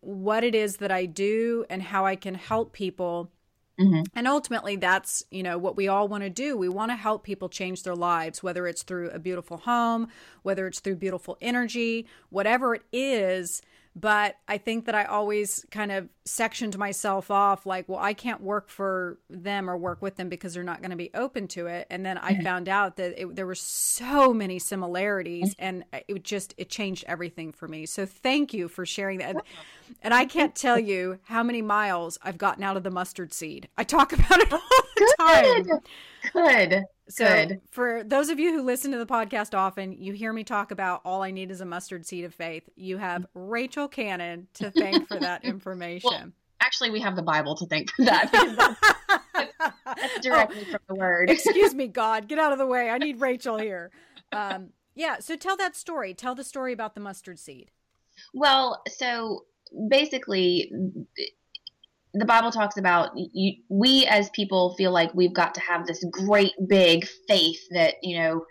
what 0.00 0.42
it 0.42 0.54
is 0.54 0.78
that 0.78 0.90
I 0.90 1.04
do 1.04 1.66
and 1.68 1.82
how 1.82 2.06
I 2.06 2.16
can 2.16 2.34
help 2.34 2.72
people. 2.72 3.30
Mm-hmm. 3.78 4.04
And 4.14 4.26
ultimately, 4.26 4.76
that's 4.76 5.22
you 5.30 5.42
know 5.42 5.58
what 5.58 5.76
we 5.76 5.86
all 5.86 6.08
want 6.08 6.24
to 6.24 6.30
do. 6.30 6.56
We 6.56 6.70
want 6.70 6.92
to 6.92 6.96
help 6.96 7.24
people 7.24 7.50
change 7.50 7.82
their 7.82 7.94
lives, 7.94 8.42
whether 8.42 8.66
it's 8.66 8.82
through 8.84 9.10
a 9.10 9.18
beautiful 9.18 9.58
home, 9.58 10.08
whether 10.44 10.66
it's 10.66 10.80
through 10.80 10.96
beautiful 10.96 11.36
energy, 11.42 12.06
whatever 12.30 12.76
it 12.76 12.84
is 12.90 13.60
but 13.98 14.36
I 14.46 14.58
think 14.58 14.84
that 14.84 14.94
I 14.94 15.04
always 15.04 15.64
kind 15.70 15.90
of 15.90 16.10
sectioned 16.26 16.76
myself 16.76 17.30
off 17.30 17.64
like, 17.64 17.88
well, 17.88 17.98
I 17.98 18.12
can't 18.12 18.42
work 18.42 18.68
for 18.68 19.18
them 19.30 19.70
or 19.70 19.76
work 19.78 20.02
with 20.02 20.16
them 20.16 20.28
because 20.28 20.52
they're 20.52 20.62
not 20.62 20.82
going 20.82 20.90
to 20.90 20.96
be 20.98 21.10
open 21.14 21.48
to 21.48 21.66
it. 21.66 21.86
And 21.88 22.04
then 22.04 22.18
I 22.18 22.34
mm-hmm. 22.34 22.42
found 22.42 22.68
out 22.68 22.96
that 22.96 23.18
it, 23.18 23.34
there 23.34 23.46
were 23.46 23.54
so 23.54 24.34
many 24.34 24.58
similarities 24.58 25.54
and 25.58 25.82
it 26.08 26.24
just, 26.24 26.52
it 26.58 26.68
changed 26.68 27.04
everything 27.08 27.52
for 27.52 27.68
me. 27.68 27.86
So 27.86 28.04
thank 28.04 28.52
you 28.52 28.68
for 28.68 28.84
sharing 28.84 29.20
that. 29.20 29.36
And 30.02 30.12
I 30.12 30.26
can't 30.26 30.54
tell 30.54 30.78
you 30.78 31.18
how 31.22 31.42
many 31.42 31.62
miles 31.62 32.18
I've 32.22 32.36
gotten 32.36 32.64
out 32.64 32.76
of 32.76 32.82
the 32.82 32.90
mustard 32.90 33.32
seed. 33.32 33.68
I 33.78 33.84
talk 33.84 34.12
about 34.12 34.40
it 34.40 34.52
all 34.52 34.60
the 34.60 35.14
Good. 35.18 35.64
time. 35.64 35.80
Good. 36.34 36.84
So, 37.08 37.24
Good. 37.24 37.60
for 37.70 38.02
those 38.02 38.30
of 38.30 38.40
you 38.40 38.52
who 38.52 38.62
listen 38.62 38.90
to 38.90 38.98
the 38.98 39.06
podcast 39.06 39.56
often, 39.56 39.92
you 39.92 40.12
hear 40.12 40.32
me 40.32 40.42
talk 40.42 40.72
about 40.72 41.02
all 41.04 41.22
I 41.22 41.30
need 41.30 41.52
is 41.52 41.60
a 41.60 41.64
mustard 41.64 42.04
seed 42.04 42.24
of 42.24 42.34
faith. 42.34 42.68
You 42.74 42.98
have 42.98 43.26
Rachel 43.32 43.86
Cannon 43.86 44.48
to 44.54 44.72
thank 44.72 45.06
for 45.06 45.18
that 45.20 45.44
information. 45.44 46.10
Well, 46.10 46.32
actually, 46.60 46.90
we 46.90 47.00
have 47.00 47.14
the 47.14 47.22
Bible 47.22 47.54
to 47.56 47.66
thank 47.66 47.90
for 47.92 48.04
that. 48.06 48.30
That's, 48.32 49.70
that's 49.84 50.20
directly 50.20 50.64
oh, 50.66 50.70
from 50.72 50.80
the 50.88 50.94
word. 50.96 51.30
excuse 51.30 51.74
me, 51.74 51.86
God, 51.86 52.26
get 52.26 52.40
out 52.40 52.52
of 52.52 52.58
the 52.58 52.66
way. 52.66 52.90
I 52.90 52.98
need 52.98 53.20
Rachel 53.20 53.56
here. 53.56 53.92
Um, 54.32 54.70
Yeah. 54.96 55.18
So 55.20 55.36
tell 55.36 55.56
that 55.58 55.76
story. 55.76 56.12
Tell 56.12 56.34
the 56.34 56.44
story 56.44 56.72
about 56.72 56.94
the 56.94 57.00
mustard 57.00 57.38
seed. 57.38 57.70
Well, 58.34 58.82
so 58.88 59.44
basically, 59.88 60.72
the 62.18 62.24
Bible 62.24 62.50
talks 62.50 62.76
about 62.76 63.10
you, 63.14 63.54
we 63.68 64.06
as 64.06 64.30
people 64.30 64.74
feel 64.76 64.90
like 64.90 65.14
we've 65.14 65.34
got 65.34 65.54
to 65.54 65.60
have 65.60 65.86
this 65.86 66.04
great 66.10 66.52
big 66.68 67.06
faith 67.28 67.60
that 67.70 67.94
you 68.02 68.18
know 68.18 68.44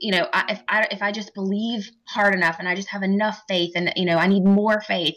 you 0.00 0.12
know 0.12 0.28
I, 0.32 0.44
if 0.52 0.62
I 0.68 0.88
if 0.90 1.02
I 1.02 1.12
just 1.12 1.34
believe 1.34 1.90
hard 2.08 2.34
enough 2.34 2.56
and 2.58 2.68
I 2.68 2.74
just 2.74 2.90
have 2.90 3.02
enough 3.02 3.42
faith 3.48 3.72
and 3.74 3.92
you 3.96 4.04
know 4.04 4.16
I 4.16 4.26
need 4.26 4.44
more 4.44 4.80
faith. 4.80 5.14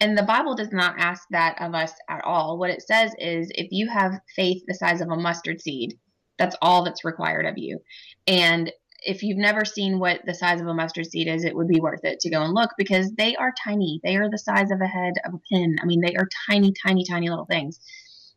And 0.00 0.16
the 0.16 0.22
Bible 0.22 0.54
does 0.54 0.70
not 0.72 0.98
ask 0.98 1.24
that 1.30 1.60
of 1.60 1.74
us 1.74 1.92
at 2.08 2.24
all. 2.24 2.58
What 2.58 2.70
it 2.70 2.82
says 2.82 3.12
is 3.18 3.50
if 3.54 3.68
you 3.70 3.88
have 3.90 4.20
faith 4.36 4.62
the 4.66 4.74
size 4.74 5.00
of 5.00 5.08
a 5.10 5.16
mustard 5.16 5.60
seed 5.60 5.94
that's 6.38 6.56
all 6.62 6.84
that's 6.84 7.04
required 7.04 7.46
of 7.46 7.54
you. 7.56 7.80
And 8.26 8.72
if 9.02 9.22
you've 9.22 9.38
never 9.38 9.64
seen 9.64 9.98
what 9.98 10.20
the 10.26 10.34
size 10.34 10.60
of 10.60 10.66
a 10.66 10.74
mustard 10.74 11.06
seed 11.06 11.28
is, 11.28 11.44
it 11.44 11.54
would 11.54 11.68
be 11.68 11.80
worth 11.80 12.04
it 12.04 12.20
to 12.20 12.30
go 12.30 12.42
and 12.42 12.52
look 12.52 12.70
because 12.76 13.12
they 13.12 13.36
are 13.36 13.52
tiny. 13.64 14.00
They 14.02 14.16
are 14.16 14.30
the 14.30 14.38
size 14.38 14.70
of 14.70 14.80
a 14.80 14.86
head 14.86 15.14
of 15.24 15.34
a 15.34 15.40
pin. 15.50 15.76
I 15.80 15.86
mean, 15.86 16.00
they 16.00 16.14
are 16.16 16.28
tiny, 16.50 16.72
tiny, 16.86 17.04
tiny 17.04 17.28
little 17.28 17.46
things. 17.46 17.78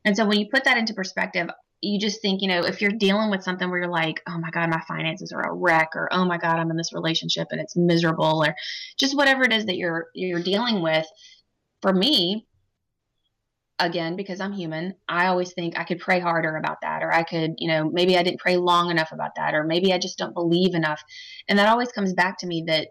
And 0.05 0.15
so 0.15 0.25
when 0.25 0.39
you 0.39 0.47
put 0.51 0.63
that 0.65 0.77
into 0.77 0.93
perspective, 0.93 1.49
you 1.81 1.99
just 1.99 2.21
think, 2.21 2.41
you 2.41 2.47
know, 2.47 2.61
if 2.61 2.81
you're 2.81 2.91
dealing 2.91 3.31
with 3.31 3.43
something 3.43 3.69
where 3.69 3.79
you're 3.79 3.91
like, 3.91 4.21
oh 4.27 4.37
my 4.37 4.51
God, 4.51 4.69
my 4.69 4.81
finances 4.87 5.31
are 5.31 5.41
a 5.41 5.53
wreck, 5.53 5.89
or 5.95 6.07
oh 6.11 6.25
my 6.25 6.37
God, 6.37 6.59
I'm 6.59 6.69
in 6.69 6.77
this 6.77 6.93
relationship 6.93 7.47
and 7.51 7.59
it's 7.59 7.75
miserable, 7.75 8.43
or 8.45 8.55
just 8.97 9.17
whatever 9.17 9.43
it 9.43 9.53
is 9.53 9.65
that 9.65 9.77
you're 9.77 10.07
you're 10.13 10.43
dealing 10.43 10.81
with. 10.81 11.05
For 11.81 11.91
me, 11.91 12.45
again 13.81 14.15
because 14.15 14.39
I'm 14.39 14.53
human, 14.53 14.95
I 15.09 15.27
always 15.27 15.53
think 15.53 15.77
I 15.77 15.83
could 15.83 15.99
pray 15.99 16.19
harder 16.19 16.55
about 16.55 16.81
that, 16.81 17.03
or 17.03 17.11
I 17.11 17.23
could, 17.23 17.55
you 17.57 17.67
know, 17.67 17.89
maybe 17.89 18.17
I 18.17 18.23
didn't 18.23 18.39
pray 18.39 18.57
long 18.57 18.91
enough 18.91 19.11
about 19.11 19.35
that, 19.35 19.53
or 19.53 19.63
maybe 19.63 19.91
I 19.91 19.97
just 19.97 20.17
don't 20.17 20.33
believe 20.33 20.75
enough. 20.75 21.03
And 21.49 21.59
that 21.59 21.67
always 21.67 21.91
comes 21.91 22.13
back 22.13 22.37
to 22.39 22.47
me 22.47 22.63
that 22.67 22.89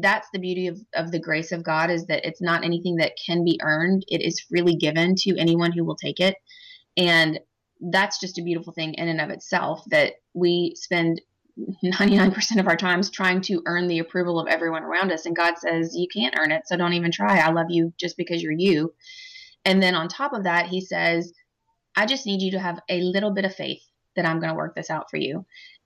that's 0.00 0.28
the 0.32 0.38
beauty 0.38 0.66
of, 0.66 0.78
of 0.94 1.10
the 1.10 1.20
grace 1.20 1.52
of 1.52 1.62
God 1.62 1.90
is 1.90 2.06
that 2.06 2.26
it's 2.26 2.42
not 2.42 2.64
anything 2.64 2.96
that 2.96 3.12
can 3.24 3.44
be 3.44 3.58
earned. 3.62 4.04
It 4.08 4.22
is 4.22 4.40
freely 4.40 4.76
given 4.76 5.14
to 5.16 5.36
anyone 5.38 5.72
who 5.72 5.84
will 5.84 5.96
take 5.96 6.18
it. 6.18 6.36
And 6.96 7.38
that's 7.80 8.18
just 8.18 8.38
a 8.38 8.42
beautiful 8.42 8.72
thing 8.72 8.94
in 8.94 9.08
and 9.08 9.20
of 9.20 9.30
itself 9.30 9.82
that 9.90 10.14
we 10.34 10.74
spend 10.76 11.20
99% 11.84 12.58
of 12.58 12.66
our 12.66 12.76
times 12.76 13.10
trying 13.10 13.42
to 13.42 13.62
earn 13.66 13.86
the 13.86 13.98
approval 13.98 14.40
of 14.40 14.48
everyone 14.48 14.82
around 14.82 15.12
us. 15.12 15.26
And 15.26 15.36
God 15.36 15.58
says, 15.58 15.94
you 15.94 16.06
can't 16.12 16.34
earn 16.38 16.52
it. 16.52 16.62
So 16.66 16.76
don't 16.76 16.94
even 16.94 17.12
try. 17.12 17.38
I 17.38 17.50
love 17.50 17.66
you 17.68 17.92
just 17.98 18.16
because 18.16 18.42
you're 18.42 18.52
you. 18.52 18.94
And 19.64 19.82
then 19.82 19.94
on 19.94 20.08
top 20.08 20.32
of 20.32 20.44
that, 20.44 20.66
he 20.66 20.80
says, 20.80 21.32
I 21.96 22.06
just 22.06 22.26
need 22.26 22.42
you 22.42 22.50
to 22.52 22.60
have 22.60 22.80
a 22.88 23.00
little 23.00 23.32
bit 23.32 23.44
of 23.44 23.54
faith 23.54 23.82
that 24.16 24.26
I'm 24.26 24.40
going 24.40 24.50
to 24.50 24.56
work 24.56 24.74
this 24.74 24.90
out 24.90 25.10
for 25.10 25.18
you. 25.18 25.44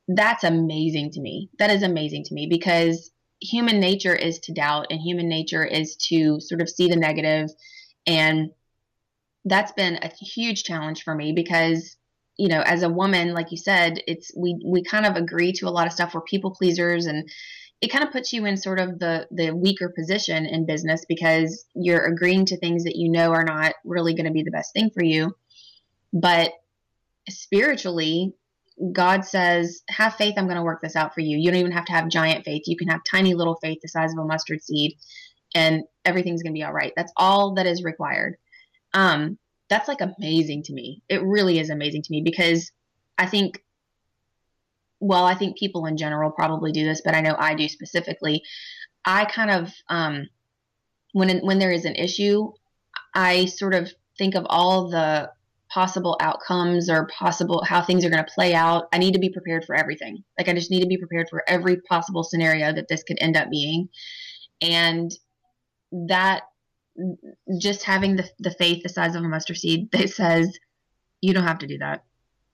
That's 0.09 0.45
amazing 0.45 1.13
to 1.13 1.21
me. 1.21 1.51
That 1.59 1.71
is 1.71 1.83
amazing 1.83 2.25
to 2.25 2.35
me 2.35 2.47
because 2.47 3.11
human 3.41 3.81
nature 3.81 4.15
is 4.15 4.39
to 4.41 4.53
doubt 4.53 4.87
and 4.91 5.01
human 5.01 5.29
nature 5.29 5.65
is 5.65 5.97
to 5.97 6.41
sort 6.41 6.63
of 6.63 6.71
see 6.71 6.89
the 6.89 6.97
negative 6.97 7.51
and 8.07 8.51
that's 9.45 9.73
been 9.73 9.99
a 10.03 10.09
huge 10.09 10.65
challenge 10.65 11.03
for 11.03 11.15
me 11.15 11.33
because 11.33 11.97
you 12.39 12.49
know 12.49 12.63
as 12.63 12.83
a 12.83 12.89
woman 12.89 13.35
like 13.35 13.51
you 13.51 13.59
said 13.59 14.01
it's 14.07 14.31
we 14.37 14.59
we 14.65 14.83
kind 14.83 15.05
of 15.05 15.17
agree 15.17 15.53
to 15.53 15.69
a 15.69 15.71
lot 15.71 15.87
of 15.87 15.93
stuff 15.93 16.15
we're 16.15 16.23
people 16.23 16.51
pleasers 16.51 17.07
and 17.07 17.29
it 17.81 17.89
kind 17.89 18.05
of 18.05 18.13
puts 18.13 18.33
you 18.33 18.45
in 18.47 18.57
sort 18.57 18.81
of 18.81 18.99
the 18.99 19.27
the 19.31 19.51
weaker 19.51 19.93
position 19.97 20.47
in 20.47 20.67
business 20.67 21.05
because 21.09 21.67
you're 21.75 22.05
agreeing 22.05 22.47
to 22.47 22.57
things 22.57 22.85
that 22.85 22.97
you 22.97 23.11
know 23.11 23.33
are 23.33 23.45
not 23.45 23.75
really 23.85 24.15
going 24.15 24.27
to 24.27 24.33
be 24.33 24.43
the 24.43 24.51
best 24.51 24.73
thing 24.73 24.91
for 24.91 25.05
you. 25.05 25.35
But 26.13 26.53
spiritually 27.29 28.33
god 28.93 29.25
says 29.25 29.83
have 29.89 30.15
faith 30.15 30.35
i'm 30.37 30.45
going 30.45 30.57
to 30.57 30.63
work 30.63 30.81
this 30.83 30.97
out 30.97 31.15
for 31.15 31.21
you. 31.21 31.39
You 31.39 31.51
don't 31.51 31.61
even 31.61 31.73
have 31.73 31.87
to 31.87 31.93
have 31.93 32.09
giant 32.09 32.45
faith. 32.45 32.65
You 32.67 32.77
can 32.77 32.89
have 32.89 33.01
tiny 33.11 33.35
little 33.35 33.57
faith 33.63 33.79
the 33.83 33.89
size 33.89 34.13
of 34.13 34.19
a 34.19 34.25
mustard 34.25 34.63
seed 34.63 34.97
and 35.55 35.85
everything's 36.05 36.43
going 36.43 36.53
to 36.53 36.59
be 36.59 36.63
all 36.63 36.73
right. 36.73 36.93
That's 36.95 37.13
all 37.17 37.55
that 37.55 37.67
is 37.67 37.83
required. 37.83 38.37
Um 38.95 39.39
that's 39.69 39.89
like 39.89 40.01
amazing 40.01 40.63
to 40.65 40.73
me. 40.73 41.03
It 41.09 41.23
really 41.23 41.59
is 41.59 41.71
amazing 41.71 42.03
to 42.03 42.13
me 42.13 42.23
because 42.23 42.71
i 43.19 43.27
think 43.27 43.63
well, 45.01 45.25
I 45.25 45.35
think 45.35 45.59
people 45.59 45.87
in 45.87 45.97
general 45.97 46.31
probably 46.31 46.73
do 46.73 46.85
this, 46.85 47.03
but 47.05 47.15
I 47.15 47.21
know 47.21 47.37
I 47.39 47.55
do 47.55 47.69
specifically. 47.69 48.43
I 49.05 49.25
kind 49.27 49.51
of, 49.51 49.73
um, 49.89 50.29
when 51.13 51.39
when 51.41 51.59
there 51.59 51.73
is 51.73 51.85
an 51.85 51.95
issue, 51.95 52.51
I 53.15 53.47
sort 53.47 53.75
of 53.75 53.93
think 54.19 54.35
of 54.35 54.47
all 54.49 54.89
the 54.89 55.31
possible 55.69 56.17
outcomes 56.21 56.89
or 56.89 57.09
possible 57.09 57.63
how 57.67 57.83
things 57.83 58.05
are 58.05 58.11
going 58.11 58.25
to 58.25 58.33
play 58.33 58.55
out. 58.55 58.85
I 58.93 58.99
need 58.99 59.15
to 59.15 59.21
be 59.21 59.31
prepared 59.31 59.65
for 59.65 59.75
everything. 59.75 60.23
Like 60.39 60.49
I 60.49 60.55
just 60.55 60.71
need 60.71 60.81
to 60.81 60.87
be 60.87 60.97
prepared 60.97 61.29
for 61.29 61.43
every 61.47 61.81
possible 61.83 62.23
scenario 62.23 62.73
that 62.73 62.89
this 62.89 63.03
could 63.03 63.19
end 63.21 63.37
up 63.37 63.51
being, 63.51 63.89
and 64.61 65.11
that 66.09 66.43
just 67.61 67.85
having 67.85 68.17
the 68.17 68.29
the 68.39 68.51
faith 68.53 68.83
the 68.83 68.89
size 68.89 69.15
of 69.15 69.23
a 69.23 69.29
mustard 69.29 69.57
seed 69.57 69.91
that 69.93 70.11
says 70.11 70.59
you 71.21 71.35
don't 71.35 71.45
have 71.45 71.59
to 71.59 71.67
do 71.67 71.79
that. 71.79 72.05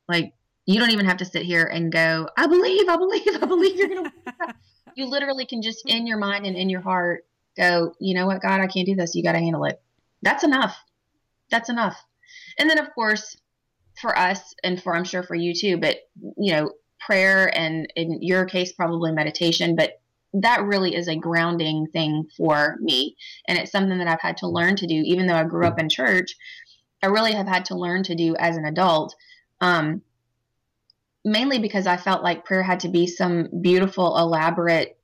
Like 0.09 0.35
you 0.67 0.79
don't 0.79 0.91
even 0.91 1.07
have 1.07 1.17
to 1.19 1.25
sit 1.25 1.43
here 1.43 1.65
and 1.65 1.91
go, 1.93 2.29
I 2.37 2.47
believe, 2.47 2.89
I 2.89 2.97
believe, 2.97 3.43
I 3.43 3.47
believe 3.47 3.77
you're 3.77 3.89
going 3.89 4.05
to. 4.27 4.55
you 4.95 5.07
literally 5.07 5.47
can 5.47 5.63
just 5.63 5.83
in 5.87 6.07
your 6.07 6.19
mind 6.19 6.47
and 6.47 6.57
in 6.57 6.71
your 6.71 6.81
heart 6.81 7.25
go, 7.57 7.95
you 7.99 8.15
know 8.15 8.27
what, 8.27 8.43
God, 8.43 8.61
I 8.61 8.67
can't 8.67 8.87
do 8.87 8.95
this. 8.95 9.15
You 9.15 9.23
got 9.23 9.33
to 9.33 9.39
handle 9.39 9.65
it. 9.65 9.81
That's 10.23 10.45
enough. 10.45 10.77
That's 11.51 11.69
enough. 11.69 12.01
And 12.59 12.71
then, 12.71 12.79
of 12.79 12.95
course, 12.95 13.37
for 14.01 14.17
us 14.17 14.55
and 14.65 14.83
for 14.83 14.95
I'm 14.95 15.05
sure 15.05 15.23
for 15.23 15.35
you 15.35 15.53
too, 15.55 15.77
but 15.77 15.97
you 16.39 16.53
know, 16.53 16.73
prayer 17.05 17.57
and 17.57 17.93
in 17.97 18.23
your 18.23 18.45
case, 18.45 18.73
probably 18.73 19.13
meditation, 19.13 19.77
but 19.77 20.01
that 20.35 20.63
really 20.63 20.95
is 20.95 21.09
a 21.09 21.17
grounding 21.17 21.87
thing 21.93 22.27
for 22.37 22.77
me. 22.81 23.17
And 23.49 23.59
it's 23.59 23.73
something 23.73 23.99
that 23.99 24.09
I've 24.09 24.21
had 24.21 24.39
to 24.39 24.49
learn 24.49 24.77
to 24.77 24.87
do, 24.87 25.03
even 25.05 25.27
though 25.27 25.35
I 25.35 25.45
grew 25.45 25.67
up 25.67 25.79
in 25.79 25.89
church. 25.89 26.35
I 27.03 27.09
really 27.09 27.33
have 27.33 27.49
had 27.49 27.67
to 27.67 27.75
learn 27.77 28.03
to 28.05 28.15
do 28.15 28.35
as 28.37 28.57
an 28.57 28.65
adult. 28.65 29.15
Um, 29.61 30.01
mainly 31.25 31.59
because 31.59 31.87
I 31.87 31.97
felt 31.97 32.23
like 32.23 32.45
prayer 32.45 32.63
had 32.63 32.81
to 32.81 32.89
be 32.89 33.07
some 33.07 33.49
beautiful, 33.61 34.17
elaborate 34.19 34.99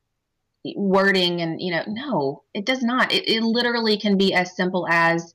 wording. 0.76 1.40
And, 1.40 1.60
you 1.60 1.70
know, 1.70 1.84
no, 1.86 2.42
it 2.54 2.66
does 2.66 2.82
not. 2.82 3.12
It, 3.12 3.28
it 3.28 3.42
literally 3.42 3.98
can 3.98 4.16
be 4.16 4.34
as 4.34 4.56
simple 4.56 4.86
as, 4.88 5.34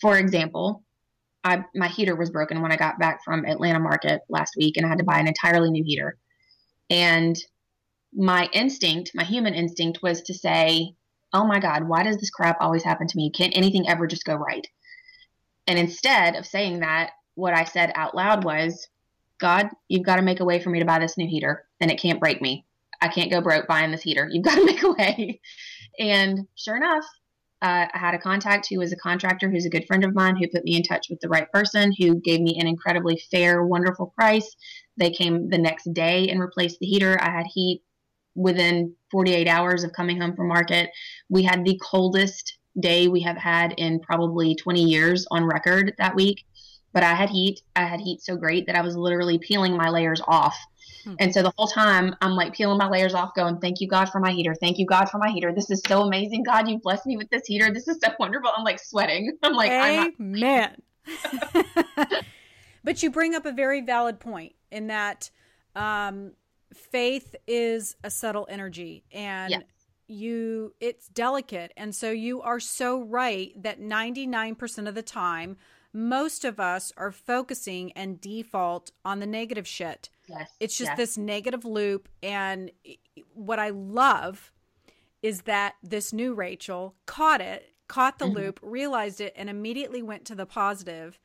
for 0.00 0.16
example, 0.18 0.84
I, 1.44 1.64
my 1.74 1.88
heater 1.88 2.14
was 2.14 2.30
broken 2.30 2.62
when 2.62 2.70
I 2.70 2.76
got 2.76 2.98
back 2.98 3.24
from 3.24 3.44
Atlanta 3.44 3.80
market 3.80 4.22
last 4.28 4.54
week 4.56 4.76
and 4.76 4.86
I 4.86 4.88
had 4.88 4.98
to 4.98 5.04
buy 5.04 5.18
an 5.18 5.26
entirely 5.26 5.70
new 5.70 5.82
heater. 5.84 6.16
And 6.88 7.36
my 8.14 8.48
instinct, 8.52 9.10
my 9.14 9.24
human 9.24 9.54
instinct 9.54 10.00
was 10.02 10.22
to 10.22 10.34
say, 10.34 10.94
oh 11.32 11.46
my 11.46 11.58
God, 11.58 11.88
why 11.88 12.02
does 12.02 12.18
this 12.18 12.30
crap 12.30 12.58
always 12.60 12.84
happen 12.84 13.06
to 13.08 13.16
me? 13.16 13.30
Can't 13.30 13.56
anything 13.56 13.88
ever 13.88 14.06
just 14.06 14.24
go 14.24 14.34
right? 14.34 14.66
And 15.66 15.78
instead 15.78 16.36
of 16.36 16.46
saying 16.46 16.80
that, 16.80 17.10
what 17.34 17.54
I 17.54 17.64
said 17.64 17.92
out 17.94 18.14
loud 18.14 18.44
was, 18.44 18.88
God, 19.42 19.68
you've 19.88 20.06
got 20.06 20.16
to 20.16 20.22
make 20.22 20.40
a 20.40 20.44
way 20.44 20.62
for 20.62 20.70
me 20.70 20.78
to 20.78 20.86
buy 20.86 21.00
this 21.00 21.18
new 21.18 21.28
heater 21.28 21.66
and 21.80 21.90
it 21.90 22.00
can't 22.00 22.20
break 22.20 22.40
me. 22.40 22.64
I 23.02 23.08
can't 23.08 23.30
go 23.30 23.40
broke 23.40 23.66
buying 23.66 23.90
this 23.90 24.02
heater. 24.02 24.28
You've 24.30 24.44
got 24.44 24.54
to 24.54 24.64
make 24.64 24.82
a 24.84 24.92
way. 24.92 25.40
And 25.98 26.46
sure 26.54 26.76
enough, 26.76 27.04
uh, 27.60 27.86
I 27.92 27.98
had 27.98 28.14
a 28.14 28.18
contact 28.18 28.68
who 28.68 28.78
was 28.78 28.92
a 28.92 28.96
contractor 28.96 29.50
who's 29.50 29.66
a 29.66 29.70
good 29.70 29.86
friend 29.86 30.04
of 30.04 30.14
mine 30.14 30.36
who 30.36 30.48
put 30.48 30.64
me 30.64 30.76
in 30.76 30.82
touch 30.82 31.08
with 31.10 31.20
the 31.20 31.28
right 31.28 31.50
person 31.52 31.92
who 31.98 32.20
gave 32.20 32.40
me 32.40 32.58
an 32.58 32.66
incredibly 32.66 33.20
fair, 33.30 33.64
wonderful 33.64 34.12
price. 34.16 34.56
They 34.96 35.10
came 35.10 35.48
the 35.50 35.58
next 35.58 35.92
day 35.92 36.28
and 36.28 36.40
replaced 36.40 36.78
the 36.78 36.86
heater. 36.86 37.18
I 37.20 37.30
had 37.30 37.46
heat 37.52 37.82
within 38.34 38.94
48 39.10 39.48
hours 39.48 39.84
of 39.84 39.92
coming 39.92 40.20
home 40.20 40.36
from 40.36 40.48
market. 40.48 40.90
We 41.28 41.42
had 41.42 41.64
the 41.64 41.78
coldest 41.82 42.58
day 42.80 43.08
we 43.08 43.20
have 43.20 43.36
had 43.36 43.74
in 43.76 44.00
probably 44.00 44.54
20 44.54 44.82
years 44.82 45.26
on 45.30 45.44
record 45.44 45.94
that 45.98 46.14
week 46.14 46.44
but 46.92 47.02
I 47.02 47.14
had 47.14 47.30
heat. 47.30 47.62
I 47.76 47.84
had 47.84 48.00
heat 48.00 48.22
so 48.22 48.36
great 48.36 48.66
that 48.66 48.76
I 48.76 48.82
was 48.82 48.96
literally 48.96 49.38
peeling 49.38 49.76
my 49.76 49.88
layers 49.88 50.20
off. 50.26 50.56
Hmm. 51.04 51.14
And 51.18 51.34
so 51.34 51.42
the 51.42 51.52
whole 51.56 51.66
time 51.66 52.14
I'm 52.20 52.32
like 52.32 52.54
peeling 52.54 52.78
my 52.78 52.88
layers 52.88 53.14
off, 53.14 53.34
going, 53.34 53.58
Thank 53.58 53.80
you, 53.80 53.88
God, 53.88 54.08
for 54.10 54.20
my 54.20 54.30
heater. 54.30 54.54
Thank 54.54 54.78
you, 54.78 54.86
God, 54.86 55.08
for 55.08 55.18
my 55.18 55.30
heater. 55.30 55.52
This 55.52 55.70
is 55.70 55.82
so 55.86 56.02
amazing. 56.02 56.42
God, 56.44 56.68
you 56.68 56.78
blessed 56.78 57.06
me 57.06 57.16
with 57.16 57.30
this 57.30 57.46
heater. 57.46 57.72
This 57.72 57.88
is 57.88 57.98
so 58.02 58.12
wonderful. 58.18 58.50
I'm 58.56 58.64
like 58.64 58.78
sweating. 58.78 59.36
I'm 59.42 59.54
like, 59.54 59.70
Amen. 59.70 60.76
but 62.84 63.02
you 63.02 63.10
bring 63.10 63.34
up 63.34 63.46
a 63.46 63.52
very 63.52 63.80
valid 63.80 64.20
point 64.20 64.54
in 64.70 64.86
that 64.88 65.30
um, 65.74 66.32
faith 66.72 67.34
is 67.46 67.96
a 68.04 68.10
subtle 68.10 68.46
energy 68.48 69.04
and 69.10 69.50
yes. 69.50 69.62
you 70.06 70.74
it's 70.80 71.08
delicate. 71.08 71.72
And 71.76 71.94
so 71.94 72.10
you 72.10 72.42
are 72.42 72.60
so 72.60 73.02
right 73.02 73.50
that 73.62 73.80
99% 73.80 74.88
of 74.88 74.94
the 74.94 75.02
time 75.02 75.56
most 75.92 76.44
of 76.44 76.58
us 76.58 76.92
are 76.96 77.10
focusing 77.10 77.92
and 77.92 78.20
default 78.20 78.92
on 79.04 79.20
the 79.20 79.26
negative 79.26 79.66
shit. 79.66 80.08
Yes. 80.26 80.50
It's 80.60 80.76
just 80.76 80.90
yes. 80.90 80.96
this 80.96 81.18
negative 81.18 81.64
loop. 81.64 82.08
And 82.22 82.70
what 83.34 83.58
I 83.58 83.70
love 83.70 84.52
is 85.22 85.42
that 85.42 85.74
this 85.82 86.12
new 86.12 86.34
Rachel 86.34 86.94
caught 87.06 87.40
it, 87.40 87.74
caught 87.88 88.18
the 88.18 88.24
mm-hmm. 88.24 88.36
loop, 88.36 88.60
realized 88.62 89.20
it, 89.20 89.34
and 89.36 89.50
immediately 89.50 90.02
went 90.02 90.24
to 90.26 90.34
the 90.34 90.46
positive 90.46 91.18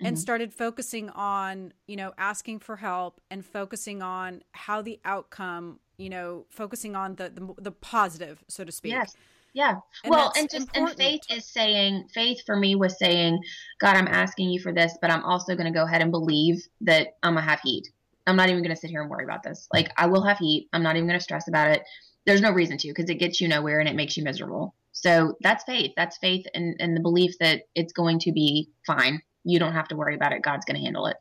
and 0.00 0.18
started 0.18 0.52
focusing 0.52 1.08
on, 1.10 1.72
you 1.86 1.96
know, 1.96 2.12
asking 2.18 2.58
for 2.58 2.76
help 2.76 3.20
and 3.30 3.44
focusing 3.44 4.02
on 4.02 4.42
how 4.52 4.82
the 4.82 5.00
outcome, 5.04 5.78
you 5.96 6.10
know, 6.10 6.44
focusing 6.50 6.96
on 6.96 7.14
the 7.14 7.30
the, 7.30 7.54
the 7.58 7.70
positive, 7.70 8.44
so 8.48 8.64
to 8.64 8.72
speak. 8.72 8.92
Yes. 8.92 9.16
Yeah. 9.54 9.76
And 10.02 10.10
well, 10.10 10.32
and 10.36 10.50
just 10.50 10.68
and 10.74 10.90
faith 10.90 11.22
is 11.30 11.46
saying 11.46 12.08
faith 12.12 12.44
for 12.44 12.56
me 12.56 12.74
was 12.74 12.98
saying, 12.98 13.40
God, 13.78 13.96
I'm 13.96 14.08
asking 14.08 14.50
you 14.50 14.60
for 14.60 14.72
this, 14.72 14.98
but 15.00 15.10
I'm 15.10 15.22
also 15.22 15.54
going 15.54 15.72
to 15.72 15.78
go 15.78 15.84
ahead 15.84 16.02
and 16.02 16.10
believe 16.10 16.66
that 16.82 17.16
I'm 17.22 17.34
gonna 17.34 17.46
have 17.46 17.60
heat. 17.60 17.88
I'm 18.26 18.36
not 18.36 18.48
even 18.50 18.62
going 18.62 18.74
to 18.74 18.80
sit 18.80 18.90
here 18.90 19.00
and 19.00 19.10
worry 19.10 19.24
about 19.24 19.42
this. 19.42 19.68
Like 19.72 19.90
I 19.96 20.06
will 20.06 20.24
have 20.24 20.38
heat. 20.38 20.68
I'm 20.72 20.82
not 20.82 20.96
even 20.96 21.06
going 21.06 21.18
to 21.18 21.22
stress 21.22 21.46
about 21.46 21.70
it. 21.70 21.82
There's 22.26 22.40
no 22.40 22.50
reason 22.50 22.78
to 22.78 22.88
because 22.88 23.08
it 23.08 23.16
gets 23.16 23.40
you 23.40 23.48
nowhere 23.48 23.80
and 23.80 23.88
it 23.88 23.94
makes 23.94 24.16
you 24.16 24.24
miserable. 24.24 24.74
So 24.92 25.36
that's 25.40 25.64
faith. 25.64 25.92
That's 25.96 26.18
faith 26.18 26.46
and 26.54 26.74
and 26.80 26.96
the 26.96 27.00
belief 27.00 27.38
that 27.38 27.62
it's 27.74 27.92
going 27.92 28.18
to 28.20 28.32
be 28.32 28.70
fine. 28.86 29.22
You 29.44 29.58
don't 29.58 29.74
have 29.74 29.88
to 29.88 29.96
worry 29.96 30.16
about 30.16 30.32
it. 30.32 30.42
God's 30.42 30.64
going 30.64 30.78
to 30.78 30.84
handle 30.84 31.06
it. 31.06 31.16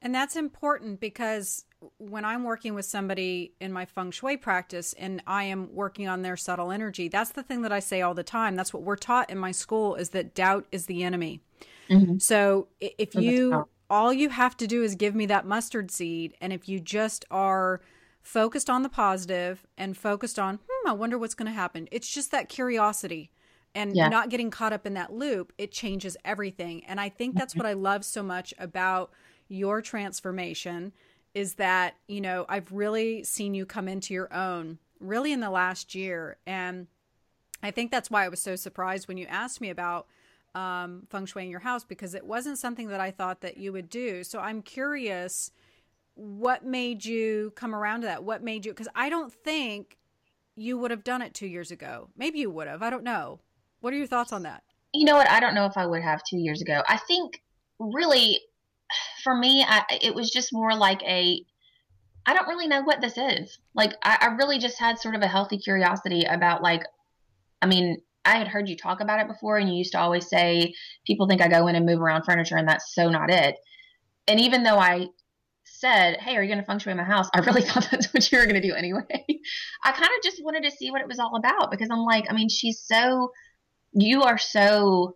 And 0.00 0.14
that's 0.14 0.36
important 0.36 1.00
because 1.00 1.64
when 1.98 2.24
I'm 2.24 2.44
working 2.44 2.74
with 2.74 2.84
somebody 2.86 3.54
in 3.60 3.72
my 3.72 3.84
feng 3.84 4.10
shui 4.10 4.36
practice 4.36 4.94
and 4.94 5.22
I 5.26 5.44
am 5.44 5.72
working 5.72 6.08
on 6.08 6.22
their 6.22 6.36
subtle 6.36 6.72
energy, 6.72 7.08
that's 7.08 7.30
the 7.32 7.42
thing 7.42 7.62
that 7.62 7.72
I 7.72 7.78
say 7.80 8.02
all 8.02 8.14
the 8.14 8.24
time. 8.24 8.56
That's 8.56 8.74
what 8.74 8.82
we're 8.82 8.96
taught 8.96 9.30
in 9.30 9.38
my 9.38 9.52
school 9.52 9.94
is 9.94 10.10
that 10.10 10.34
doubt 10.34 10.66
is 10.72 10.86
the 10.86 11.04
enemy. 11.04 11.40
Mhm. 11.88 12.18
So 12.18 12.68
if 12.80 13.14
Oh, 13.16 13.22
you 13.22 13.68
all 13.90 14.12
you 14.12 14.28
have 14.30 14.56
to 14.58 14.66
do 14.66 14.82
is 14.82 14.94
give 14.96 15.14
me 15.14 15.26
that 15.26 15.46
mustard 15.46 15.90
seed 15.90 16.34
and 16.40 16.52
if 16.52 16.68
you 16.68 16.80
just 16.80 17.24
are 17.30 17.80
focused 18.22 18.68
on 18.68 18.82
the 18.82 18.88
positive 18.88 19.66
and 19.78 19.96
focused 19.96 20.38
on, 20.38 20.58
hmm, 20.68 20.88
I 20.88 20.92
wonder 20.92 21.18
what's 21.18 21.34
going 21.34 21.46
to 21.46 21.52
happen. 21.52 21.88
It's 21.92 22.10
just 22.12 22.30
that 22.32 22.48
curiosity 22.50 23.30
and 23.74 23.98
Yeah. 23.98 24.10
not 24.10 24.28
getting 24.30 24.50
caught 24.50 24.72
up 24.72 24.86
in 24.86 24.94
that 24.94 25.12
loop, 25.12 25.52
it 25.58 25.72
changes 25.72 26.16
everything. 26.24 26.84
And 26.86 27.00
I 27.00 27.08
think 27.08 27.36
that's 27.36 27.58
what 27.58 27.66
I 27.66 27.74
love 27.74 28.04
so 28.04 28.22
much 28.22 28.52
about 28.58 29.12
your 29.48 29.80
transformation 29.80 30.92
is 31.34 31.54
that, 31.54 31.94
you 32.06 32.20
know, 32.20 32.46
I've 32.48 32.72
really 32.72 33.22
seen 33.24 33.54
you 33.54 33.66
come 33.66 33.88
into 33.88 34.14
your 34.14 34.32
own 34.32 34.78
really 35.00 35.32
in 35.32 35.40
the 35.40 35.50
last 35.50 35.94
year. 35.94 36.38
And 36.46 36.86
I 37.62 37.70
think 37.70 37.90
that's 37.90 38.10
why 38.10 38.24
I 38.24 38.28
was 38.28 38.40
so 38.40 38.56
surprised 38.56 39.08
when 39.08 39.16
you 39.16 39.26
asked 39.26 39.60
me 39.60 39.70
about 39.70 40.06
um, 40.54 41.06
feng 41.10 41.26
shui 41.26 41.44
in 41.44 41.50
your 41.50 41.60
house 41.60 41.84
because 41.84 42.14
it 42.14 42.24
wasn't 42.24 42.58
something 42.58 42.88
that 42.88 43.00
I 43.00 43.10
thought 43.10 43.40
that 43.42 43.58
you 43.58 43.72
would 43.72 43.88
do. 43.88 44.24
So 44.24 44.40
I'm 44.40 44.62
curious 44.62 45.50
what 46.14 46.64
made 46.64 47.04
you 47.04 47.52
come 47.54 47.74
around 47.74 48.00
to 48.00 48.08
that? 48.08 48.24
What 48.24 48.42
made 48.42 48.66
you? 48.66 48.72
Because 48.72 48.88
I 48.94 49.08
don't 49.08 49.32
think 49.32 49.98
you 50.56 50.76
would 50.76 50.90
have 50.90 51.04
done 51.04 51.22
it 51.22 51.32
two 51.32 51.46
years 51.46 51.70
ago. 51.70 52.08
Maybe 52.16 52.40
you 52.40 52.50
would 52.50 52.66
have. 52.66 52.82
I 52.82 52.90
don't 52.90 53.04
know. 53.04 53.38
What 53.80 53.92
are 53.92 53.96
your 53.96 54.08
thoughts 54.08 54.32
on 54.32 54.42
that? 54.42 54.64
You 54.92 55.04
know 55.04 55.14
what? 55.14 55.30
I 55.30 55.38
don't 55.38 55.54
know 55.54 55.66
if 55.66 55.76
I 55.76 55.86
would 55.86 56.02
have 56.02 56.22
two 56.28 56.38
years 56.38 56.60
ago. 56.60 56.82
I 56.88 56.96
think 56.96 57.40
really, 57.78 58.40
for 59.22 59.34
me, 59.34 59.64
I, 59.66 59.82
it 60.00 60.14
was 60.14 60.30
just 60.30 60.52
more 60.52 60.74
like 60.74 61.02
a. 61.02 61.44
I 62.26 62.34
don't 62.34 62.48
really 62.48 62.68
know 62.68 62.82
what 62.82 63.00
this 63.00 63.16
is. 63.16 63.58
Like, 63.74 63.94
I, 64.02 64.18
I 64.20 64.26
really 64.34 64.58
just 64.58 64.78
had 64.78 64.98
sort 64.98 65.14
of 65.14 65.22
a 65.22 65.26
healthy 65.26 65.56
curiosity 65.56 66.24
about, 66.24 66.62
like, 66.62 66.82
I 67.62 67.66
mean, 67.66 68.02
I 68.24 68.36
had 68.36 68.48
heard 68.48 68.68
you 68.68 68.76
talk 68.76 69.00
about 69.00 69.20
it 69.20 69.28
before, 69.28 69.56
and 69.56 69.68
you 69.68 69.76
used 69.76 69.92
to 69.92 70.00
always 70.00 70.28
say 70.28 70.74
people 71.06 71.26
think 71.26 71.40
I 71.40 71.48
go 71.48 71.66
in 71.68 71.74
and 71.74 71.86
move 71.86 72.00
around 72.00 72.24
furniture, 72.24 72.56
and 72.56 72.68
that's 72.68 72.94
so 72.94 73.08
not 73.08 73.30
it. 73.30 73.56
And 74.26 74.38
even 74.40 74.62
though 74.62 74.78
I 74.78 75.06
said, 75.64 76.18
"Hey, 76.18 76.36
are 76.36 76.42
you 76.42 76.48
going 76.48 76.60
to 76.60 76.66
feng 76.66 76.78
shui 76.78 76.92
my 76.92 77.02
house?" 77.02 77.28
I 77.34 77.40
really 77.40 77.62
thought 77.68 77.88
that's 77.90 78.12
what 78.12 78.30
you 78.30 78.38
were 78.38 78.44
going 78.44 78.60
to 78.60 78.68
do 78.68 78.74
anyway. 78.74 79.06
I 79.84 79.92
kind 79.92 80.10
of 80.16 80.22
just 80.22 80.44
wanted 80.44 80.64
to 80.64 80.70
see 80.70 80.90
what 80.90 81.00
it 81.00 81.08
was 81.08 81.18
all 81.18 81.36
about 81.36 81.70
because 81.70 81.88
I'm 81.90 82.04
like, 82.04 82.26
I 82.28 82.34
mean, 82.34 82.50
she's 82.50 82.80
so 82.80 83.30
you 83.92 84.22
are 84.22 84.38
so 84.38 85.14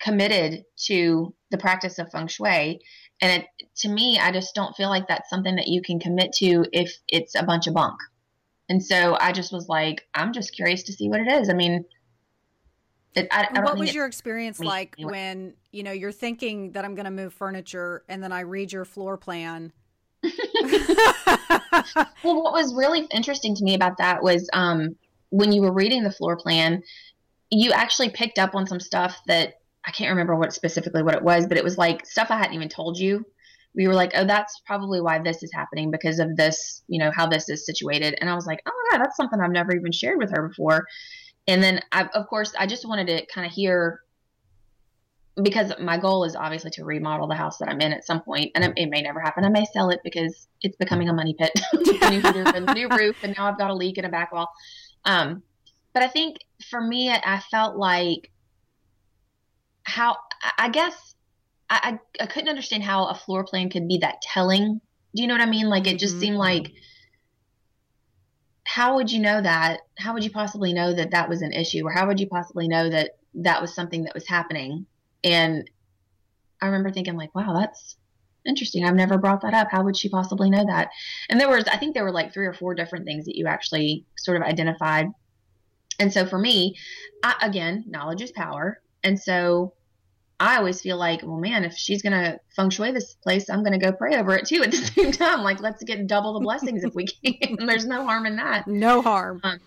committed 0.00 0.64
to 0.76 1.34
the 1.50 1.58
practice 1.58 1.98
of 1.98 2.10
feng 2.10 2.26
shui 2.26 2.80
and 3.20 3.42
it, 3.42 3.46
to 3.74 3.88
me 3.88 4.18
i 4.18 4.30
just 4.30 4.54
don't 4.54 4.76
feel 4.76 4.88
like 4.88 5.08
that's 5.08 5.30
something 5.30 5.56
that 5.56 5.68
you 5.68 5.80
can 5.82 5.98
commit 5.98 6.32
to 6.32 6.64
if 6.72 6.94
it's 7.08 7.34
a 7.34 7.42
bunch 7.42 7.66
of 7.66 7.74
bunk 7.74 7.98
and 8.68 8.84
so 8.84 9.16
i 9.20 9.32
just 9.32 9.52
was 9.52 9.68
like 9.68 10.06
i'm 10.14 10.32
just 10.32 10.54
curious 10.54 10.82
to 10.82 10.92
see 10.92 11.08
what 11.08 11.20
it 11.20 11.28
is 11.28 11.48
i 11.48 11.54
mean 11.54 11.84
it, 13.16 13.28
I, 13.30 13.46
I 13.50 13.54
don't 13.54 13.64
what 13.64 13.78
was 13.78 13.94
your 13.94 14.04
experience 14.04 14.60
like 14.60 14.94
anyway. 14.98 15.10
when 15.10 15.54
you 15.72 15.82
know 15.82 15.90
you're 15.90 16.12
thinking 16.12 16.72
that 16.72 16.84
I'm 16.84 16.94
going 16.94 17.06
to 17.06 17.10
move 17.10 17.32
furniture 17.32 18.04
and 18.10 18.22
then 18.22 18.30
I 18.30 18.40
read 18.40 18.72
your 18.72 18.84
floor 18.84 19.16
plan? 19.16 19.72
well 20.22 20.30
what 22.22 22.52
was 22.52 22.74
really 22.74 23.06
interesting 23.10 23.54
to 23.54 23.64
me 23.64 23.74
about 23.74 23.96
that 23.98 24.22
was 24.22 24.50
um, 24.52 24.96
when 25.30 25.50
you 25.50 25.62
were 25.62 25.72
reading 25.72 26.02
the 26.02 26.12
floor 26.12 26.36
plan 26.36 26.82
you 27.50 27.72
actually 27.72 28.10
picked 28.10 28.38
up 28.38 28.54
on 28.54 28.66
some 28.66 28.80
stuff 28.80 29.18
that 29.28 29.54
i 29.86 29.90
can't 29.90 30.10
remember 30.10 30.36
what 30.36 30.52
specifically 30.52 31.02
what 31.02 31.14
it 31.14 31.22
was 31.22 31.46
but 31.46 31.58
it 31.58 31.64
was 31.64 31.78
like 31.78 32.06
stuff 32.06 32.30
i 32.30 32.36
hadn't 32.36 32.54
even 32.54 32.68
told 32.68 32.98
you 32.98 33.24
we 33.74 33.86
were 33.86 33.94
like 33.94 34.12
oh 34.14 34.24
that's 34.24 34.60
probably 34.66 35.00
why 35.00 35.18
this 35.18 35.42
is 35.42 35.52
happening 35.52 35.90
because 35.90 36.18
of 36.18 36.36
this 36.36 36.82
you 36.88 36.98
know 36.98 37.10
how 37.10 37.26
this 37.26 37.48
is 37.48 37.66
situated 37.66 38.16
and 38.20 38.30
i 38.30 38.34
was 38.34 38.46
like 38.46 38.60
oh 38.66 38.72
my 38.90 38.96
god 38.96 39.04
that's 39.04 39.16
something 39.16 39.40
i've 39.40 39.50
never 39.50 39.74
even 39.74 39.92
shared 39.92 40.18
with 40.18 40.30
her 40.30 40.48
before 40.48 40.86
and 41.46 41.62
then 41.62 41.80
I, 41.92 42.08
of 42.14 42.26
course 42.26 42.52
i 42.58 42.66
just 42.66 42.86
wanted 42.86 43.06
to 43.08 43.26
kind 43.26 43.46
of 43.46 43.52
hear 43.52 44.00
because 45.42 45.72
my 45.78 45.98
goal 45.98 46.24
is 46.24 46.34
obviously 46.34 46.70
to 46.72 46.84
remodel 46.84 47.26
the 47.26 47.34
house 47.34 47.58
that 47.58 47.68
I'm 47.68 47.80
in 47.80 47.92
at 47.92 48.06
some 48.06 48.22
point, 48.22 48.52
and 48.54 48.64
it, 48.76 48.88
may 48.88 49.02
never 49.02 49.20
happen. 49.20 49.44
I 49.44 49.50
may 49.50 49.66
sell 49.66 49.90
it 49.90 50.00
because 50.02 50.48
it's 50.62 50.76
becoming 50.76 51.08
a 51.08 51.12
money 51.12 51.34
pit. 51.38 51.52
new 51.74 52.22
the 52.22 52.72
new 52.74 52.88
roof, 52.88 53.16
and 53.22 53.34
now 53.36 53.46
I've 53.46 53.58
got 53.58 53.70
a 53.70 53.74
leak 53.74 53.98
in 53.98 54.06
a 54.06 54.08
back 54.08 54.32
wall. 54.32 54.48
Um, 55.04 55.42
but 55.92 56.02
I 56.02 56.08
think 56.08 56.38
for 56.70 56.80
me, 56.80 57.10
I 57.10 57.40
felt 57.50 57.76
like 57.76 58.30
how 59.86 60.16
I- 60.58 60.68
guess 60.68 61.14
I, 61.70 61.98
I 62.20 62.26
couldn't 62.26 62.48
understand 62.48 62.82
how 62.82 63.06
a 63.06 63.14
floor 63.14 63.44
plan 63.44 63.70
could 63.70 63.88
be 63.88 63.98
that 63.98 64.20
telling. 64.22 64.80
Do 65.14 65.22
you 65.22 65.26
know 65.28 65.34
what 65.34 65.40
I 65.40 65.50
mean? 65.50 65.68
Like 65.68 65.86
it 65.86 65.98
just 65.98 66.16
Mhm. 66.16 66.20
seemed 66.20 66.36
like 66.36 66.72
how 68.64 68.96
would 68.96 69.10
you 69.10 69.20
know 69.20 69.40
that? 69.40 69.80
How 69.98 70.12
would 70.12 70.24
you 70.24 70.30
possibly 70.30 70.72
know 70.72 70.92
that 70.92 71.12
that 71.12 71.28
was 71.28 71.40
an 71.42 71.52
issue, 71.52 71.86
or 71.86 71.92
how 71.92 72.06
would 72.06 72.20
you 72.20 72.26
possibly 72.28 72.68
know 72.68 72.90
that 72.90 73.12
that 73.34 73.60
was 73.60 73.74
something 73.74 74.04
that 74.04 74.14
was 74.14 74.28
happening? 74.28 74.86
And 75.24 75.70
I 76.60 76.66
remember 76.66 76.90
thinking 76.90 77.16
like, 77.16 77.34
wow, 77.34 77.54
that's 77.58 77.96
interesting. 78.44 78.84
I've 78.84 78.94
never 78.94 79.18
brought 79.18 79.42
that 79.42 79.54
up. 79.54 79.68
How 79.70 79.84
would 79.84 79.96
she 79.96 80.08
possibly 80.08 80.50
know 80.50 80.64
that? 80.66 80.88
And 81.28 81.40
there 81.40 81.48
was, 81.48 81.64
I 81.68 81.76
think 81.76 81.94
there 81.94 82.04
were 82.04 82.12
like 82.12 82.32
three 82.32 82.46
or 82.46 82.54
four 82.54 82.74
different 82.74 83.04
things 83.06 83.24
that 83.26 83.36
you 83.36 83.46
actually 83.46 84.04
sort 84.18 84.36
of 84.36 84.42
identified. 84.42 85.06
And 85.98 86.12
so 86.12 86.26
for 86.26 86.38
me, 86.38 86.74
I, 87.22 87.36
again, 87.42 87.84
knowledge 87.86 88.22
is 88.22 88.32
power. 88.32 88.80
And 89.02 89.18
so 89.18 89.74
I 90.38 90.58
always 90.58 90.82
feel 90.82 90.98
like, 90.98 91.22
well, 91.22 91.38
man, 91.38 91.64
if 91.64 91.74
she's 91.74 92.02
going 92.02 92.12
to 92.12 92.38
feng 92.54 92.70
shui 92.70 92.92
this 92.92 93.14
place, 93.14 93.48
I'm 93.48 93.62
going 93.62 93.78
to 93.78 93.84
go 93.84 93.92
pray 93.92 94.16
over 94.16 94.34
it 94.36 94.46
too 94.46 94.62
at 94.62 94.70
the 94.70 94.76
same 94.94 95.12
time. 95.12 95.42
Like, 95.42 95.60
let's 95.60 95.82
get 95.82 96.06
double 96.06 96.34
the 96.34 96.40
blessings 96.40 96.84
if 96.84 96.94
we 96.94 97.06
can. 97.06 97.56
There's 97.66 97.86
no 97.86 98.04
harm 98.04 98.26
in 98.26 98.36
that 98.36 98.66
no 98.66 99.00
harm. 99.02 99.40
Um, 99.42 99.60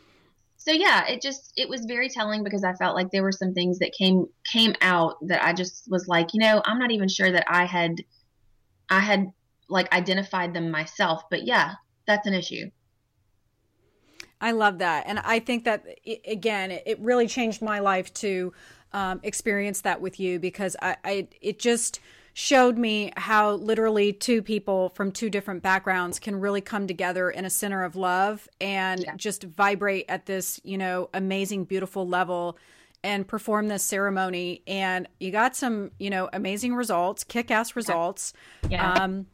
so 0.61 0.71
yeah 0.71 1.07
it 1.07 1.21
just 1.21 1.53
it 1.55 1.69
was 1.69 1.85
very 1.85 2.09
telling 2.09 2.43
because 2.43 2.65
i 2.65 2.73
felt 2.73 2.93
like 2.93 3.09
there 3.11 3.23
were 3.23 3.31
some 3.31 3.53
things 3.53 3.79
that 3.79 3.93
came 3.97 4.25
came 4.45 4.75
out 4.81 5.15
that 5.21 5.41
i 5.43 5.53
just 5.53 5.89
was 5.89 6.07
like 6.07 6.33
you 6.33 6.39
know 6.41 6.61
i'm 6.65 6.77
not 6.77 6.91
even 6.91 7.07
sure 7.07 7.31
that 7.31 7.45
i 7.47 7.63
had 7.65 7.95
i 8.89 8.99
had 8.99 9.27
like 9.69 9.91
identified 9.93 10.53
them 10.53 10.69
myself 10.69 11.23
but 11.31 11.47
yeah 11.47 11.75
that's 12.05 12.27
an 12.27 12.33
issue 12.33 12.69
I 14.41 14.51
love 14.51 14.77
that. 14.77 15.03
And 15.05 15.19
I 15.19 15.39
think 15.39 15.65
that, 15.65 15.83
again, 16.25 16.71
it- 16.71 16.83
it 16.85 16.99
really 17.01 17.27
changed 17.27 17.61
my 17.61 17.79
life 17.79 18.13
to 18.15 18.53
um, 18.93 19.19
experience 19.23 19.81
that 19.81 20.01
with 20.01 20.19
you 20.19 20.39
because 20.39 20.75
I, 20.81 20.97
I, 21.03 21.27
it 21.41 21.59
just 21.59 21.99
showed 22.33 22.77
me 22.77 23.11
how 23.17 23.51
literally 23.53 24.13
two 24.13 24.41
people 24.41 24.89
from 24.89 25.11
two 25.11 25.29
different 25.29 25.61
backgrounds 25.61 26.19
can 26.19 26.39
really 26.39 26.61
come 26.61 26.87
together 26.87 27.29
in 27.29 27.43
a 27.45 27.49
center 27.49 27.83
of 27.83 27.95
love 27.95 28.47
and 28.61 29.01
Yeah. 29.01 29.15
just 29.15 29.43
vibrate 29.43 30.05
at 30.07 30.25
this, 30.25 30.59
you 30.63 30.77
know, 30.77 31.09
amazing, 31.13 31.65
beautiful 31.65 32.07
level 32.07 32.57
and 33.03 33.27
perform 33.27 33.67
this 33.67 33.83
ceremony. 33.83 34.61
And 34.67 35.07
you 35.19 35.31
got 35.31 35.55
some, 35.55 35.91
you 35.99 36.09
know, 36.09 36.29
amazing 36.31 36.75
results, 36.75 37.23
kick 37.23 37.51
ass 37.51 37.75
results 37.75 38.33
yeah 38.69 39.03
um, 39.03 39.25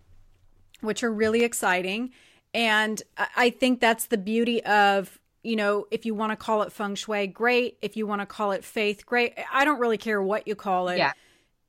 which 0.82 1.04
are 1.04 1.12
really 1.12 1.44
exciting. 1.44 2.12
And 2.54 3.02
I 3.18 3.28
I 3.38 3.50
think 3.50 3.80
that's 3.82 4.06
the 4.08 4.18
beauty 4.18 4.64
of, 4.66 5.20
you 5.46 5.56
know, 5.56 5.86
if 5.92 6.06
you 6.06 6.16
want 6.16 6.32
to 6.32 6.36
call 6.36 6.64
it 6.64 6.72
feng 6.72 6.96
shui, 6.96 7.28
great. 7.28 7.78
If 7.82 7.96
you 7.96 8.08
want 8.08 8.22
to 8.22 8.26
call 8.26 8.52
it 8.52 8.64
faith, 8.64 9.06
great. 9.06 9.34
I 9.54 9.64
don't 9.64 9.80
really 9.80 10.00
care 10.00 10.22
what 10.22 10.48
you 10.48 10.56
call 10.56 10.90
it. 10.90 10.98
Yeah. 10.98 11.14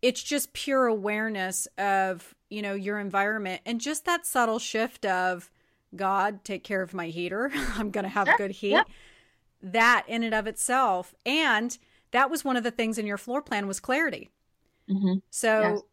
It's 0.00 0.22
just 0.22 0.54
pure 0.54 0.86
awareness 0.86 1.68
of, 1.76 2.34
you 2.48 2.62
know, 2.62 2.74
your 2.74 2.98
environment 2.98 3.60
and 3.66 3.78
just 3.80 4.06
that 4.06 4.24
subtle 4.24 4.58
shift 4.58 5.04
of 5.04 5.50
God, 5.94 6.42
take 6.42 6.64
care 6.64 6.80
of 6.80 6.94
my 6.94 7.08
heater. 7.08 7.50
I'm 7.76 7.90
going 7.90 8.04
to 8.04 8.10
have 8.10 8.28
good 8.38 8.50
heat. 8.52 8.70
Yep. 8.70 8.88
That 9.62 10.04
in 10.08 10.22
and 10.22 10.34
of 10.34 10.46
itself. 10.46 11.14
And 11.26 11.76
that 12.12 12.30
was 12.30 12.44
one 12.44 12.56
of 12.56 12.62
the 12.62 12.70
things 12.70 12.96
in 12.96 13.06
your 13.06 13.18
floor 13.18 13.42
plan 13.42 13.66
was 13.66 13.78
clarity. 13.78 14.30
hmm 14.88 15.14
So 15.30 15.84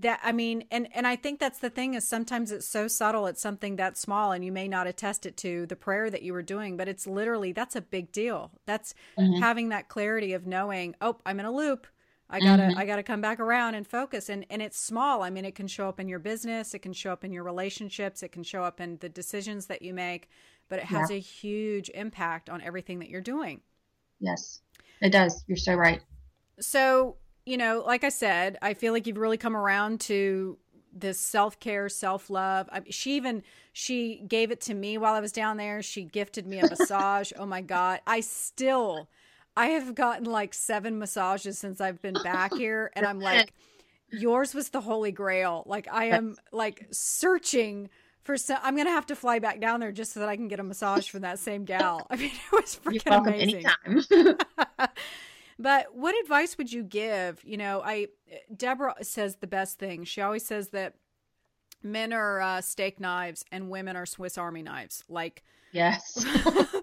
that 0.00 0.20
I 0.22 0.32
mean, 0.32 0.64
and 0.70 0.88
and 0.94 1.06
I 1.06 1.16
think 1.16 1.40
that's 1.40 1.58
the 1.58 1.70
thing 1.70 1.94
is 1.94 2.06
sometimes 2.06 2.52
it's 2.52 2.66
so 2.66 2.88
subtle. 2.88 3.26
It's 3.26 3.40
something 3.40 3.76
that 3.76 3.96
small, 3.96 4.32
and 4.32 4.44
you 4.44 4.52
may 4.52 4.68
not 4.68 4.86
attest 4.86 5.26
it 5.26 5.36
to 5.38 5.66
the 5.66 5.76
prayer 5.76 6.10
that 6.10 6.22
you 6.22 6.32
were 6.32 6.42
doing, 6.42 6.76
but 6.76 6.88
it's 6.88 7.06
literally 7.06 7.52
that's 7.52 7.76
a 7.76 7.80
big 7.80 8.12
deal. 8.12 8.52
That's 8.66 8.94
Mhm. 9.18 9.40
having 9.40 9.68
that 9.70 9.88
clarity 9.88 10.32
of 10.32 10.46
knowing, 10.46 10.94
oh, 11.00 11.18
I'm 11.26 11.40
in 11.40 11.46
a 11.46 11.52
loop. 11.52 11.86
I 12.28 12.40
gotta 12.40 12.64
mm-hmm. 12.64 12.78
I 12.78 12.86
gotta 12.86 13.04
come 13.04 13.20
back 13.20 13.38
around 13.38 13.76
and 13.76 13.86
focus 13.86 14.28
and 14.28 14.44
and 14.50 14.60
it's 14.60 14.78
small. 14.78 15.22
I 15.22 15.30
mean 15.30 15.44
it 15.44 15.54
can 15.54 15.68
show 15.68 15.88
up 15.88 16.00
in 16.00 16.08
your 16.08 16.18
business, 16.18 16.74
it 16.74 16.80
can 16.80 16.92
show 16.92 17.12
up 17.12 17.24
in 17.24 17.32
your 17.32 17.44
relationships, 17.44 18.22
it 18.22 18.32
can 18.32 18.42
show 18.42 18.64
up 18.64 18.80
in 18.80 18.98
the 18.98 19.08
decisions 19.08 19.66
that 19.66 19.82
you 19.82 19.94
make, 19.94 20.28
but 20.68 20.80
it 20.80 20.86
has 20.86 21.10
yeah. 21.10 21.16
a 21.16 21.20
huge 21.20 21.88
impact 21.90 22.50
on 22.50 22.60
everything 22.62 22.98
that 22.98 23.10
you're 23.10 23.20
doing. 23.20 23.60
Yes. 24.18 24.60
It 25.00 25.10
does. 25.10 25.44
You're 25.46 25.56
so 25.56 25.74
right. 25.74 26.02
So, 26.58 27.16
you 27.46 27.56
know, 27.56 27.82
like 27.86 28.04
I 28.04 28.08
said, 28.08 28.58
I 28.60 28.74
feel 28.74 28.92
like 28.92 29.06
you've 29.06 29.16
really 29.16 29.38
come 29.38 29.56
around 29.56 30.00
to 30.02 30.58
this 30.92 31.18
self-care, 31.18 31.88
self-love. 31.88 32.68
I, 32.72 32.82
she 32.90 33.16
even 33.16 33.42
she 33.72 34.22
gave 34.26 34.50
it 34.50 34.60
to 34.62 34.74
me 34.74 34.98
while 34.98 35.14
I 35.14 35.20
was 35.20 35.32
down 35.32 35.56
there. 35.56 35.82
She 35.82 36.02
gifted 36.02 36.46
me 36.46 36.58
a 36.58 36.62
massage. 36.68 37.32
oh 37.38 37.46
my 37.46 37.60
god. 37.60 38.00
I 38.06 38.20
still 38.20 39.08
I 39.56 39.68
have 39.68 39.94
gotten 39.94 40.24
like 40.24 40.52
7 40.52 40.98
massages 40.98 41.58
since 41.58 41.80
I've 41.80 42.02
been 42.02 42.16
back 42.24 42.52
here 42.56 42.90
and 42.94 43.06
I'm 43.06 43.20
like 43.20 43.52
yours 44.10 44.54
was 44.54 44.70
the 44.70 44.80
holy 44.80 45.12
grail. 45.12 45.62
Like 45.66 45.86
I 45.92 46.06
am 46.06 46.36
like 46.52 46.86
searching 46.90 47.90
for 48.22 48.36
some 48.36 48.58
I'm 48.62 48.76
gonna 48.76 48.90
have 48.90 49.06
to 49.06 49.16
fly 49.16 49.38
back 49.38 49.60
down 49.60 49.80
there 49.80 49.92
just 49.92 50.12
so 50.12 50.20
that 50.20 50.28
I 50.28 50.36
can 50.36 50.48
get 50.48 50.58
a 50.58 50.64
massage 50.64 51.08
from 51.08 51.20
that 51.20 51.38
same 51.38 51.64
gal. 51.64 52.06
I 52.10 52.16
mean 52.16 52.32
it 52.32 52.52
was 52.52 52.80
freaking 52.82 53.18
amazing. 53.18 53.64
But 55.58 55.94
what 55.94 56.14
advice 56.22 56.58
would 56.58 56.70
you 56.72 56.82
give? 56.82 57.42
You 57.44 57.56
know, 57.56 57.82
I 57.84 58.08
Deborah 58.54 58.94
says 59.02 59.36
the 59.36 59.46
best 59.46 59.78
thing. 59.78 60.04
She 60.04 60.20
always 60.20 60.44
says 60.44 60.68
that 60.68 60.94
men 61.82 62.12
are 62.12 62.40
uh, 62.40 62.60
steak 62.60 63.00
knives 63.00 63.44
and 63.50 63.70
women 63.70 63.96
are 63.96 64.06
Swiss 64.06 64.36
Army 64.36 64.62
knives. 64.62 65.02
Like 65.08 65.44
yes. 65.72 66.12
so 66.42 66.82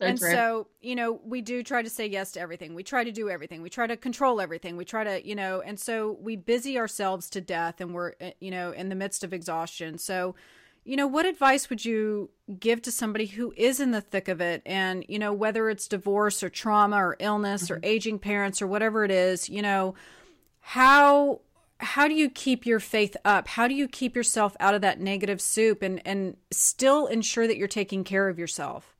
and 0.00 0.18
true. 0.18 0.30
so, 0.30 0.66
you 0.80 0.94
know, 0.94 1.20
we 1.24 1.40
do 1.40 1.62
try 1.62 1.82
to 1.82 1.90
say 1.90 2.06
yes 2.06 2.32
to 2.32 2.40
everything. 2.40 2.74
We 2.74 2.84
try 2.84 3.02
to 3.02 3.12
do 3.12 3.28
everything. 3.28 3.62
We 3.62 3.70
try 3.70 3.86
to 3.86 3.96
control 3.96 4.40
everything. 4.40 4.76
We 4.76 4.84
try 4.84 5.04
to, 5.04 5.26
you 5.26 5.34
know, 5.34 5.60
and 5.62 5.80
so 5.80 6.16
we 6.20 6.36
busy 6.36 6.78
ourselves 6.78 7.28
to 7.30 7.40
death 7.40 7.80
and 7.80 7.92
we're, 7.92 8.12
eh, 8.20 8.32
you 8.40 8.50
know, 8.50 8.70
in 8.70 8.88
the 8.88 8.94
midst 8.94 9.24
of 9.24 9.32
exhaustion. 9.32 9.98
So, 9.98 10.34
you 10.86 10.96
know, 10.96 11.08
what 11.08 11.26
advice 11.26 11.68
would 11.68 11.84
you 11.84 12.30
give 12.60 12.80
to 12.82 12.92
somebody 12.92 13.26
who 13.26 13.52
is 13.56 13.80
in 13.80 13.90
the 13.90 14.00
thick 14.00 14.28
of 14.28 14.40
it? 14.40 14.62
And, 14.64 15.04
you 15.08 15.18
know, 15.18 15.32
whether 15.32 15.68
it's 15.68 15.88
divorce 15.88 16.44
or 16.44 16.48
trauma 16.48 16.96
or 16.96 17.16
illness 17.18 17.64
mm-hmm. 17.64 17.74
or 17.74 17.80
aging 17.82 18.20
parents 18.20 18.62
or 18.62 18.68
whatever 18.68 19.04
it 19.04 19.10
is, 19.10 19.48
you 19.48 19.62
know, 19.62 19.96
how 20.60 21.40
how 21.78 22.08
do 22.08 22.14
you 22.14 22.30
keep 22.30 22.64
your 22.64 22.80
faith 22.80 23.16
up? 23.24 23.48
How 23.48 23.68
do 23.68 23.74
you 23.74 23.86
keep 23.86 24.16
yourself 24.16 24.56
out 24.60 24.74
of 24.74 24.80
that 24.80 25.00
negative 25.00 25.40
soup 25.40 25.82
and 25.82 26.00
and 26.06 26.36
still 26.52 27.06
ensure 27.06 27.48
that 27.48 27.56
you're 27.56 27.68
taking 27.68 28.04
care 28.04 28.28
of 28.28 28.38
yourself? 28.38 28.94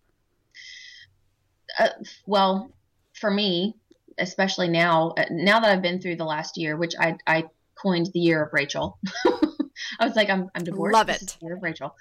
Uh, 1.79 1.89
well, 2.27 2.73
for 3.15 3.31
me, 3.31 3.77
especially 4.19 4.69
now, 4.69 5.15
uh, 5.17 5.25
now 5.31 5.61
that 5.61 5.71
I've 5.71 5.83
been 5.83 6.01
through 6.01 6.17
the 6.17 6.25
last 6.25 6.57
year, 6.57 6.77
which 6.77 6.95
I 6.99 7.17
I 7.29 7.45
coined 7.81 8.11
the 8.13 8.21
year 8.21 8.43
of 8.43 8.53
Rachel. 8.53 8.99
I 9.99 10.07
was 10.07 10.17
like, 10.17 10.31
I'm, 10.31 10.51
I'm 10.55 10.65
divorced. 10.65 10.95
Love 10.95 11.09
it. 11.09 11.37
Rachel. 11.61 11.95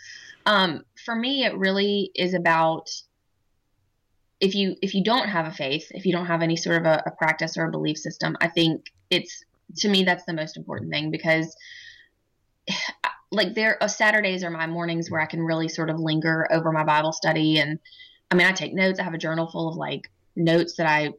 Um, 0.45 0.83
for 1.03 1.15
me, 1.15 1.45
it 1.45 1.57
really 1.57 2.11
is 2.15 2.33
about 2.33 2.89
if 4.39 4.53
you 4.55 4.75
if 4.81 4.93
you 4.93 5.03
don't 5.03 5.29
have 5.29 5.47
a 5.47 5.51
faith, 5.51 5.87
if 5.91 6.05
you 6.05 6.11
don't 6.11 6.25
have 6.25 6.41
any 6.41 6.55
sort 6.55 6.77
of 6.77 6.85
a, 6.85 7.03
a 7.05 7.11
practice 7.11 7.57
or 7.57 7.65
a 7.65 7.71
belief 7.71 7.97
system, 7.97 8.35
I 8.41 8.47
think 8.47 8.91
it's 9.09 9.43
to 9.77 9.89
me 9.89 10.03
that's 10.03 10.25
the 10.25 10.33
most 10.33 10.57
important 10.57 10.91
thing 10.91 11.11
because 11.11 11.55
like 13.31 13.55
there 13.55 13.81
uh, 13.81 13.87
Saturdays 13.87 14.43
are 14.43 14.51
my 14.51 14.67
mornings 14.67 15.09
where 15.09 15.21
I 15.21 15.25
can 15.25 15.41
really 15.41 15.67
sort 15.67 15.89
of 15.89 15.99
linger 15.99 16.47
over 16.51 16.71
my 16.71 16.83
Bible 16.83 17.11
study 17.11 17.59
and 17.59 17.79
I 18.29 18.35
mean 18.35 18.47
I 18.47 18.51
take 18.51 18.73
notes. 18.73 18.99
I 18.99 19.03
have 19.03 19.13
a 19.13 19.19
journal 19.19 19.47
full 19.47 19.69
of 19.69 19.75
like 19.75 20.11
notes 20.35 20.75
that 20.75 20.87
I 20.87 21.13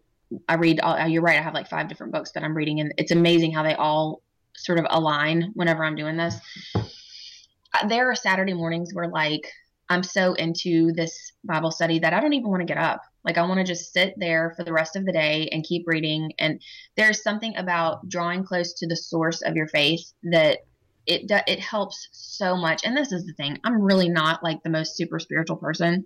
I 0.49 0.55
read. 0.55 0.81
All, 0.81 1.07
you're 1.07 1.23
right. 1.23 1.39
I 1.39 1.43
have 1.43 1.55
like 1.55 1.69
five 1.69 1.89
different 1.89 2.12
books 2.12 2.33
that 2.33 2.43
I'm 2.43 2.57
reading, 2.57 2.81
and 2.81 2.93
it's 2.99 3.12
amazing 3.12 3.53
how 3.53 3.62
they 3.62 3.75
all 3.75 4.23
sort 4.57 4.78
of 4.78 4.86
align 4.90 5.52
whenever 5.54 5.84
I'm 5.84 5.96
doing 5.96 6.16
this. 6.16 6.36
Uh, 6.74 7.86
there 7.88 8.11
are 8.11 8.14
Saturday 8.14 8.54
mornings 8.54 8.94
where 8.94 9.09
like 9.09 9.50
I'm 9.88 10.02
so 10.02 10.34
into 10.34 10.92
this 10.92 11.32
Bible 11.44 11.70
study 11.70 11.98
that 12.00 12.12
I 12.12 12.20
don't 12.20 12.32
even 12.32 12.50
want 12.50 12.61
to 12.61 12.66
get 12.66 12.78
up. 12.78 13.02
Like 13.24 13.38
I 13.38 13.42
want 13.42 13.59
to 13.59 13.64
just 13.64 13.92
sit 13.92 14.14
there 14.16 14.54
for 14.57 14.64
the 14.64 14.72
rest 14.72 14.96
of 14.96 15.04
the 15.04 15.12
day 15.12 15.48
and 15.52 15.64
keep 15.64 15.84
reading. 15.86 16.32
And 16.38 16.61
there's 16.96 17.22
something 17.22 17.57
about 17.57 18.09
drawing 18.09 18.44
close 18.44 18.72
to 18.74 18.86
the 18.86 18.96
source 18.96 19.42
of 19.42 19.57
your 19.57 19.68
faith 19.68 20.12
that 20.24 20.61
it 21.07 21.30
it 21.46 21.61
helps 21.61 22.09
so 22.12 22.57
much. 22.57 22.84
And 22.84 22.96
this 22.96 23.12
is 23.12 23.24
the 23.26 23.32
thing: 23.34 23.59
I'm 23.64 23.80
really 23.80 24.09
not 24.09 24.42
like 24.42 24.62
the 24.62 24.70
most 24.70 24.96
super 24.96 25.18
spiritual 25.18 25.57
person. 25.57 26.04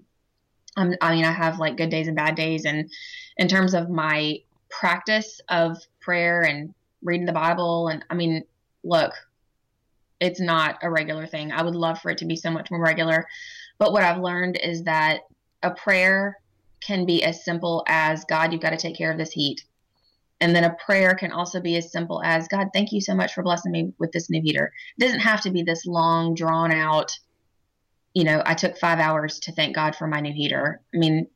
I 0.76 0.84
mean, 0.84 1.24
I 1.24 1.32
have 1.32 1.59
like 1.59 1.76
good 1.76 1.90
days 1.90 2.07
and 2.07 2.16
bad 2.16 2.36
days, 2.36 2.64
and 2.64 2.90
in 3.36 3.48
terms 3.48 3.74
of 3.74 3.90
my 3.90 4.38
practice 4.70 5.40
of 5.48 5.78
prayer 6.01 6.42
and 6.42 6.74
reading 7.03 7.26
the 7.26 7.32
Bible. 7.32 7.88
And 7.88 8.05
I 8.11 8.14
mean, 8.14 8.44
look, 8.84 9.12
it's 10.20 10.40
not 10.40 10.78
a 10.82 10.90
regular 10.90 11.26
thing. 11.26 11.53
I 11.53 11.62
would 11.62 11.74
love 11.74 12.01
for 12.01 12.11
it 12.11 12.18
to 12.18 12.26
be 12.26 12.36
so 12.36 12.51
much 12.51 12.70
more 12.70 12.82
regular. 12.82 13.26
But 13.78 13.92
what 13.92 14.03
I've 14.03 14.20
learned 14.20 14.59
is 14.62 14.84
that 14.84 15.20
a 15.62 15.70
prayer 15.70 16.36
can 16.80 17.07
be 17.07 17.22
as 17.24 17.44
simple 17.44 17.84
as 17.86 18.24
God, 18.24 18.53
you've 18.53 18.62
got 18.62 18.70
to 18.70 18.76
take 18.76 18.96
care 18.96 19.11
of 19.11 19.18
this 19.18 19.32
heat. 19.32 19.64
And 20.42 20.57
then 20.57 20.64
a 20.64 20.76
prayer 20.84 21.14
can 21.14 21.32
also 21.32 21.61
be 21.61 21.76
as 21.76 21.92
simple 21.92 22.22
as 22.24 22.48
God, 22.48 22.68
thank 22.72 22.92
you 22.92 23.01
so 23.01 23.14
much 23.14 23.34
for 23.34 23.42
blessing 23.42 23.72
me 23.72 23.92
with 23.98 24.12
this 24.12 24.30
new 24.30 24.40
heater. 24.40 24.72
It 24.98 25.03
doesn't 25.03 25.20
have 25.20 25.42
to 25.42 25.51
be 25.51 25.62
this 25.62 25.84
long, 25.84 26.34
drawn 26.34 26.72
out, 26.72 27.18
you 28.14 28.24
know, 28.24 28.42
I 28.44 28.55
took 28.55 28.78
five 28.78 28.98
hours 28.98 29.38
to 29.40 29.53
thank 29.53 29.74
God 29.74 29.94
for 29.94 30.07
my 30.07 30.20
new 30.20 30.32
heater. 30.32 30.80
I 30.94 30.98
mean, 30.98 31.28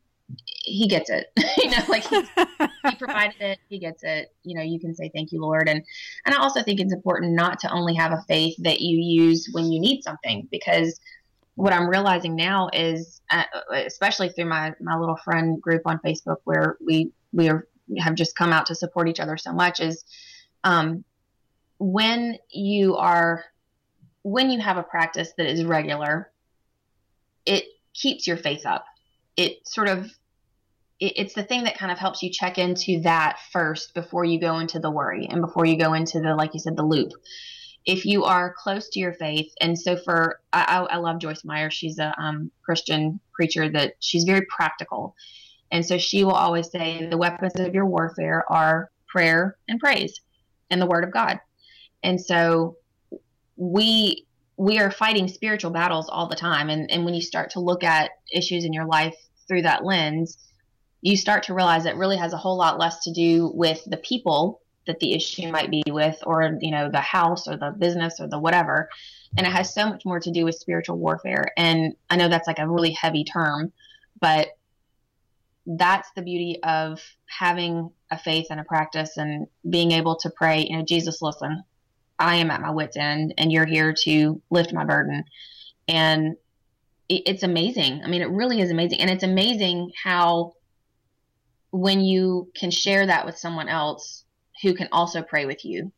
he 0.64 0.88
gets 0.88 1.10
it. 1.10 1.26
you 1.58 1.70
know, 1.70 1.78
like 1.88 2.04
he, 2.04 2.22
provided 2.98 3.40
it, 3.40 3.58
he 3.68 3.78
gets 3.78 4.02
it. 4.02 4.34
You 4.42 4.56
know, 4.56 4.62
you 4.62 4.80
can 4.80 4.94
say 4.94 5.10
thank 5.14 5.32
you, 5.32 5.40
Lord. 5.40 5.68
And 5.68 5.82
and 6.24 6.34
I 6.34 6.38
also 6.38 6.62
think 6.62 6.80
it's 6.80 6.92
important 6.92 7.32
not 7.32 7.58
to 7.60 7.70
only 7.70 7.94
have 7.94 8.12
a 8.12 8.24
faith 8.26 8.56
that 8.60 8.80
you 8.80 8.98
use 8.98 9.48
when 9.52 9.70
you 9.70 9.80
need 9.80 10.02
something, 10.02 10.48
because 10.50 11.00
what 11.56 11.72
I'm 11.72 11.88
realizing 11.88 12.34
now 12.34 12.68
is, 12.72 13.20
uh, 13.30 13.44
especially 13.72 14.30
through 14.30 14.46
my 14.46 14.74
my 14.80 14.96
little 14.96 15.16
friend 15.16 15.60
group 15.60 15.82
on 15.86 16.00
Facebook, 16.04 16.38
where 16.44 16.76
we 16.84 17.12
we 17.32 17.48
are, 17.48 17.66
have 17.98 18.14
just 18.14 18.36
come 18.36 18.52
out 18.52 18.66
to 18.66 18.74
support 18.74 19.08
each 19.08 19.20
other 19.20 19.36
so 19.36 19.52
much, 19.52 19.80
is 19.80 20.04
um, 20.64 21.04
when 21.78 22.38
you 22.50 22.96
are 22.96 23.44
when 24.22 24.50
you 24.50 24.58
have 24.60 24.78
a 24.78 24.82
practice 24.82 25.32
that 25.36 25.46
is 25.46 25.64
regular, 25.64 26.32
it 27.44 27.64
keeps 27.92 28.26
your 28.26 28.38
faith 28.38 28.64
up 28.64 28.86
it 29.36 29.66
sort 29.66 29.88
of 29.88 30.10
it, 31.00 31.14
it's 31.16 31.34
the 31.34 31.42
thing 31.42 31.64
that 31.64 31.78
kind 31.78 31.92
of 31.92 31.98
helps 31.98 32.22
you 32.22 32.30
check 32.30 32.58
into 32.58 33.00
that 33.02 33.38
first 33.52 33.94
before 33.94 34.24
you 34.24 34.40
go 34.40 34.58
into 34.58 34.78
the 34.78 34.90
worry 34.90 35.26
and 35.26 35.40
before 35.40 35.66
you 35.66 35.76
go 35.76 35.94
into 35.94 36.20
the 36.20 36.34
like 36.34 36.54
you 36.54 36.60
said 36.60 36.76
the 36.76 36.84
loop. 36.84 37.12
If 37.84 38.06
you 38.06 38.24
are 38.24 38.54
close 38.56 38.88
to 38.90 39.00
your 39.00 39.12
faith 39.12 39.52
and 39.60 39.78
so 39.78 39.96
for 39.96 40.40
i, 40.52 40.86
I 40.90 40.96
love 40.96 41.18
joyce 41.18 41.44
meyer. 41.44 41.70
She's 41.70 41.98
a 41.98 42.14
um, 42.20 42.50
christian 42.64 43.20
preacher 43.32 43.68
that 43.70 43.94
she's 44.00 44.24
very 44.24 44.46
practical. 44.46 45.14
And 45.70 45.84
so 45.84 45.98
she 45.98 46.24
will 46.24 46.32
always 46.32 46.70
say 46.70 47.06
the 47.06 47.18
weapons 47.18 47.54
of 47.56 47.74
your 47.74 47.86
warfare 47.86 48.44
are 48.50 48.90
prayer 49.08 49.56
and 49.68 49.80
praise 49.80 50.20
and 50.70 50.80
the 50.80 50.86
word 50.86 51.04
of 51.04 51.12
god. 51.12 51.40
And 52.02 52.20
so 52.20 52.76
we 53.56 54.26
we 54.56 54.78
are 54.78 54.90
fighting 54.90 55.28
spiritual 55.28 55.70
battles 55.70 56.08
all 56.08 56.28
the 56.28 56.36
time. 56.36 56.70
And, 56.70 56.90
and 56.90 57.04
when 57.04 57.14
you 57.14 57.22
start 57.22 57.50
to 57.50 57.60
look 57.60 57.82
at 57.82 58.10
issues 58.32 58.64
in 58.64 58.72
your 58.72 58.86
life 58.86 59.16
through 59.48 59.62
that 59.62 59.84
lens, 59.84 60.38
you 61.00 61.16
start 61.16 61.42
to 61.44 61.54
realize 61.54 61.86
it 61.86 61.96
really 61.96 62.16
has 62.16 62.32
a 62.32 62.38
whole 62.38 62.56
lot 62.56 62.78
less 62.78 63.04
to 63.04 63.12
do 63.12 63.50
with 63.54 63.82
the 63.86 63.96
people 63.98 64.60
that 64.86 65.00
the 65.00 65.14
issue 65.14 65.50
might 65.50 65.70
be 65.70 65.82
with, 65.88 66.18
or, 66.26 66.58
you 66.60 66.70
know, 66.70 66.90
the 66.90 67.00
house 67.00 67.48
or 67.48 67.56
the 67.56 67.74
business 67.78 68.20
or 68.20 68.28
the 68.28 68.38
whatever. 68.38 68.88
And 69.36 69.46
it 69.46 69.52
has 69.52 69.74
so 69.74 69.88
much 69.88 70.04
more 70.04 70.20
to 70.20 70.30
do 70.30 70.44
with 70.44 70.56
spiritual 70.56 70.98
warfare. 70.98 71.46
And 71.56 71.94
I 72.10 72.16
know 72.16 72.28
that's 72.28 72.46
like 72.46 72.58
a 72.58 72.68
really 72.68 72.92
heavy 72.92 73.24
term, 73.24 73.72
but 74.20 74.48
that's 75.66 76.10
the 76.14 76.22
beauty 76.22 76.58
of 76.62 77.00
having 77.26 77.90
a 78.10 78.18
faith 78.18 78.48
and 78.50 78.60
a 78.60 78.64
practice 78.64 79.16
and 79.16 79.46
being 79.68 79.92
able 79.92 80.16
to 80.16 80.30
pray, 80.30 80.66
you 80.68 80.76
know, 80.76 80.84
Jesus, 80.84 81.22
listen, 81.22 81.64
I 82.18 82.36
am 82.36 82.50
at 82.50 82.60
my 82.60 82.70
wits 82.70 82.96
end 82.96 83.34
and 83.38 83.50
you're 83.52 83.66
here 83.66 83.94
to 84.04 84.40
lift 84.50 84.72
my 84.72 84.84
burden. 84.84 85.24
And 85.88 86.36
it, 87.08 87.22
it's 87.26 87.42
amazing. 87.42 88.02
I 88.04 88.08
mean, 88.08 88.22
it 88.22 88.30
really 88.30 88.60
is 88.60 88.70
amazing. 88.70 89.00
And 89.00 89.10
it's 89.10 89.24
amazing 89.24 89.92
how 90.02 90.54
when 91.70 92.00
you 92.00 92.50
can 92.54 92.70
share 92.70 93.06
that 93.06 93.26
with 93.26 93.36
someone 93.36 93.68
else 93.68 94.24
who 94.62 94.74
can 94.74 94.88
also 94.92 95.22
pray 95.22 95.46
with 95.46 95.64
you, 95.64 95.92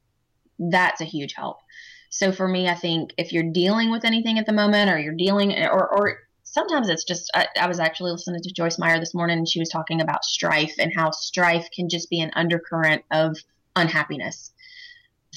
that's 0.59 1.01
a 1.01 1.05
huge 1.05 1.35
help. 1.35 1.59
So 2.09 2.33
for 2.33 2.49
me, 2.49 2.69
I 2.69 2.75
think 2.75 3.13
if 3.19 3.33
you're 3.33 3.53
dealing 3.53 3.91
with 3.91 4.05
anything 4.05 4.39
at 4.39 4.47
the 4.47 4.53
moment 4.53 4.91
or 4.91 4.99
you're 4.99 5.15
dealing 5.15 5.53
or, 5.53 5.87
or 5.87 6.19
sometimes 6.45 6.89
it's 6.89 7.05
just 7.05 7.31
I, 7.35 7.47
I, 7.61 7.67
was 7.67 7.79
actually 7.79 8.13
listening 8.13 8.41
to 8.41 8.53
joyce 8.53 8.79
meyer 8.79 8.99
this 8.99 9.13
morning 9.13 9.39
and 9.39 9.49
she 9.49 9.59
was 9.59 9.69
talking 9.69 10.01
about 10.01 10.25
strife 10.25 10.75
and 10.79 10.91
how 10.97 11.11
strife 11.11 11.69
can 11.75 11.91
just 11.91 12.09
be 12.09 12.21
an 12.21 12.31
undercurrent 12.35 13.03
of 13.11 13.37
unhappiness 13.75 14.53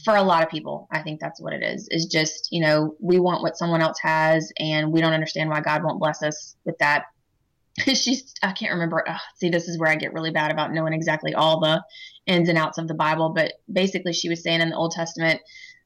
for 0.09 0.15
a 0.15 0.23
lot 0.23 0.43
of 0.43 0.49
people, 0.49 0.87
I 0.91 1.01
think 1.03 1.19
that's 1.19 1.39
what 1.39 1.53
it 1.53 1.61
is. 1.61 1.87
Is 1.91 2.07
just 2.07 2.49
you 2.51 2.61
know 2.61 2.95
we 2.99 3.19
want 3.19 3.43
what 3.43 3.57
someone 3.57 3.81
else 3.81 3.99
has, 4.01 4.51
and 4.57 4.91
we 4.91 5.01
don't 5.01 5.13
understand 5.13 5.49
why 5.49 5.61
God 5.61 5.83
won't 5.83 5.99
bless 5.99 6.23
us 6.23 6.55
with 6.65 6.77
that. 6.79 7.05
she's 7.79 8.33
I 8.41 8.51
can't 8.53 8.73
remember. 8.73 9.03
Oh, 9.07 9.17
see, 9.35 9.49
this 9.49 9.67
is 9.67 9.77
where 9.77 9.89
I 9.89 9.95
get 9.95 10.13
really 10.13 10.31
bad 10.31 10.51
about 10.51 10.73
knowing 10.73 10.93
exactly 10.93 11.35
all 11.35 11.59
the 11.59 11.83
ins 12.25 12.49
and 12.49 12.57
outs 12.57 12.79
of 12.79 12.87
the 12.87 12.95
Bible. 12.95 13.29
But 13.29 13.53
basically, 13.71 14.13
she 14.13 14.29
was 14.29 14.41
saying 14.41 14.61
in 14.61 14.69
the 14.69 14.75
Old 14.75 14.91
Testament, 14.91 15.41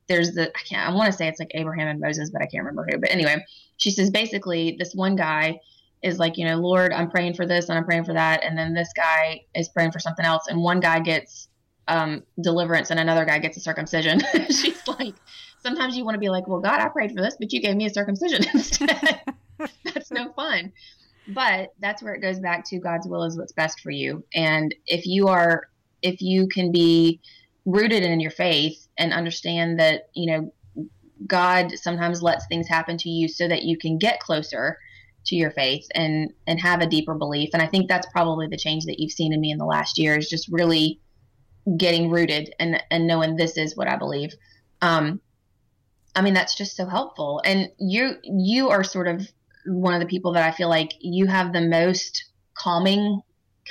there's 0.07 0.31
the 0.31 0.49
I 0.55 0.61
can't 0.69 0.89
I 0.89 0.93
want 0.93 1.11
to 1.11 1.17
say 1.17 1.27
it's 1.27 1.39
like 1.39 1.51
Abraham 1.53 1.89
and 1.89 1.99
Moses, 1.99 2.29
but 2.31 2.41
I 2.41 2.45
can't 2.45 2.63
remember 2.63 2.87
who. 2.89 2.99
But 2.99 3.11
anyway, 3.11 3.43
she 3.77 3.91
says 3.91 4.09
basically 4.09 4.77
this 4.79 4.93
one 4.93 5.17
guy 5.17 5.59
is 6.01 6.17
like, 6.17 6.37
you 6.37 6.45
know, 6.45 6.55
Lord, 6.57 6.93
I'm 6.93 7.09
praying 7.09 7.33
for 7.33 7.45
this 7.45 7.67
and 7.67 7.77
I'm 7.77 7.85
praying 7.85 8.05
for 8.05 8.13
that, 8.13 8.43
and 8.43 8.57
then 8.57 8.73
this 8.73 8.91
guy 8.95 9.41
is 9.53 9.67
praying 9.69 9.91
for 9.91 9.99
something 9.99 10.25
else, 10.25 10.47
and 10.47 10.61
one 10.61 10.79
guy 10.79 10.99
gets 10.99 11.49
um, 11.87 12.23
deliverance 12.41 12.89
and 12.89 12.99
another 12.99 13.25
guy 13.25 13.39
gets 13.39 13.57
a 13.57 13.59
circumcision. 13.59 14.21
She's 14.49 14.87
like, 14.87 15.15
sometimes 15.59 15.95
you 15.95 16.05
want 16.05 16.15
to 16.15 16.19
be 16.19 16.29
like, 16.29 16.47
well, 16.47 16.59
God, 16.59 16.79
I 16.79 16.87
prayed 16.89 17.11
for 17.11 17.21
this, 17.21 17.35
but 17.39 17.51
you 17.51 17.61
gave 17.61 17.75
me 17.75 17.85
a 17.85 17.89
circumcision 17.89 18.43
instead. 18.53 19.21
That's 19.93 20.11
no 20.11 20.31
fun. 20.33 20.71
But 21.27 21.69
that's 21.79 22.03
where 22.03 22.13
it 22.13 22.21
goes 22.21 22.39
back 22.39 22.65
to 22.65 22.79
God's 22.79 23.07
will 23.07 23.23
is 23.23 23.37
what's 23.37 23.53
best 23.53 23.79
for 23.79 23.91
you. 23.91 24.25
And 24.35 24.75
if 24.87 25.05
you 25.05 25.29
are, 25.29 25.69
if 26.01 26.21
you 26.21 26.49
can 26.49 26.69
be 26.69 27.21
rooted 27.65 28.03
in 28.03 28.19
your 28.19 28.31
faith 28.31 28.89
and 28.97 29.13
understand 29.13 29.79
that, 29.79 30.09
you 30.13 30.29
know, 30.29 30.53
God 31.25 31.71
sometimes 31.75 32.21
lets 32.21 32.45
things 32.47 32.67
happen 32.67 32.97
to 32.97 33.09
you 33.09 33.29
so 33.29 33.47
that 33.47 33.63
you 33.63 33.77
can 33.77 33.97
get 33.97 34.19
closer 34.19 34.77
to 35.27 35.35
your 35.35 35.51
faith 35.51 35.87
and 35.95 36.33
and 36.47 36.59
have 36.59 36.81
a 36.81 36.87
deeper 36.87 37.15
belief. 37.15 37.51
And 37.53 37.61
I 37.61 37.67
think 37.67 37.87
that's 37.87 38.07
probably 38.11 38.47
the 38.47 38.57
change 38.57 38.83
that 38.85 38.99
you've 38.99 39.13
seen 39.13 39.31
in 39.31 39.39
me 39.39 39.51
in 39.51 39.57
the 39.57 39.65
last 39.65 39.97
year 39.97 40.17
is 40.17 40.29
just 40.29 40.49
really 40.51 40.99
getting 41.77 42.09
rooted 42.09 42.53
and 42.59 42.81
and 42.91 43.07
knowing 43.07 43.35
this 43.35 43.57
is 43.57 43.75
what 43.75 43.87
I 43.87 43.95
believe. 43.95 44.33
Um, 44.81 45.21
I 46.15 46.21
mean 46.21 46.33
that's 46.33 46.55
just 46.55 46.75
so 46.75 46.85
helpful. 46.85 47.41
And 47.45 47.69
you 47.79 48.15
you 48.23 48.69
are 48.69 48.83
sort 48.83 49.07
of 49.07 49.27
one 49.65 49.93
of 49.93 49.99
the 49.99 50.05
people 50.05 50.33
that 50.33 50.43
I 50.43 50.55
feel 50.55 50.69
like 50.69 50.93
you 50.99 51.25
have 51.27 51.53
the 51.53 51.61
most 51.61 52.25
calming 52.53 53.21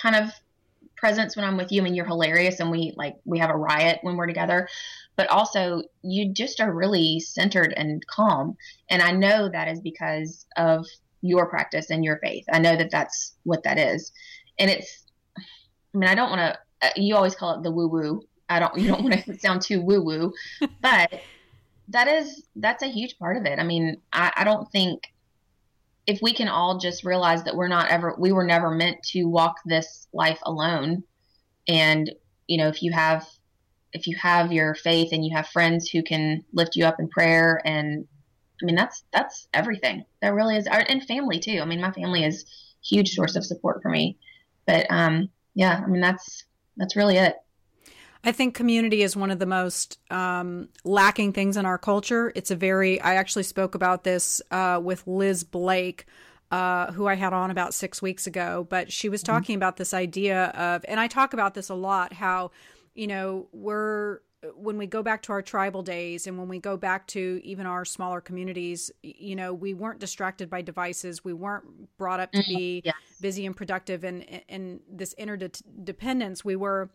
kind 0.01 0.17
of 0.17 0.31
presence 0.97 1.37
when 1.37 1.45
I'm 1.45 1.57
with 1.57 1.73
you. 1.73 1.83
Mean 1.83 1.95
you're 1.95 2.07
hilarious 2.07 2.61
and 2.61 2.71
we 2.71 2.95
like 2.97 3.17
we 3.25 3.39
have 3.39 3.51
a 3.51 3.57
riot 3.57 3.99
when 4.03 4.17
we're 4.17 4.27
together. 4.27 4.69
But 5.17 5.29
also 5.29 5.83
you 6.03 6.33
just 6.33 6.61
are 6.61 6.73
really 6.73 7.21
centered 7.21 7.75
and 7.77 8.07
calm. 8.07 8.57
And 8.89 9.03
I 9.03 9.13
know 9.13 9.51
that 9.51 9.69
is 9.69 9.81
because 9.81 10.47
of 10.57 10.87
your 11.21 11.47
practice 11.47 11.91
and 11.91 12.05
your 12.05 12.19
faith. 12.19 12.45
I 12.53 12.59
know 12.59 12.77
that 12.77 12.91
that's 12.91 13.35
what 13.45 13.63
that 13.65 13.79
is. 13.79 14.13
And 14.59 14.71
it's 14.71 15.05
I 15.37 15.99
mean 15.99 16.09
I 16.09 16.15
don't 16.15 16.31
want 16.31 16.41
to 16.41 16.59
you 16.97 17.17
always 17.17 17.35
call 17.35 17.59
it 17.59 17.63
the 17.63 17.71
woo 17.71 17.89
woo. 17.89 18.23
I 18.49 18.59
don't 18.59 18.77
you 18.79 18.89
don't 18.89 19.03
want 19.09 19.25
to 19.25 19.39
sound 19.39 19.63
too 19.63 19.81
woo 19.83 20.03
woo, 20.03 20.33
but 20.81 21.25
that 21.89 22.09
is 22.09 22.47
that's 22.57 22.83
a 22.83 22.89
huge 22.89 23.19
part 23.19 23.37
of 23.37 23.45
it. 23.47 23.59
I 23.59 23.65
mean, 23.65 24.01
I, 24.13 24.33
I 24.37 24.45
don't 24.45 24.71
think 24.71 25.13
if 26.07 26.21
we 26.21 26.33
can 26.33 26.49
all 26.49 26.79
just 26.79 27.05
realize 27.05 27.45
that 27.45 27.55
we're 27.55 27.69
not 27.69 27.91
ever 27.91 28.15
we 28.19 28.33
were 28.33 28.47
never 28.47 28.71
meant 28.71 29.03
to 29.05 29.25
walk 29.25 29.57
this 29.65 30.09
life 30.13 30.41
alone, 30.45 31.05
and 31.69 32.11
you 32.47 32.59
know 32.59 32.69
if 32.69 32.83
you 32.83 32.93
have 32.93 33.27
if 33.93 34.07
you 34.07 34.17
have 34.17 34.53
your 34.53 34.75
faith 34.75 35.11
and 35.13 35.25
you 35.25 35.37
have 35.37 35.49
friends 35.49 35.89
who 35.89 36.03
can 36.03 36.45
lift 36.53 36.77
you 36.77 36.85
up 36.85 36.99
in 36.99 37.09
prayer 37.09 37.61
and 37.65 38.07
I 38.63 38.65
mean 38.65 38.75
that's 38.75 39.05
that's 39.13 39.49
everything. 39.53 40.05
That 40.21 40.35
really 40.35 40.57
is 40.57 40.67
and 40.67 41.05
family 41.05 41.39
too. 41.39 41.61
I 41.61 41.65
mean 41.65 41.81
my 41.81 41.93
family 41.93 42.25
is 42.25 42.45
huge 42.85 43.11
source 43.11 43.37
of 43.37 43.45
support 43.45 43.83
for 43.83 43.91
me. 43.91 44.19
But 44.67 44.87
um 44.91 45.29
yeah, 45.55 45.83
I 45.85 45.87
mean 45.89 46.01
that's 46.01 46.45
that's 46.77 46.97
really 46.97 47.17
it. 47.17 47.37
I 48.25 48.31
think 48.31 48.55
community 48.55 49.03
is 49.03 49.17
one 49.17 49.33
of 49.33 49.41
the 49.41 49.47
most 49.47 49.99
um, 50.11 50.69
lacking 50.85 51.33
things 51.33 51.57
in 51.57 51.67
our 51.67 51.79
culture. 51.79 52.33
It's 52.37 52.53
a 52.53 52.57
very, 52.57 53.01
I 53.01 53.17
actually 53.17 53.43
spoke 53.43 53.75
about 53.75 54.05
this 54.05 54.41
uh, 54.53 54.81
with 54.83 55.05
Liz 55.07 55.43
Blake, 55.43 56.07
uh, 56.53 56.93
who 56.93 57.09
I 57.09 57.15
had 57.17 57.33
on 57.33 57.51
about 57.51 57.75
six 57.75 58.01
weeks 58.01 58.27
ago, 58.27 58.67
but 58.71 58.93
she 58.93 59.09
was 59.09 59.23
mm-hmm. 59.23 59.33
talking 59.33 59.55
mm-hmm. 59.55 59.59
about 59.59 59.77
this 59.77 59.93
idea 59.93 60.47
of, 60.51 60.85
and 60.87 61.01
I 61.01 61.09
talk 61.09 61.33
about 61.33 61.55
this 61.55 61.69
a 61.69 61.75
lot, 61.75 62.13
how, 62.13 62.53
you 62.95 63.09
know, 63.09 63.49
we're, 63.53 64.21
when 64.55 64.77
we 64.77 64.87
go 64.87 65.03
back 65.03 65.23
to 65.23 65.33
our 65.33 65.43
tribal 65.43 65.83
days 65.83 66.27
and 66.27 66.39
when 66.39 66.49
we 66.49 66.59
go 66.59 66.77
back 66.77 67.07
to 67.09 67.41
even 67.45 67.67
our 67.67 67.85
smaller 67.85 68.21
communities, 68.21 68.91
you 69.03 69.37
know, 69.37 69.55
we 69.55 69.73
weren't 69.73 70.01
distracted 70.01 70.51
by 70.51 70.63
devices. 70.63 71.25
We 71.25 71.33
weren't 71.33 71.97
brought 71.97 72.21
up 72.21 72.33
to 72.33 72.39
mm-hmm. 72.39 72.57
be 72.57 72.83
yes. 72.85 72.95
busy 73.21 73.47
and 73.47 73.57
productive 73.57 74.03
and 74.05 74.23
in 74.49 74.81
this 74.91 75.13
interdependence. 75.15 76.45
We 76.45 76.57
were 76.57 76.91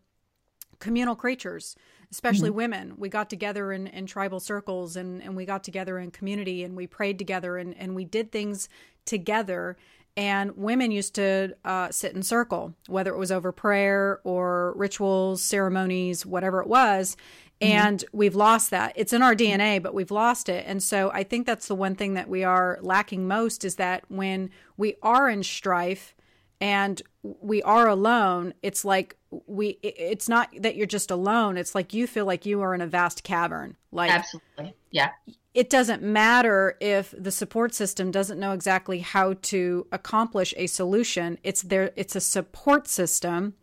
communal 0.79 1.15
creatures, 1.15 1.75
especially 2.11 2.49
mm-hmm. 2.49 2.57
women. 2.57 2.93
We 2.97 3.09
got 3.09 3.29
together 3.29 3.71
in, 3.71 3.87
in 3.87 4.05
tribal 4.05 4.39
circles 4.39 4.97
and, 4.97 5.23
and 5.23 5.35
we 5.35 5.45
got 5.45 5.63
together 5.63 5.97
in 5.99 6.11
community 6.11 6.63
and 6.63 6.75
we 6.75 6.85
prayed 6.85 7.17
together 7.17 7.57
and, 7.57 7.75
and 7.77 7.95
we 7.95 8.03
did 8.03 8.31
things 8.31 8.67
together 9.05 9.77
and 10.17 10.57
women 10.57 10.89
used 10.89 11.13
to 11.15 11.55
uh, 11.63 11.91
sit 11.91 12.13
in 12.15 12.23
circle, 12.23 12.73
whether 12.87 13.13
it 13.13 13.19
was 13.19 13.31
over 13.31 13.51
prayer 13.51 14.19
or 14.23 14.73
rituals, 14.75 15.43
ceremonies, 15.43 16.25
whatever 16.25 16.59
it 16.59 16.67
was. 16.67 17.15
Mm-hmm. 17.61 17.71
And 17.71 18.05
we've 18.11 18.35
lost 18.35 18.71
that. 18.71 18.93
It's 18.95 19.13
in 19.13 19.21
our 19.21 19.35
DNA, 19.35 19.81
but 19.81 19.93
we've 19.93 20.11
lost 20.11 20.49
it. 20.49 20.65
And 20.67 20.81
so 20.81 21.11
I 21.11 21.23
think 21.23 21.45
that's 21.45 21.67
the 21.67 21.75
one 21.75 21.95
thing 21.95 22.15
that 22.15 22.27
we 22.27 22.43
are 22.43 22.79
lacking 22.81 23.27
most 23.27 23.63
is 23.63 23.75
that 23.75 24.05
when 24.09 24.49
we 24.75 24.95
are 25.03 25.29
in 25.29 25.43
strife 25.43 26.15
and 26.59 26.99
we 27.21 27.61
are 27.61 27.87
alone, 27.87 28.55
it's 28.63 28.83
like 28.83 29.17
we 29.45 29.77
it's 29.83 30.29
not 30.29 30.49
that 30.59 30.75
you're 30.75 30.87
just 30.87 31.11
alone 31.11 31.57
it's 31.57 31.75
like 31.75 31.93
you 31.93 32.07
feel 32.07 32.25
like 32.25 32.45
you 32.45 32.61
are 32.61 32.73
in 32.73 32.79
a 32.79 32.87
vast 32.87 33.23
cavern 33.23 33.75
like 33.91 34.09
absolutely 34.09 34.73
yeah 34.91 35.09
it 35.57 35.71
doesn't 35.71 36.03
matter 36.03 36.77
if 36.79 37.15
the 37.17 37.31
support 37.31 37.73
system 37.73 38.11
doesn't 38.11 38.39
know 38.39 38.51
exactly 38.51 38.99
how 38.99 39.33
to 39.41 39.87
accomplish 39.91 40.53
a 40.55 40.67
solution. 40.67 41.39
It's 41.41 41.63
there 41.63 41.91
it's 41.95 42.15
a 42.15 42.21
support 42.21 42.87
system 42.87 43.55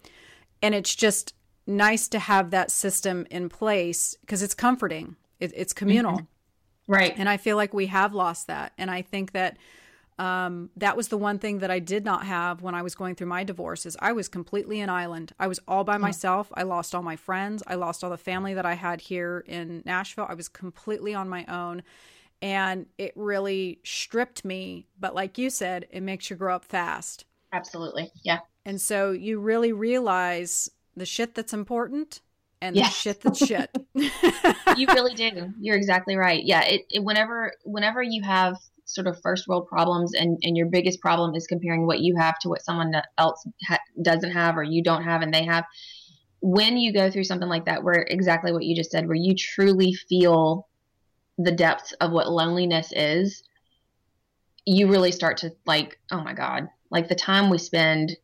and 0.61 0.75
it's 0.75 0.93
just 0.93 1.35
nice 1.69 2.09
to 2.09 2.19
have 2.19 2.51
that 2.51 2.73
system 2.73 3.29
in 3.31 3.49
place 3.49 4.17
because 4.23 4.43
it's 4.43 4.55
comforting. 4.55 5.15
It, 5.39 5.53
it's 5.55 5.73
communal. 5.73 6.17
Mm-hmm. 6.17 6.93
right. 6.93 7.15
And 7.17 7.29
i 7.29 7.37
feel 7.37 7.57
like 7.57 7.73
we 7.73 7.87
have 7.87 8.13
lost 8.13 8.49
that. 8.49 8.73
And 8.77 8.91
i 8.91 9.01
think 9.01 9.31
that 9.31 9.57
um, 10.19 10.71
that 10.77 10.97
was 10.97 11.09
the 11.09 11.19
one 11.19 11.39
thing 11.39 11.59
that 11.59 11.71
I 11.71 11.81
did 11.81 12.05
not 12.05 12.25
have 12.25 12.63
when 12.63 12.75
I 12.75 12.83
was 12.83 12.95
going 12.95 13.17
through 13.17 13.27
my 13.27 13.43
divorce 13.43 13.85
is 13.85 13.97
I 14.01 14.13
was 14.13 14.29
completely 14.29 14.81
an 14.81 14.89
island. 14.89 15.33
I 15.41 15.49
was 15.49 15.59
all 15.67 15.83
by 15.83 15.97
myself. 15.97 16.53
I 16.55 16.63
lost 16.63 16.95
all 16.95 17.03
my 17.03 17.17
friends. 17.17 17.63
I 17.67 17.75
lost 17.75 18.05
all 18.05 18.11
the 18.11 18.17
family 18.17 18.55
that 18.55 18.65
I 18.65 18.75
had 18.75 19.01
here 19.01 19.45
in 19.49 19.83
Nashville. 19.85 20.27
I 20.29 20.35
was 20.35 20.49
completely 20.49 21.15
on 21.15 21.29
my 21.29 21.45
own. 21.47 21.83
And 22.41 22.87
it 22.97 23.13
really 23.17 23.81
stripped 23.83 24.45
me. 24.45 24.87
But 25.01 25.17
like 25.17 25.37
you 25.37 25.51
said, 25.51 25.87
it 25.91 26.03
makes 26.03 26.31
you 26.31 26.37
grow 26.37 26.55
up 26.55 26.65
fast. 26.65 27.25
Absolutely. 27.53 28.13
Yeah. 28.23 28.41
And 28.65 28.81
so 28.81 29.11
you 29.11 29.41
really 29.41 29.73
realize 29.73 30.71
the 30.97 31.07
shit 31.07 31.35
that's 31.35 31.53
important 31.53 32.21
and 32.63 32.77
yes. 32.77 32.89
the 32.89 32.95
shit 32.95 33.21
that's 33.21 33.45
shit. 33.45 33.71
you 34.77 34.87
really 34.87 35.15
do. 35.15 35.53
You're 35.61 35.77
exactly 35.77 36.17
right. 36.17 36.43
Yeah. 36.45 36.63
It, 36.63 36.83
it 36.91 37.03
whenever 37.03 37.53
whenever 37.65 38.03
you 38.03 38.23
have 38.23 38.59
sort 38.85 39.07
of 39.07 39.21
first 39.23 39.49
world 39.49 39.67
problems 39.67 40.15
and, 40.15 40.39
and 40.43 40.57
your 40.57 40.67
biggest 40.67 41.01
problem 41.01 41.35
is 41.35 41.47
comparing 41.47 41.87
what 41.87 42.01
you 42.01 42.17
have 42.17 42.39
to 42.39 42.49
what 42.49 42.65
someone 42.65 42.93
else 43.19 43.47
ha- 43.67 43.79
doesn't 44.03 44.33
have 44.33 44.57
or 44.57 44.63
you 44.63 44.83
don't 44.83 45.05
have 45.05 45.23
and 45.23 45.33
they 45.33 45.45
have. 45.45 45.65
When 46.41 46.77
you 46.77 46.93
go 46.93 47.11
through 47.11 47.25
something 47.25 47.49
like 47.49 47.65
that 47.67 47.83
where 47.83 48.07
exactly 48.09 48.53
what 48.53 48.65
you 48.65 48.77
just 48.77 48.91
said 48.91 49.07
where 49.07 49.17
you 49.17 49.35
truly 49.35 49.95
feel 49.95 50.69
the 51.39 51.53
depths 51.53 51.93
of 51.95 52.13
what 52.13 52.31
loneliness 52.31 52.93
is 52.95 53.43
you 54.67 54.89
really 54.89 55.11
start 55.11 55.37
to 55.39 55.51
like 55.67 55.99
oh 56.13 56.23
my 56.23 56.33
god 56.33 56.69
like 56.91 57.09
the 57.09 57.15
time 57.15 57.51
we 57.51 57.59
spend 57.59 58.17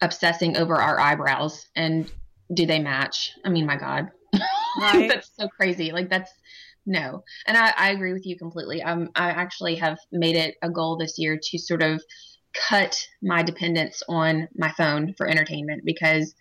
obsessing 0.00 0.56
over 0.56 0.76
our 0.76 1.00
eyebrows 1.00 1.66
and 1.74 2.10
do 2.52 2.66
they 2.66 2.78
match? 2.78 3.32
I 3.44 3.48
mean 3.48 3.66
my 3.66 3.76
god. 3.76 4.10
Right. 4.76 5.08
that's 5.08 5.30
so 5.38 5.46
crazy. 5.46 5.92
Like 5.92 6.10
that's 6.10 6.32
no. 6.86 7.24
And 7.46 7.56
I, 7.56 7.72
I 7.76 7.90
agree 7.90 8.12
with 8.12 8.26
you 8.26 8.36
completely. 8.36 8.82
Um, 8.82 9.10
I 9.14 9.30
actually 9.30 9.76
have 9.76 9.98
made 10.12 10.36
it 10.36 10.56
a 10.62 10.70
goal 10.70 10.96
this 10.96 11.18
year 11.18 11.38
to 11.42 11.58
sort 11.58 11.82
of 11.82 12.02
cut 12.68 13.06
my 13.22 13.42
dependence 13.42 14.02
on 14.08 14.48
my 14.56 14.70
phone 14.72 15.14
for 15.14 15.26
entertainment 15.26 15.84
because 15.84 16.34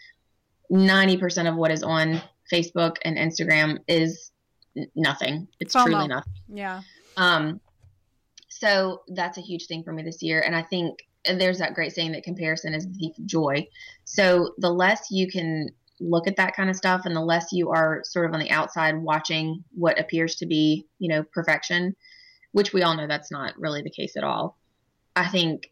90% 0.72 1.50
of 1.50 1.56
what 1.56 1.72
is 1.72 1.84
on 1.84 2.22
Facebook 2.52 2.98
and 3.04 3.18
Instagram 3.18 3.80
is 3.88 4.32
nothing. 4.96 5.48
It's 5.60 5.76
FOMO. 5.76 5.86
truly 5.86 6.08
nothing. 6.08 6.34
Yeah. 6.54 6.82
Um, 7.18 7.60
so 8.50 9.02
that's 9.10 9.38
a 9.38 9.42
huge 9.42 9.68
thing 9.68 9.84
for 9.84 9.94
me 9.94 10.04
this 10.04 10.22
year. 10.22 10.42
And 10.42 10.56
I 10.56 10.62
think 10.62 11.00
there's 11.26 11.60
that 11.60 11.74
great 11.74 11.94
saying 11.94 12.12
that 12.12 12.24
comparison 12.24 12.74
is 12.74 12.88
the 12.88 13.12
joy. 13.26 13.68
So 14.06 14.54
the 14.58 14.70
less 14.70 15.08
you 15.10 15.30
can 15.30 15.70
look 16.04 16.28
at 16.28 16.36
that 16.36 16.56
kind 16.56 16.70
of 16.70 16.76
stuff 16.76 17.06
and 17.06 17.16
the 17.16 17.22
less 17.22 17.48
you 17.52 17.70
are 17.70 18.02
sort 18.04 18.26
of 18.26 18.34
on 18.34 18.40
the 18.40 18.52
outside 18.52 18.98
watching 18.98 19.64
what 19.74 20.00
appears 20.00 20.36
to 20.36 20.46
be, 20.46 20.86
you 21.00 21.10
know, 21.10 21.24
perfection, 21.34 21.96
which 22.52 22.74
we 22.74 22.84
all 22.84 22.96
know 22.96 23.08
that's 23.08 23.32
not 23.32 23.58
really 23.58 23.82
the 23.82 23.90
case 23.90 24.16
at 24.18 24.24
all. 24.24 24.58
I 25.16 25.28
think 25.28 25.72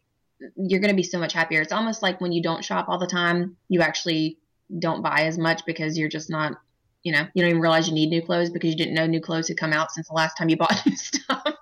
you're 0.56 0.80
going 0.80 0.90
to 0.90 0.96
be 0.96 1.02
so 1.02 1.18
much 1.18 1.32
happier. 1.32 1.60
It's 1.60 1.72
almost 1.72 2.02
like 2.02 2.20
when 2.20 2.32
you 2.32 2.42
don't 2.42 2.64
shop 2.64 2.88
all 2.88 2.98
the 2.98 3.06
time, 3.06 3.56
you 3.68 3.80
actually 3.80 4.38
don't 4.78 5.02
buy 5.02 5.22
as 5.22 5.38
much 5.38 5.64
because 5.66 5.98
you're 5.98 6.08
just 6.08 6.30
not, 6.30 6.54
you 7.02 7.12
know, 7.12 7.26
you 7.34 7.42
don't 7.42 7.50
even 7.50 7.62
realize 7.62 7.88
you 7.88 7.94
need 7.94 8.10
new 8.10 8.22
clothes 8.22 8.50
because 8.50 8.70
you 8.70 8.76
didn't 8.76 8.94
know 8.94 9.06
new 9.06 9.20
clothes 9.20 9.48
had 9.48 9.56
come 9.56 9.72
out 9.72 9.92
since 9.92 10.08
the 10.08 10.14
last 10.14 10.34
time 10.36 10.48
you 10.48 10.56
bought 10.58 10.84
new 10.86 10.96
stuff. 10.96 11.54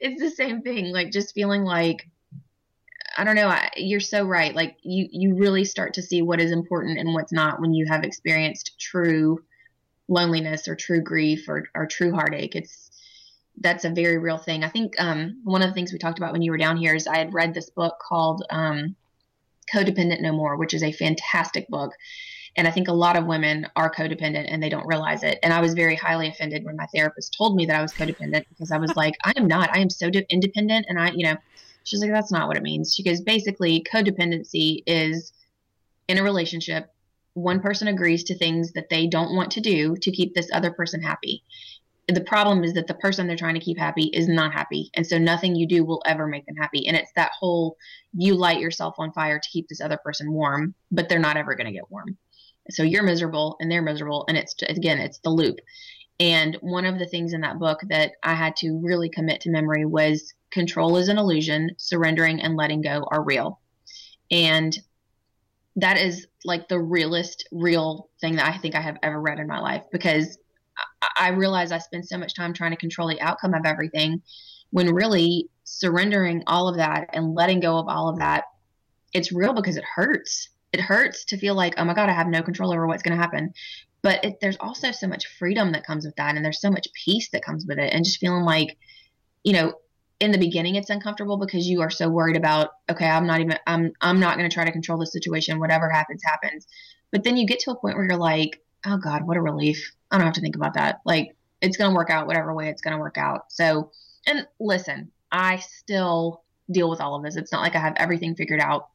it's 0.00 0.20
the 0.20 0.30
same 0.30 0.62
thing, 0.62 0.92
like 0.92 1.10
just 1.10 1.34
feeling 1.34 1.62
like 1.64 2.08
I 3.16 3.24
don't 3.24 3.36
know. 3.36 3.48
I, 3.48 3.70
you're 3.76 4.00
so 4.00 4.24
right. 4.24 4.54
Like 4.54 4.76
you, 4.82 5.08
you 5.10 5.36
really 5.36 5.64
start 5.64 5.94
to 5.94 6.02
see 6.02 6.22
what 6.22 6.40
is 6.40 6.50
important 6.50 6.98
and 6.98 7.14
what's 7.14 7.32
not 7.32 7.60
when 7.60 7.74
you 7.74 7.86
have 7.88 8.04
experienced 8.04 8.78
true 8.80 9.42
loneliness 10.08 10.68
or 10.68 10.76
true 10.76 11.00
grief 11.00 11.48
or, 11.48 11.68
or 11.74 11.86
true 11.86 12.12
heartache. 12.12 12.54
It's 12.54 12.90
that's 13.60 13.84
a 13.84 13.90
very 13.90 14.18
real 14.18 14.38
thing. 14.38 14.64
I 14.64 14.68
think 14.68 14.94
um, 14.98 15.40
one 15.44 15.62
of 15.62 15.68
the 15.68 15.74
things 15.74 15.92
we 15.92 15.98
talked 15.98 16.18
about 16.18 16.32
when 16.32 16.42
you 16.42 16.50
were 16.50 16.58
down 16.58 16.76
here 16.76 16.94
is 16.94 17.06
I 17.06 17.18
had 17.18 17.32
read 17.32 17.54
this 17.54 17.70
book 17.70 17.94
called 18.00 18.44
um, 18.50 18.96
Codependent 19.72 20.20
No 20.20 20.32
More, 20.32 20.56
which 20.56 20.74
is 20.74 20.82
a 20.82 20.92
fantastic 20.92 21.68
book. 21.68 21.92
And 22.56 22.68
I 22.68 22.70
think 22.70 22.88
a 22.88 22.92
lot 22.92 23.16
of 23.16 23.26
women 23.26 23.66
are 23.74 23.92
codependent 23.92 24.46
and 24.48 24.62
they 24.62 24.68
don't 24.68 24.86
realize 24.86 25.22
it. 25.24 25.38
And 25.42 25.52
I 25.52 25.60
was 25.60 25.74
very 25.74 25.96
highly 25.96 26.28
offended 26.28 26.64
when 26.64 26.76
my 26.76 26.86
therapist 26.94 27.34
told 27.36 27.56
me 27.56 27.66
that 27.66 27.76
I 27.76 27.82
was 27.82 27.92
codependent 27.92 28.44
because 28.48 28.70
I 28.70 28.78
was 28.78 28.94
like, 28.94 29.14
I 29.24 29.32
am 29.36 29.46
not. 29.46 29.74
I 29.74 29.80
am 29.80 29.90
so 29.90 30.08
de- 30.08 30.26
independent. 30.32 30.86
And 30.88 30.98
I, 30.98 31.10
you 31.10 31.24
know, 31.26 31.36
she's 31.84 32.00
like, 32.00 32.10
that's 32.10 32.32
not 32.32 32.48
what 32.48 32.56
it 32.56 32.62
means. 32.62 32.94
She 32.94 33.02
goes, 33.02 33.20
basically, 33.20 33.84
codependency 33.90 34.82
is 34.86 35.32
in 36.08 36.18
a 36.18 36.22
relationship, 36.22 36.90
one 37.34 37.60
person 37.60 37.88
agrees 37.88 38.24
to 38.24 38.36
things 38.36 38.72
that 38.72 38.88
they 38.90 39.06
don't 39.06 39.34
want 39.34 39.50
to 39.52 39.60
do 39.60 39.96
to 39.96 40.10
keep 40.10 40.34
this 40.34 40.50
other 40.52 40.72
person 40.72 41.02
happy. 41.02 41.42
The 42.08 42.20
problem 42.20 42.64
is 42.64 42.74
that 42.74 42.86
the 42.86 42.94
person 42.94 43.26
they're 43.26 43.36
trying 43.36 43.54
to 43.54 43.60
keep 43.60 43.78
happy 43.78 44.10
is 44.12 44.28
not 44.28 44.52
happy 44.52 44.90
and 44.94 45.06
so 45.06 45.16
nothing 45.16 45.56
you 45.56 45.66
do 45.66 45.84
will 45.84 46.02
ever 46.04 46.26
make 46.26 46.44
them 46.44 46.56
happy 46.56 46.86
and 46.86 46.94
it's 46.94 47.10
that 47.16 47.32
whole 47.38 47.78
you 48.12 48.34
light 48.34 48.60
yourself 48.60 48.96
on 48.98 49.10
fire 49.12 49.38
to 49.38 49.48
keep 49.48 49.66
this 49.68 49.80
other 49.80 49.96
person 50.04 50.30
warm 50.30 50.74
but 50.92 51.08
they're 51.08 51.18
not 51.18 51.38
ever 51.38 51.54
going 51.54 51.66
to 51.66 51.72
get 51.72 51.90
warm. 51.90 52.18
So 52.68 52.82
you're 52.82 53.02
miserable 53.02 53.56
and 53.58 53.70
they're 53.70 53.80
miserable 53.80 54.26
and 54.28 54.36
it's 54.36 54.54
again 54.68 54.98
it's 54.98 55.18
the 55.20 55.30
loop. 55.30 55.56
And 56.20 56.56
one 56.60 56.84
of 56.84 56.98
the 56.98 57.06
things 57.06 57.32
in 57.32 57.40
that 57.40 57.58
book 57.58 57.80
that 57.88 58.12
i 58.22 58.34
had 58.34 58.54
to 58.56 58.78
really 58.82 59.08
commit 59.08 59.40
to 59.40 59.50
memory 59.50 59.86
was 59.86 60.34
control 60.54 60.96
is 60.96 61.08
an 61.08 61.18
illusion 61.18 61.70
surrendering 61.76 62.40
and 62.40 62.56
letting 62.56 62.80
go 62.80 63.06
are 63.10 63.22
real 63.22 63.60
and 64.30 64.78
that 65.76 65.98
is 65.98 66.26
like 66.44 66.68
the 66.68 66.80
realest 66.80 67.46
real 67.52 68.08
thing 68.20 68.36
that 68.36 68.48
i 68.48 68.56
think 68.56 68.74
i 68.74 68.80
have 68.80 68.96
ever 69.02 69.20
read 69.20 69.38
in 69.38 69.46
my 69.46 69.60
life 69.60 69.84
because 69.92 70.38
I 71.16 71.28
realize 71.28 71.70
I 71.70 71.78
spend 71.78 72.04
so 72.04 72.18
much 72.18 72.34
time 72.34 72.52
trying 72.52 72.72
to 72.72 72.76
control 72.76 73.06
the 73.06 73.20
outcome 73.20 73.54
of 73.54 73.64
everything 73.64 74.22
when 74.74 74.92
really 74.92 75.48
surrendering 75.62 76.42
all 76.48 76.68
of 76.68 76.76
that 76.76 77.08
and 77.12 77.34
letting 77.34 77.60
go 77.60 77.78
of 77.78 77.86
all 77.86 78.08
of 78.08 78.18
that, 78.18 78.44
it's 79.12 79.30
real 79.30 79.52
because 79.52 79.76
it 79.76 79.84
hurts. 79.84 80.48
It 80.72 80.80
hurts 80.80 81.24
to 81.26 81.38
feel 81.38 81.54
like, 81.54 81.74
oh 81.76 81.84
my 81.84 81.94
God, 81.94 82.08
I 82.08 82.12
have 82.12 82.26
no 82.26 82.42
control 82.42 82.72
over 82.72 82.84
what's 82.86 83.04
going 83.04 83.16
to 83.16 83.22
happen. 83.22 83.52
But 84.02 84.24
it, 84.24 84.40
there's 84.40 84.56
also 84.58 84.90
so 84.90 85.06
much 85.06 85.28
freedom 85.38 85.70
that 85.72 85.86
comes 85.86 86.04
with 86.04 86.16
that. 86.16 86.34
And 86.34 86.44
there's 86.44 86.60
so 86.60 86.72
much 86.72 86.88
peace 87.04 87.28
that 87.30 87.44
comes 87.44 87.64
with 87.66 87.78
it. 87.78 87.92
And 87.92 88.04
just 88.04 88.18
feeling 88.18 88.44
like, 88.44 88.76
you 89.44 89.52
know, 89.52 89.74
in 90.20 90.30
the 90.30 90.38
beginning 90.38 90.76
it's 90.76 90.90
uncomfortable 90.90 91.36
because 91.36 91.66
you 91.66 91.80
are 91.80 91.90
so 91.90 92.08
worried 92.08 92.36
about 92.36 92.70
okay 92.90 93.08
i'm 93.08 93.26
not 93.26 93.40
even 93.40 93.58
i'm 93.66 93.92
i'm 94.00 94.20
not 94.20 94.36
going 94.36 94.48
to 94.48 94.54
try 94.54 94.64
to 94.64 94.72
control 94.72 94.98
the 94.98 95.06
situation 95.06 95.58
whatever 95.58 95.90
happens 95.90 96.22
happens 96.24 96.66
but 97.10 97.24
then 97.24 97.36
you 97.36 97.46
get 97.46 97.58
to 97.58 97.70
a 97.70 97.76
point 97.76 97.96
where 97.96 98.06
you're 98.06 98.16
like 98.16 98.62
oh 98.86 98.96
god 98.96 99.26
what 99.26 99.36
a 99.36 99.42
relief 99.42 99.92
I 100.14 100.18
don't 100.18 100.26
have 100.26 100.34
to 100.34 100.40
think 100.40 100.54
about 100.54 100.74
that. 100.74 101.00
Like 101.04 101.34
it's 101.60 101.76
going 101.76 101.90
to 101.90 101.94
work 101.94 102.08
out 102.08 102.28
whatever 102.28 102.54
way 102.54 102.68
it's 102.68 102.82
going 102.82 102.94
to 102.94 103.00
work 103.00 103.18
out. 103.18 103.46
So, 103.48 103.90
and 104.26 104.46
listen, 104.60 105.10
I 105.32 105.56
still 105.58 106.44
deal 106.70 106.88
with 106.88 107.00
all 107.00 107.16
of 107.16 107.24
this. 107.24 107.34
It's 107.34 107.50
not 107.50 107.62
like 107.62 107.74
I 107.74 107.80
have 107.80 107.94
everything 107.96 108.36
figured 108.36 108.60
out. 108.60 108.90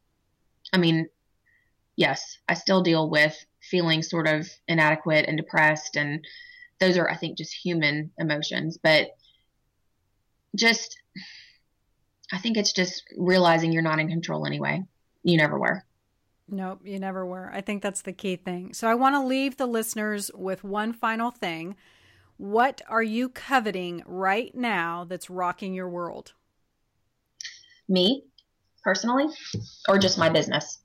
I 0.71 0.77
mean, 0.77 1.09
yes, 1.97 2.37
I 2.47 2.53
still 2.53 2.81
deal 2.81 3.09
with 3.09 3.35
feeling 3.61 4.01
sort 4.01 4.29
of 4.29 4.47
inadequate 4.69 5.25
and 5.27 5.35
depressed 5.35 5.97
and 5.97 6.25
those 6.79 6.97
are 6.97 7.09
I 7.09 7.17
think 7.17 7.37
just 7.37 7.53
human 7.53 8.11
emotions, 8.17 8.79
but 8.81 9.09
just 10.55 10.97
I 12.31 12.37
think 12.37 12.57
it's 12.57 12.73
just 12.73 13.03
realizing 13.17 13.71
you're 13.71 13.81
not 13.81 13.99
in 13.99 14.07
control 14.07 14.45
anyway. 14.45 14.83
You 15.23 15.37
never 15.37 15.59
were. 15.59 15.83
Nope, 16.47 16.81
you 16.83 16.99
never 16.99 17.25
were. 17.25 17.51
I 17.53 17.61
think 17.61 17.83
that's 17.83 18.01
the 18.01 18.13
key 18.13 18.35
thing. 18.35 18.73
So 18.73 18.87
I 18.87 18.95
want 18.95 19.15
to 19.15 19.23
leave 19.23 19.57
the 19.57 19.67
listeners 19.67 20.31
with 20.33 20.63
one 20.63 20.93
final 20.93 21.31
thing. 21.31 21.75
What 22.37 22.81
are 22.87 23.03
you 23.03 23.29
coveting 23.29 24.01
right 24.05 24.53
now 24.55 25.03
that's 25.03 25.29
rocking 25.29 25.73
your 25.73 25.89
world? 25.89 26.33
Me, 27.87 28.23
personally, 28.83 29.27
or 29.87 29.99
just 29.99 30.17
my 30.17 30.29
business? 30.29 30.79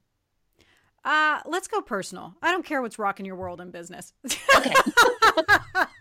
Uh, 1.04 1.40
let's 1.46 1.68
go 1.68 1.80
personal. 1.80 2.34
I 2.42 2.50
don't 2.50 2.64
care 2.64 2.80
what's 2.80 2.98
rocking 2.98 3.26
your 3.26 3.36
world 3.36 3.60
in 3.60 3.70
business. 3.70 4.12
okay. 4.56 4.74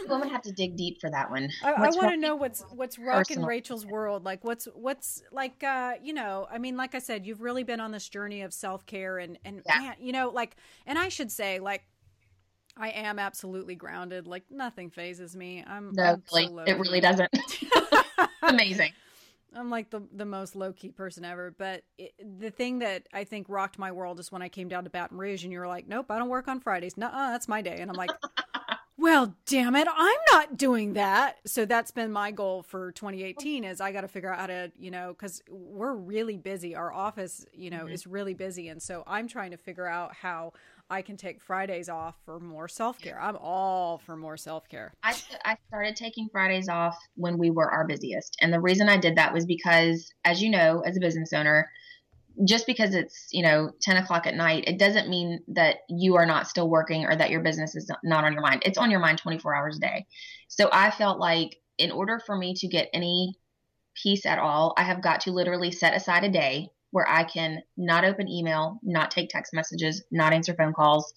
I'm 0.00 0.08
gonna 0.08 0.28
have 0.28 0.42
to 0.42 0.52
dig 0.52 0.76
deep 0.76 1.00
for 1.00 1.10
that 1.10 1.30
one. 1.30 1.50
I, 1.62 1.72
I 1.72 1.90
want 1.90 2.10
to 2.10 2.16
know 2.16 2.36
what's 2.36 2.64
what's 2.70 2.98
rocking 2.98 3.44
Rachel's 3.44 3.86
world. 3.86 4.24
Like 4.24 4.44
what's 4.44 4.66
what's 4.74 5.22
like 5.32 5.62
uh, 5.62 5.94
you 6.02 6.12
know, 6.12 6.46
I 6.50 6.58
mean, 6.58 6.76
like 6.76 6.94
I 6.94 6.98
said, 6.98 7.26
you've 7.26 7.40
really 7.40 7.62
been 7.62 7.80
on 7.80 7.92
this 7.92 8.08
journey 8.08 8.42
of 8.42 8.52
self 8.52 8.86
care 8.86 9.18
and 9.18 9.38
and 9.44 9.62
yeah. 9.66 9.78
man, 9.78 9.94
you 10.00 10.12
know, 10.12 10.30
like 10.30 10.56
and 10.86 10.98
I 10.98 11.08
should 11.08 11.30
say, 11.30 11.58
like 11.58 11.84
I 12.76 12.90
am 12.90 13.18
absolutely 13.18 13.74
grounded. 13.74 14.26
Like 14.26 14.44
nothing 14.50 14.90
phases 14.90 15.34
me. 15.34 15.64
I'm 15.66 15.92
no, 15.92 16.20
I'm 16.34 16.58
it 16.66 16.78
really 16.78 17.00
doesn't. 17.00 17.30
Amazing. 18.42 18.92
I'm 19.54 19.70
like 19.70 19.88
the 19.90 20.02
the 20.12 20.26
most 20.26 20.54
low 20.54 20.72
key 20.72 20.90
person 20.90 21.24
ever. 21.24 21.54
But 21.56 21.82
it, 21.96 22.12
the 22.38 22.50
thing 22.50 22.80
that 22.80 23.06
I 23.12 23.24
think 23.24 23.46
rocked 23.48 23.78
my 23.78 23.92
world 23.92 24.20
is 24.20 24.30
when 24.30 24.42
I 24.42 24.48
came 24.48 24.68
down 24.68 24.84
to 24.84 24.90
Baton 24.90 25.16
Rouge 25.16 25.44
and 25.44 25.52
you 25.52 25.58
were 25.58 25.66
like, 25.66 25.88
"Nope, 25.88 26.10
I 26.10 26.18
don't 26.18 26.28
work 26.28 26.48
on 26.48 26.60
Fridays." 26.60 26.96
No, 26.96 27.10
that's 27.10 27.48
my 27.48 27.62
day, 27.62 27.78
and 27.80 27.90
I'm 27.90 27.96
like, 27.96 28.10
well, 28.98 29.34
damn 29.46 29.76
it, 29.76 29.86
I'm 29.94 30.18
not 30.32 30.56
doing 30.56 30.94
that. 30.94 31.36
So 31.46 31.66
that's 31.66 31.90
been 31.90 32.10
my 32.10 32.30
goal 32.30 32.62
for 32.62 32.92
2018 32.92 33.64
is 33.64 33.80
I 33.80 33.92
got 33.92 34.02
to 34.02 34.08
figure 34.08 34.32
out 34.32 34.38
how 34.38 34.46
to, 34.46 34.72
you 34.78 34.90
know, 34.90 35.14
cuz 35.14 35.42
we're 35.48 35.94
really 35.94 36.38
busy. 36.38 36.74
Our 36.74 36.92
office, 36.92 37.44
you 37.52 37.70
know, 37.70 37.84
mm-hmm. 37.84 37.92
is 37.92 38.06
really 38.06 38.34
busy 38.34 38.68
and 38.68 38.82
so 38.82 39.04
I'm 39.06 39.28
trying 39.28 39.50
to 39.50 39.58
figure 39.58 39.86
out 39.86 40.14
how 40.14 40.54
I 40.88 41.02
can 41.02 41.16
take 41.16 41.40
Fridays 41.40 41.88
off 41.88 42.14
for 42.24 42.38
more 42.38 42.68
self-care. 42.68 43.20
I'm 43.20 43.36
all 43.36 43.98
for 43.98 44.16
more 44.16 44.36
self-care. 44.36 44.94
I 45.02 45.14
I 45.44 45.56
started 45.68 45.96
taking 45.96 46.28
Fridays 46.30 46.68
off 46.68 46.96
when 47.16 47.38
we 47.38 47.50
were 47.50 47.70
our 47.70 47.86
busiest. 47.86 48.36
And 48.40 48.52
the 48.52 48.60
reason 48.60 48.88
I 48.88 48.96
did 48.96 49.16
that 49.16 49.32
was 49.32 49.44
because 49.44 50.10
as 50.24 50.42
you 50.42 50.48
know, 50.48 50.80
as 50.80 50.96
a 50.96 51.00
business 51.00 51.32
owner, 51.32 51.68
just 52.44 52.66
because 52.66 52.94
it's 52.94 53.28
you 53.32 53.42
know 53.42 53.70
10 53.82 53.96
o'clock 53.96 54.26
at 54.26 54.34
night 54.34 54.64
it 54.66 54.78
doesn't 54.78 55.08
mean 55.08 55.40
that 55.48 55.76
you 55.88 56.16
are 56.16 56.26
not 56.26 56.46
still 56.46 56.68
working 56.68 57.06
or 57.06 57.16
that 57.16 57.30
your 57.30 57.42
business 57.42 57.74
is 57.74 57.90
not 58.04 58.24
on 58.24 58.32
your 58.32 58.42
mind. 58.42 58.62
It's 58.64 58.78
on 58.78 58.90
your 58.90 59.00
mind 59.00 59.18
24 59.18 59.54
hours 59.54 59.76
a 59.76 59.80
day. 59.80 60.06
So 60.48 60.68
i 60.72 60.90
felt 60.90 61.18
like 61.18 61.56
in 61.78 61.90
order 61.90 62.20
for 62.24 62.36
me 62.36 62.54
to 62.54 62.68
get 62.68 62.88
any 62.92 63.34
peace 64.02 64.26
at 64.26 64.38
all 64.38 64.74
i 64.76 64.82
have 64.82 65.02
got 65.02 65.20
to 65.20 65.32
literally 65.32 65.70
set 65.70 65.94
aside 65.94 66.24
a 66.24 66.28
day 66.28 66.68
where 66.90 67.08
i 67.08 67.24
can 67.24 67.62
not 67.76 68.04
open 68.04 68.28
email 68.28 68.78
not 68.82 69.10
take 69.10 69.28
text 69.28 69.54
messages 69.54 70.04
not 70.10 70.32
answer 70.32 70.54
phone 70.54 70.72
calls 70.74 71.14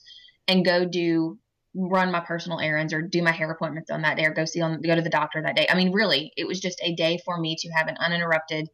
and 0.47 0.65
go 0.65 0.85
do 0.85 1.37
run 1.75 2.11
my 2.11 2.19
personal 2.19 2.59
errands 2.59 2.93
or 2.93 3.01
do 3.01 3.21
my 3.21 3.31
hair 3.31 3.51
appointments 3.51 3.91
on 3.91 4.01
that 4.01 4.17
day 4.17 4.25
or 4.25 4.33
go 4.33 4.45
see 4.45 4.61
on 4.61 4.81
go 4.81 4.95
to 4.95 5.01
the 5.01 5.09
doctor 5.09 5.41
that 5.41 5.55
day. 5.55 5.67
I 5.69 5.75
mean 5.75 5.91
really 5.91 6.33
it 6.35 6.47
was 6.47 6.59
just 6.59 6.81
a 6.83 6.95
day 6.95 7.19
for 7.23 7.39
me 7.39 7.55
to 7.59 7.69
have 7.69 7.87
an 7.87 7.97
uninterrupted 7.97 8.67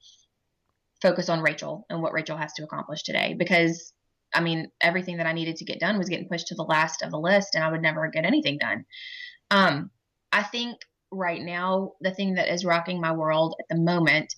focus 1.02 1.30
on 1.30 1.42
Rachel 1.42 1.86
and 1.90 2.02
what 2.02 2.14
Rachel 2.14 2.38
has 2.38 2.54
to 2.54 2.64
accomplish 2.64 3.04
today 3.04 3.36
because 3.38 3.94
I 4.34 4.42
mean 4.42 4.72
everything 4.82 5.18
that 5.18 5.28
I 5.28 5.34
needed 5.34 5.58
to 5.58 5.66
get 5.66 5.80
done 5.80 5.98
was 5.98 6.10
getting 6.10 6.28
pushed 6.28 6.48
to 6.48 6.56
the 6.56 6.64
last 6.64 7.02
of 7.02 7.12
the 7.12 7.20
list 7.20 7.56
and 7.56 7.64
I 7.64 7.72
would 7.72 7.82
never 7.82 8.08
get 8.08 8.26
anything 8.26 8.58
done. 8.58 8.86
Um, 9.52 9.92
I 10.32 10.44
think 10.44 10.78
right 11.12 11.42
now 11.42 11.94
the 12.02 12.12
thing 12.12 12.36
that 12.36 12.52
is 12.52 12.66
rocking 12.66 13.00
my 13.00 13.14
world 13.14 13.56
at 13.60 13.66
the 13.70 13.82
moment 13.82 14.36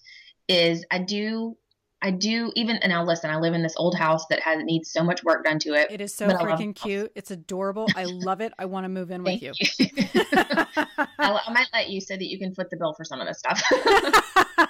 is 0.47 0.85
I 0.91 0.99
do 0.99 1.57
I 2.01 2.11
do 2.11 2.51
even 2.55 2.75
and 2.77 2.91
now 2.91 3.03
listen, 3.03 3.31
I 3.31 3.37
live 3.37 3.55
in 3.55 3.63
this 3.63 3.73
old 3.75 3.97
house 3.97 4.27
that 4.29 4.39
has 4.41 4.63
needs 4.63 4.91
so 4.91 5.03
much 5.03 5.23
work 5.23 5.43
done 5.43 5.57
to 5.59 5.73
it. 5.73 5.91
It 5.91 5.99
is 5.99 6.13
so 6.13 6.27
freaking 6.27 6.75
cute. 6.75 7.11
It's 7.15 7.31
adorable. 7.31 7.87
I 7.95 8.03
love 8.03 8.39
it. 8.39 8.53
I 8.59 8.65
want 8.65 8.83
to 8.85 8.89
move 8.89 9.09
in 9.09 9.23
with 9.23 9.41
you. 9.41 9.51
you. 9.57 9.87
I, 10.05 11.07
I, 11.17 11.51
might 11.51 11.67
let 11.73 11.89
you 11.89 11.99
so 11.99 12.15
that 12.15 12.27
you 12.27 12.37
can 12.37 12.53
foot 12.53 12.69
the 12.69 12.77
bill 12.77 12.93
for 12.93 13.03
some 13.03 13.19
of 13.19 13.27
this 13.27 13.39
stuff. 13.39 13.61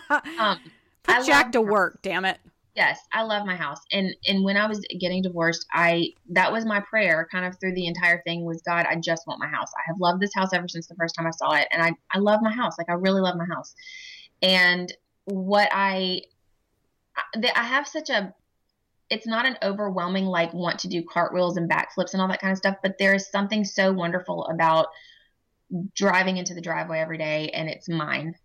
um, 0.39 0.59
Put 1.08 1.26
Jack 1.26 1.51
to 1.53 1.62
work, 1.62 2.01
damn 2.01 2.26
it. 2.26 2.39
Yes, 2.76 2.99
I 3.12 3.24
love 3.24 3.47
my 3.47 3.55
house. 3.55 3.80
And 3.91 4.14
and 4.28 4.43
when 4.43 4.55
I 4.55 4.68
was 4.68 4.86
getting 4.99 5.24
divorced, 5.24 5.66
I 5.74 6.10
that 6.30 6.51
was 6.51 6.64
my 6.64 6.80
prayer 6.80 7.28
kind 7.32 7.43
of 7.43 7.60
through 7.60 7.74
the 7.74 7.88
entire 7.88 8.22
thing 8.22 8.45
was 8.45 8.62
God, 8.62 8.86
I 8.88 8.95
just 8.97 9.26
want 9.26 9.39
my 9.39 9.47
house. 9.47 9.72
I 9.76 9.82
have 9.88 9.99
loved 9.99 10.22
this 10.22 10.34
house 10.36 10.53
ever 10.53 10.68
since 10.68 10.86
the 10.86 10.93
first 10.93 11.16
time 11.16 11.26
I 11.26 11.32
saw 11.32 11.53
it 11.53 11.68
and 11.72 11.82
I 11.82 11.93
I 12.14 12.20
love 12.20 12.41
my 12.43 12.53
house. 12.53 12.78
Like 12.78 12.89
I 12.89 12.93
really 12.93 13.22
love 13.22 13.36
my 13.36 13.47
house. 13.51 13.74
And 14.43 14.93
what 15.26 15.70
I 15.72 16.22
I 17.34 17.64
have 17.64 17.88
such 17.88 18.12
a 18.12 18.34
it's 19.10 19.26
not 19.26 19.47
an 19.47 19.58
overwhelming 19.64 20.26
like 20.26 20.53
want 20.53 20.78
to 20.80 20.88
do 20.88 21.01
cartwheels 21.01 21.58
and 21.58 21.70
backflips 21.70 22.14
and 22.14 22.22
all 22.22 22.28
that 22.28 22.41
kind 22.41 22.51
of 22.51 22.58
stuff, 22.58 22.76
but 22.84 22.99
there 22.99 23.16
is 23.16 23.32
something 23.32 23.64
so 23.64 23.91
wonderful 23.91 24.45
about 24.53 24.88
driving 25.95 26.38
into 26.38 26.53
the 26.53 26.62
driveway 26.62 26.99
every 26.99 27.18
day 27.18 27.49
and 27.55 27.70
it's 27.70 27.89
mine. 27.89 28.36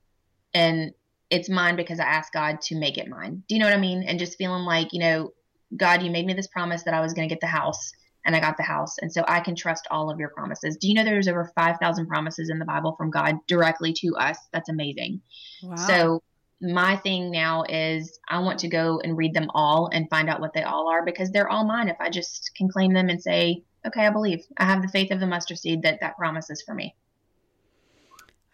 And 0.54 0.92
it's 1.32 1.48
mine 1.48 1.76
because 1.76 1.98
I 1.98 2.04
asked 2.04 2.34
God 2.34 2.60
to 2.60 2.76
make 2.76 2.98
it 2.98 3.08
mine. 3.08 3.42
Do 3.48 3.54
you 3.54 3.58
know 3.58 3.66
what 3.66 3.74
I 3.74 3.80
mean? 3.80 4.02
And 4.02 4.18
just 4.18 4.36
feeling 4.36 4.64
like, 4.64 4.92
you 4.92 5.00
know, 5.00 5.32
God, 5.74 6.02
you 6.02 6.10
made 6.10 6.26
me 6.26 6.34
this 6.34 6.46
promise 6.46 6.82
that 6.82 6.92
I 6.92 7.00
was 7.00 7.14
going 7.14 7.26
to 7.26 7.32
get 7.34 7.40
the 7.40 7.46
house 7.46 7.90
and 8.26 8.36
I 8.36 8.40
got 8.40 8.58
the 8.58 8.62
house. 8.62 8.96
And 9.00 9.10
so 9.10 9.24
I 9.26 9.40
can 9.40 9.56
trust 9.56 9.88
all 9.90 10.10
of 10.10 10.20
your 10.20 10.28
promises. 10.28 10.76
Do 10.76 10.88
you 10.88 10.94
know 10.94 11.04
there's 11.04 11.28
over 11.28 11.50
5,000 11.54 12.06
promises 12.06 12.50
in 12.50 12.58
the 12.58 12.66
Bible 12.66 12.94
from 12.98 13.10
God 13.10 13.36
directly 13.48 13.94
to 13.94 14.14
us? 14.16 14.38
That's 14.52 14.68
amazing. 14.68 15.22
Wow. 15.62 15.76
So 15.76 16.22
my 16.60 16.96
thing 16.96 17.30
now 17.30 17.64
is 17.66 18.20
I 18.28 18.38
want 18.40 18.58
to 18.60 18.68
go 18.68 19.00
and 19.02 19.16
read 19.16 19.32
them 19.32 19.50
all 19.54 19.88
and 19.90 20.10
find 20.10 20.28
out 20.28 20.40
what 20.40 20.52
they 20.52 20.62
all 20.62 20.86
are 20.88 21.02
because 21.02 21.30
they're 21.30 21.48
all 21.48 21.64
mine. 21.64 21.88
If 21.88 21.96
I 21.98 22.10
just 22.10 22.50
can 22.56 22.68
claim 22.68 22.92
them 22.92 23.08
and 23.08 23.22
say, 23.22 23.64
okay, 23.86 24.06
I 24.06 24.10
believe, 24.10 24.44
I 24.58 24.66
have 24.66 24.82
the 24.82 24.88
faith 24.88 25.10
of 25.10 25.18
the 25.18 25.26
mustard 25.26 25.58
seed 25.58 25.80
that 25.82 26.00
that 26.02 26.18
promises 26.18 26.62
for 26.62 26.74
me. 26.74 26.94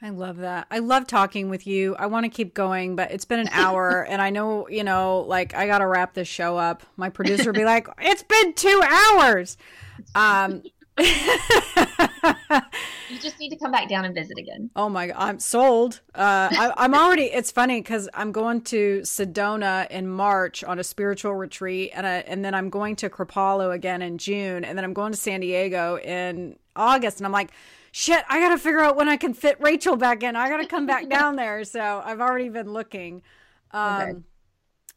I 0.00 0.10
love 0.10 0.36
that. 0.38 0.68
I 0.70 0.78
love 0.78 1.08
talking 1.08 1.50
with 1.50 1.66
you. 1.66 1.96
I 1.96 2.06
want 2.06 2.24
to 2.24 2.30
keep 2.30 2.54
going, 2.54 2.94
but 2.94 3.10
it's 3.10 3.24
been 3.24 3.40
an 3.40 3.48
hour 3.50 4.04
and 4.08 4.22
I 4.22 4.30
know, 4.30 4.68
you 4.68 4.84
know, 4.84 5.20
like 5.20 5.54
I 5.54 5.66
got 5.66 5.78
to 5.78 5.86
wrap 5.86 6.14
this 6.14 6.28
show 6.28 6.56
up. 6.56 6.84
My 6.96 7.08
producer 7.08 7.52
be 7.52 7.64
like, 7.64 7.88
"It's 7.98 8.22
been 8.22 8.54
2 8.54 8.82
hours." 8.84 9.56
Um 10.14 10.62
you 10.98 11.06
just 13.20 13.38
need 13.38 13.50
to 13.50 13.56
come 13.56 13.70
back 13.70 13.88
down 13.88 14.04
and 14.04 14.14
visit 14.14 14.36
again. 14.36 14.68
Oh 14.74 14.88
my 14.88 15.08
god, 15.08 15.16
I'm 15.16 15.38
sold. 15.38 16.00
Uh, 16.12 16.48
I, 16.50 16.84
am 16.84 16.92
already. 16.92 17.26
It's 17.26 17.52
funny 17.52 17.80
because 17.80 18.08
I'm 18.14 18.32
going 18.32 18.62
to 18.62 19.02
Sedona 19.02 19.88
in 19.90 20.08
March 20.08 20.64
on 20.64 20.80
a 20.80 20.84
spiritual 20.84 21.36
retreat, 21.36 21.92
and 21.94 22.04
I, 22.04 22.16
and 22.26 22.44
then 22.44 22.52
I'm 22.52 22.68
going 22.68 22.96
to 22.96 23.08
Kripalu 23.08 23.72
again 23.72 24.02
in 24.02 24.18
June, 24.18 24.64
and 24.64 24.76
then 24.76 24.84
I'm 24.84 24.92
going 24.92 25.12
to 25.12 25.18
San 25.18 25.38
Diego 25.38 25.98
in 25.98 26.56
August, 26.74 27.18
and 27.18 27.26
I'm 27.26 27.32
like, 27.32 27.52
shit, 27.92 28.24
I 28.28 28.40
got 28.40 28.50
to 28.50 28.58
figure 28.58 28.80
out 28.80 28.96
when 28.96 29.08
I 29.08 29.16
can 29.16 29.34
fit 29.34 29.60
Rachel 29.60 29.96
back 29.96 30.22
in. 30.22 30.36
I 30.36 30.48
got 30.48 30.58
to 30.58 30.66
come 30.66 30.86
back 30.86 31.08
down 31.10 31.36
there. 31.36 31.64
So 31.64 32.02
I've 32.04 32.20
already 32.20 32.48
been 32.48 32.72
looking. 32.72 33.22
Um, 33.72 34.02
okay. 34.02 34.12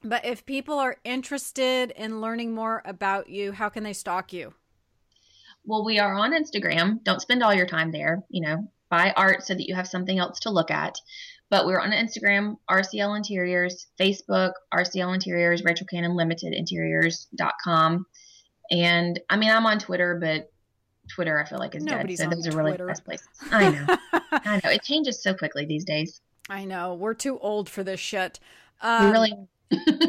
But 0.04 0.26
if 0.26 0.46
people 0.46 0.80
are 0.80 0.98
interested 1.04 1.92
in 1.92 2.22
learning 2.22 2.54
more 2.54 2.82
about 2.86 3.30
you, 3.30 3.52
how 3.52 3.70
can 3.70 3.84
they 3.84 3.94
stalk 3.94 4.34
you? 4.34 4.54
Well, 5.64 5.86
we 5.86 6.00
are 6.00 6.14
on 6.14 6.34
Instagram. 6.34 7.04
Don't 7.04 7.22
spend 7.22 7.44
all 7.44 7.54
your 7.54 7.68
time 7.68 7.92
there. 7.92 8.24
You 8.30 8.42
know, 8.42 8.72
buy 8.90 9.14
art 9.16 9.44
so 9.44 9.54
that 9.54 9.68
you 9.68 9.76
have 9.76 9.88
something 9.88 10.18
else 10.18 10.40
to 10.42 10.50
look 10.50 10.72
at. 10.72 10.96
But 11.52 11.66
we're 11.66 11.80
on 11.80 11.92
Instagram, 11.92 12.56
RCL 12.70 13.16
Interiors, 13.18 13.88
Facebook, 14.00 14.54
RCL 14.74 15.14
Interiors, 15.14 15.64
Rachel 15.64 15.86
Cannon 15.86 16.16
Limited 16.16 16.54
Interiors.com. 16.54 18.06
And 18.72 19.20
I 19.30 19.36
mean, 19.36 19.52
I'm 19.52 19.66
on 19.66 19.78
Twitter, 19.78 20.18
but 20.20 20.50
Twitter 21.14 21.40
I 21.40 21.48
feel 21.48 21.60
like 21.60 21.76
is 21.76 21.84
Nobody's 21.84 22.20
dead. 22.20 22.30
So 22.30 22.36
those 22.36 22.48
are 22.48 22.58
really 22.58 22.78
the 22.78 22.86
best 22.86 23.04
places. 23.06 23.28
I 23.52 23.70
know. 23.70 23.98
I 24.32 24.62
know. 24.64 24.70
It 24.70 24.84
changes 24.84 25.22
so 25.22 25.34
quickly 25.34 25.66
these 25.66 25.86
days. 25.86 26.22
I 26.50 26.66
know. 26.66 26.94
We're 26.94 27.14
too 27.14 27.40
old 27.40 27.70
for 27.70 27.84
this 27.84 28.00
shit. 28.00 28.40
Um, 28.82 29.06
we 29.06 29.12
really 29.12 29.34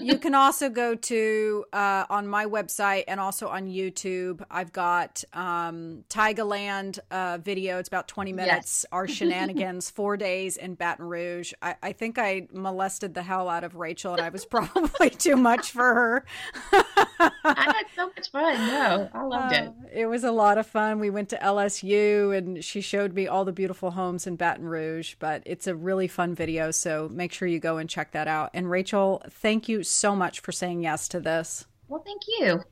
you 0.00 0.18
can 0.18 0.34
also 0.34 0.68
go 0.68 0.94
to 0.94 1.64
uh, 1.72 2.04
on 2.10 2.26
my 2.26 2.46
website 2.46 3.04
and 3.06 3.20
also 3.20 3.48
on 3.48 3.66
YouTube. 3.66 4.42
I've 4.50 4.72
got 4.72 5.22
um, 5.32 6.04
Tigerland 6.08 6.98
uh, 7.10 7.38
video. 7.38 7.78
It's 7.78 7.88
about 7.88 8.08
twenty 8.08 8.32
minutes. 8.32 8.84
Yes. 8.84 8.86
Our 8.92 9.06
shenanigans, 9.06 9.90
four 10.02 10.16
days 10.16 10.56
in 10.56 10.74
Baton 10.74 11.06
Rouge. 11.06 11.52
I, 11.62 11.76
I, 11.82 11.92
think 11.92 12.18
I 12.18 12.48
molested 12.52 13.14
the 13.14 13.22
hell 13.22 13.48
out 13.48 13.64
of 13.64 13.76
Rachel, 13.76 14.14
and 14.14 14.22
I 14.22 14.30
was 14.30 14.44
probably 14.50 15.10
too 15.10 15.36
much 15.36 15.70
for 15.70 15.94
her. 15.94 16.24
I 16.72 17.30
had 17.44 17.86
so 17.94 18.06
much 18.06 18.30
fun. 18.30 18.54
No, 18.66 19.10
I 19.14 19.22
loved 19.22 19.54
uh, 19.54 19.70
it. 19.86 20.00
It 20.00 20.06
was 20.06 20.24
a 20.24 20.32
lot 20.32 20.58
of 20.58 20.66
fun. 20.66 20.98
We 20.98 21.10
went 21.10 21.28
to 21.30 21.36
LSU, 21.36 22.36
and 22.36 22.64
she 22.64 22.80
showed 22.80 23.14
me 23.14 23.26
all 23.26 23.44
the 23.44 23.52
beautiful 23.52 23.92
homes 23.92 24.26
in 24.26 24.36
Baton 24.36 24.66
Rouge. 24.66 25.14
But 25.18 25.42
it's 25.46 25.66
a 25.66 25.74
really 25.74 26.08
fun 26.08 26.34
video, 26.34 26.70
so 26.70 27.08
make 27.12 27.32
sure 27.32 27.46
you 27.46 27.60
go 27.60 27.76
and 27.78 27.88
check 27.88 28.12
that 28.12 28.26
out. 28.26 28.50
And 28.54 28.70
Rachel, 28.70 29.22
thank 29.30 29.51
thank 29.52 29.68
you 29.68 29.82
so 29.82 30.16
much 30.16 30.40
for 30.40 30.50
saying 30.50 30.82
yes 30.82 31.06
to 31.08 31.20
this. 31.20 31.66
Well, 31.86 32.02
thank 32.02 32.22
you. 32.26 32.62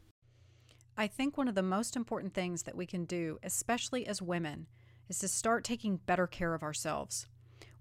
I 0.96 1.08
think 1.08 1.36
one 1.36 1.46
of 1.46 1.54
the 1.54 1.62
most 1.62 1.94
important 1.94 2.32
things 2.32 2.62
that 2.62 2.74
we 2.74 2.86
can 2.86 3.04
do, 3.04 3.38
especially 3.42 4.06
as 4.06 4.22
women, 4.22 4.66
is 5.06 5.18
to 5.18 5.28
start 5.28 5.62
taking 5.62 5.98
better 5.98 6.26
care 6.26 6.54
of 6.54 6.62
ourselves. 6.62 7.26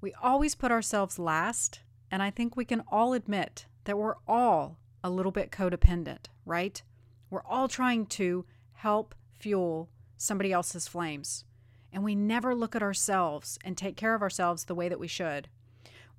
We 0.01 0.13
always 0.21 0.53
put 0.53 0.73
ourselves 0.73 1.17
last, 1.17 1.79
and 2.11 2.21
I 2.21 2.29
think 2.29 2.57
we 2.57 2.65
can 2.65 2.83
all 2.91 3.13
admit 3.13 3.67
that 3.85 3.97
we're 3.97 4.15
all 4.27 4.79
a 5.01 5.09
little 5.09 5.31
bit 5.31 5.49
codependent, 5.49 6.25
right? 6.45 6.83
We're 7.29 7.45
all 7.45 7.69
trying 7.69 8.05
to 8.07 8.45
help 8.73 9.15
fuel 9.39 9.89
somebody 10.17 10.51
else's 10.51 10.89
flames, 10.89 11.45
and 11.93 12.03
we 12.03 12.15
never 12.15 12.53
look 12.53 12.75
at 12.75 12.83
ourselves 12.83 13.57
and 13.63 13.77
take 13.77 13.95
care 13.95 14.13
of 14.13 14.21
ourselves 14.21 14.65
the 14.65 14.75
way 14.75 14.89
that 14.89 14.99
we 14.99 15.07
should. 15.07 15.47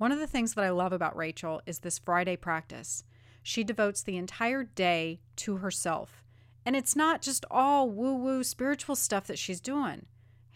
One 0.01 0.13
of 0.13 0.19
the 0.19 0.27
things 0.27 0.55
that 0.55 0.65
I 0.65 0.71
love 0.71 0.95
about 0.95 1.15
Rachel 1.15 1.61
is 1.67 1.81
this 1.81 1.99
Friday 1.99 2.35
practice. 2.35 3.05
She 3.43 3.63
devotes 3.63 4.01
the 4.01 4.17
entire 4.17 4.65
day 4.65 5.21
to 5.37 5.59
herself. 5.59 6.25
And 6.65 6.75
it's 6.75 6.97
not 6.97 7.21
just 7.21 7.45
all 7.51 7.91
woo 7.91 8.15
woo 8.15 8.43
spiritual 8.43 8.97
stuff 8.97 9.27
that 9.27 9.39
she's 9.39 9.61
doing 9.61 10.07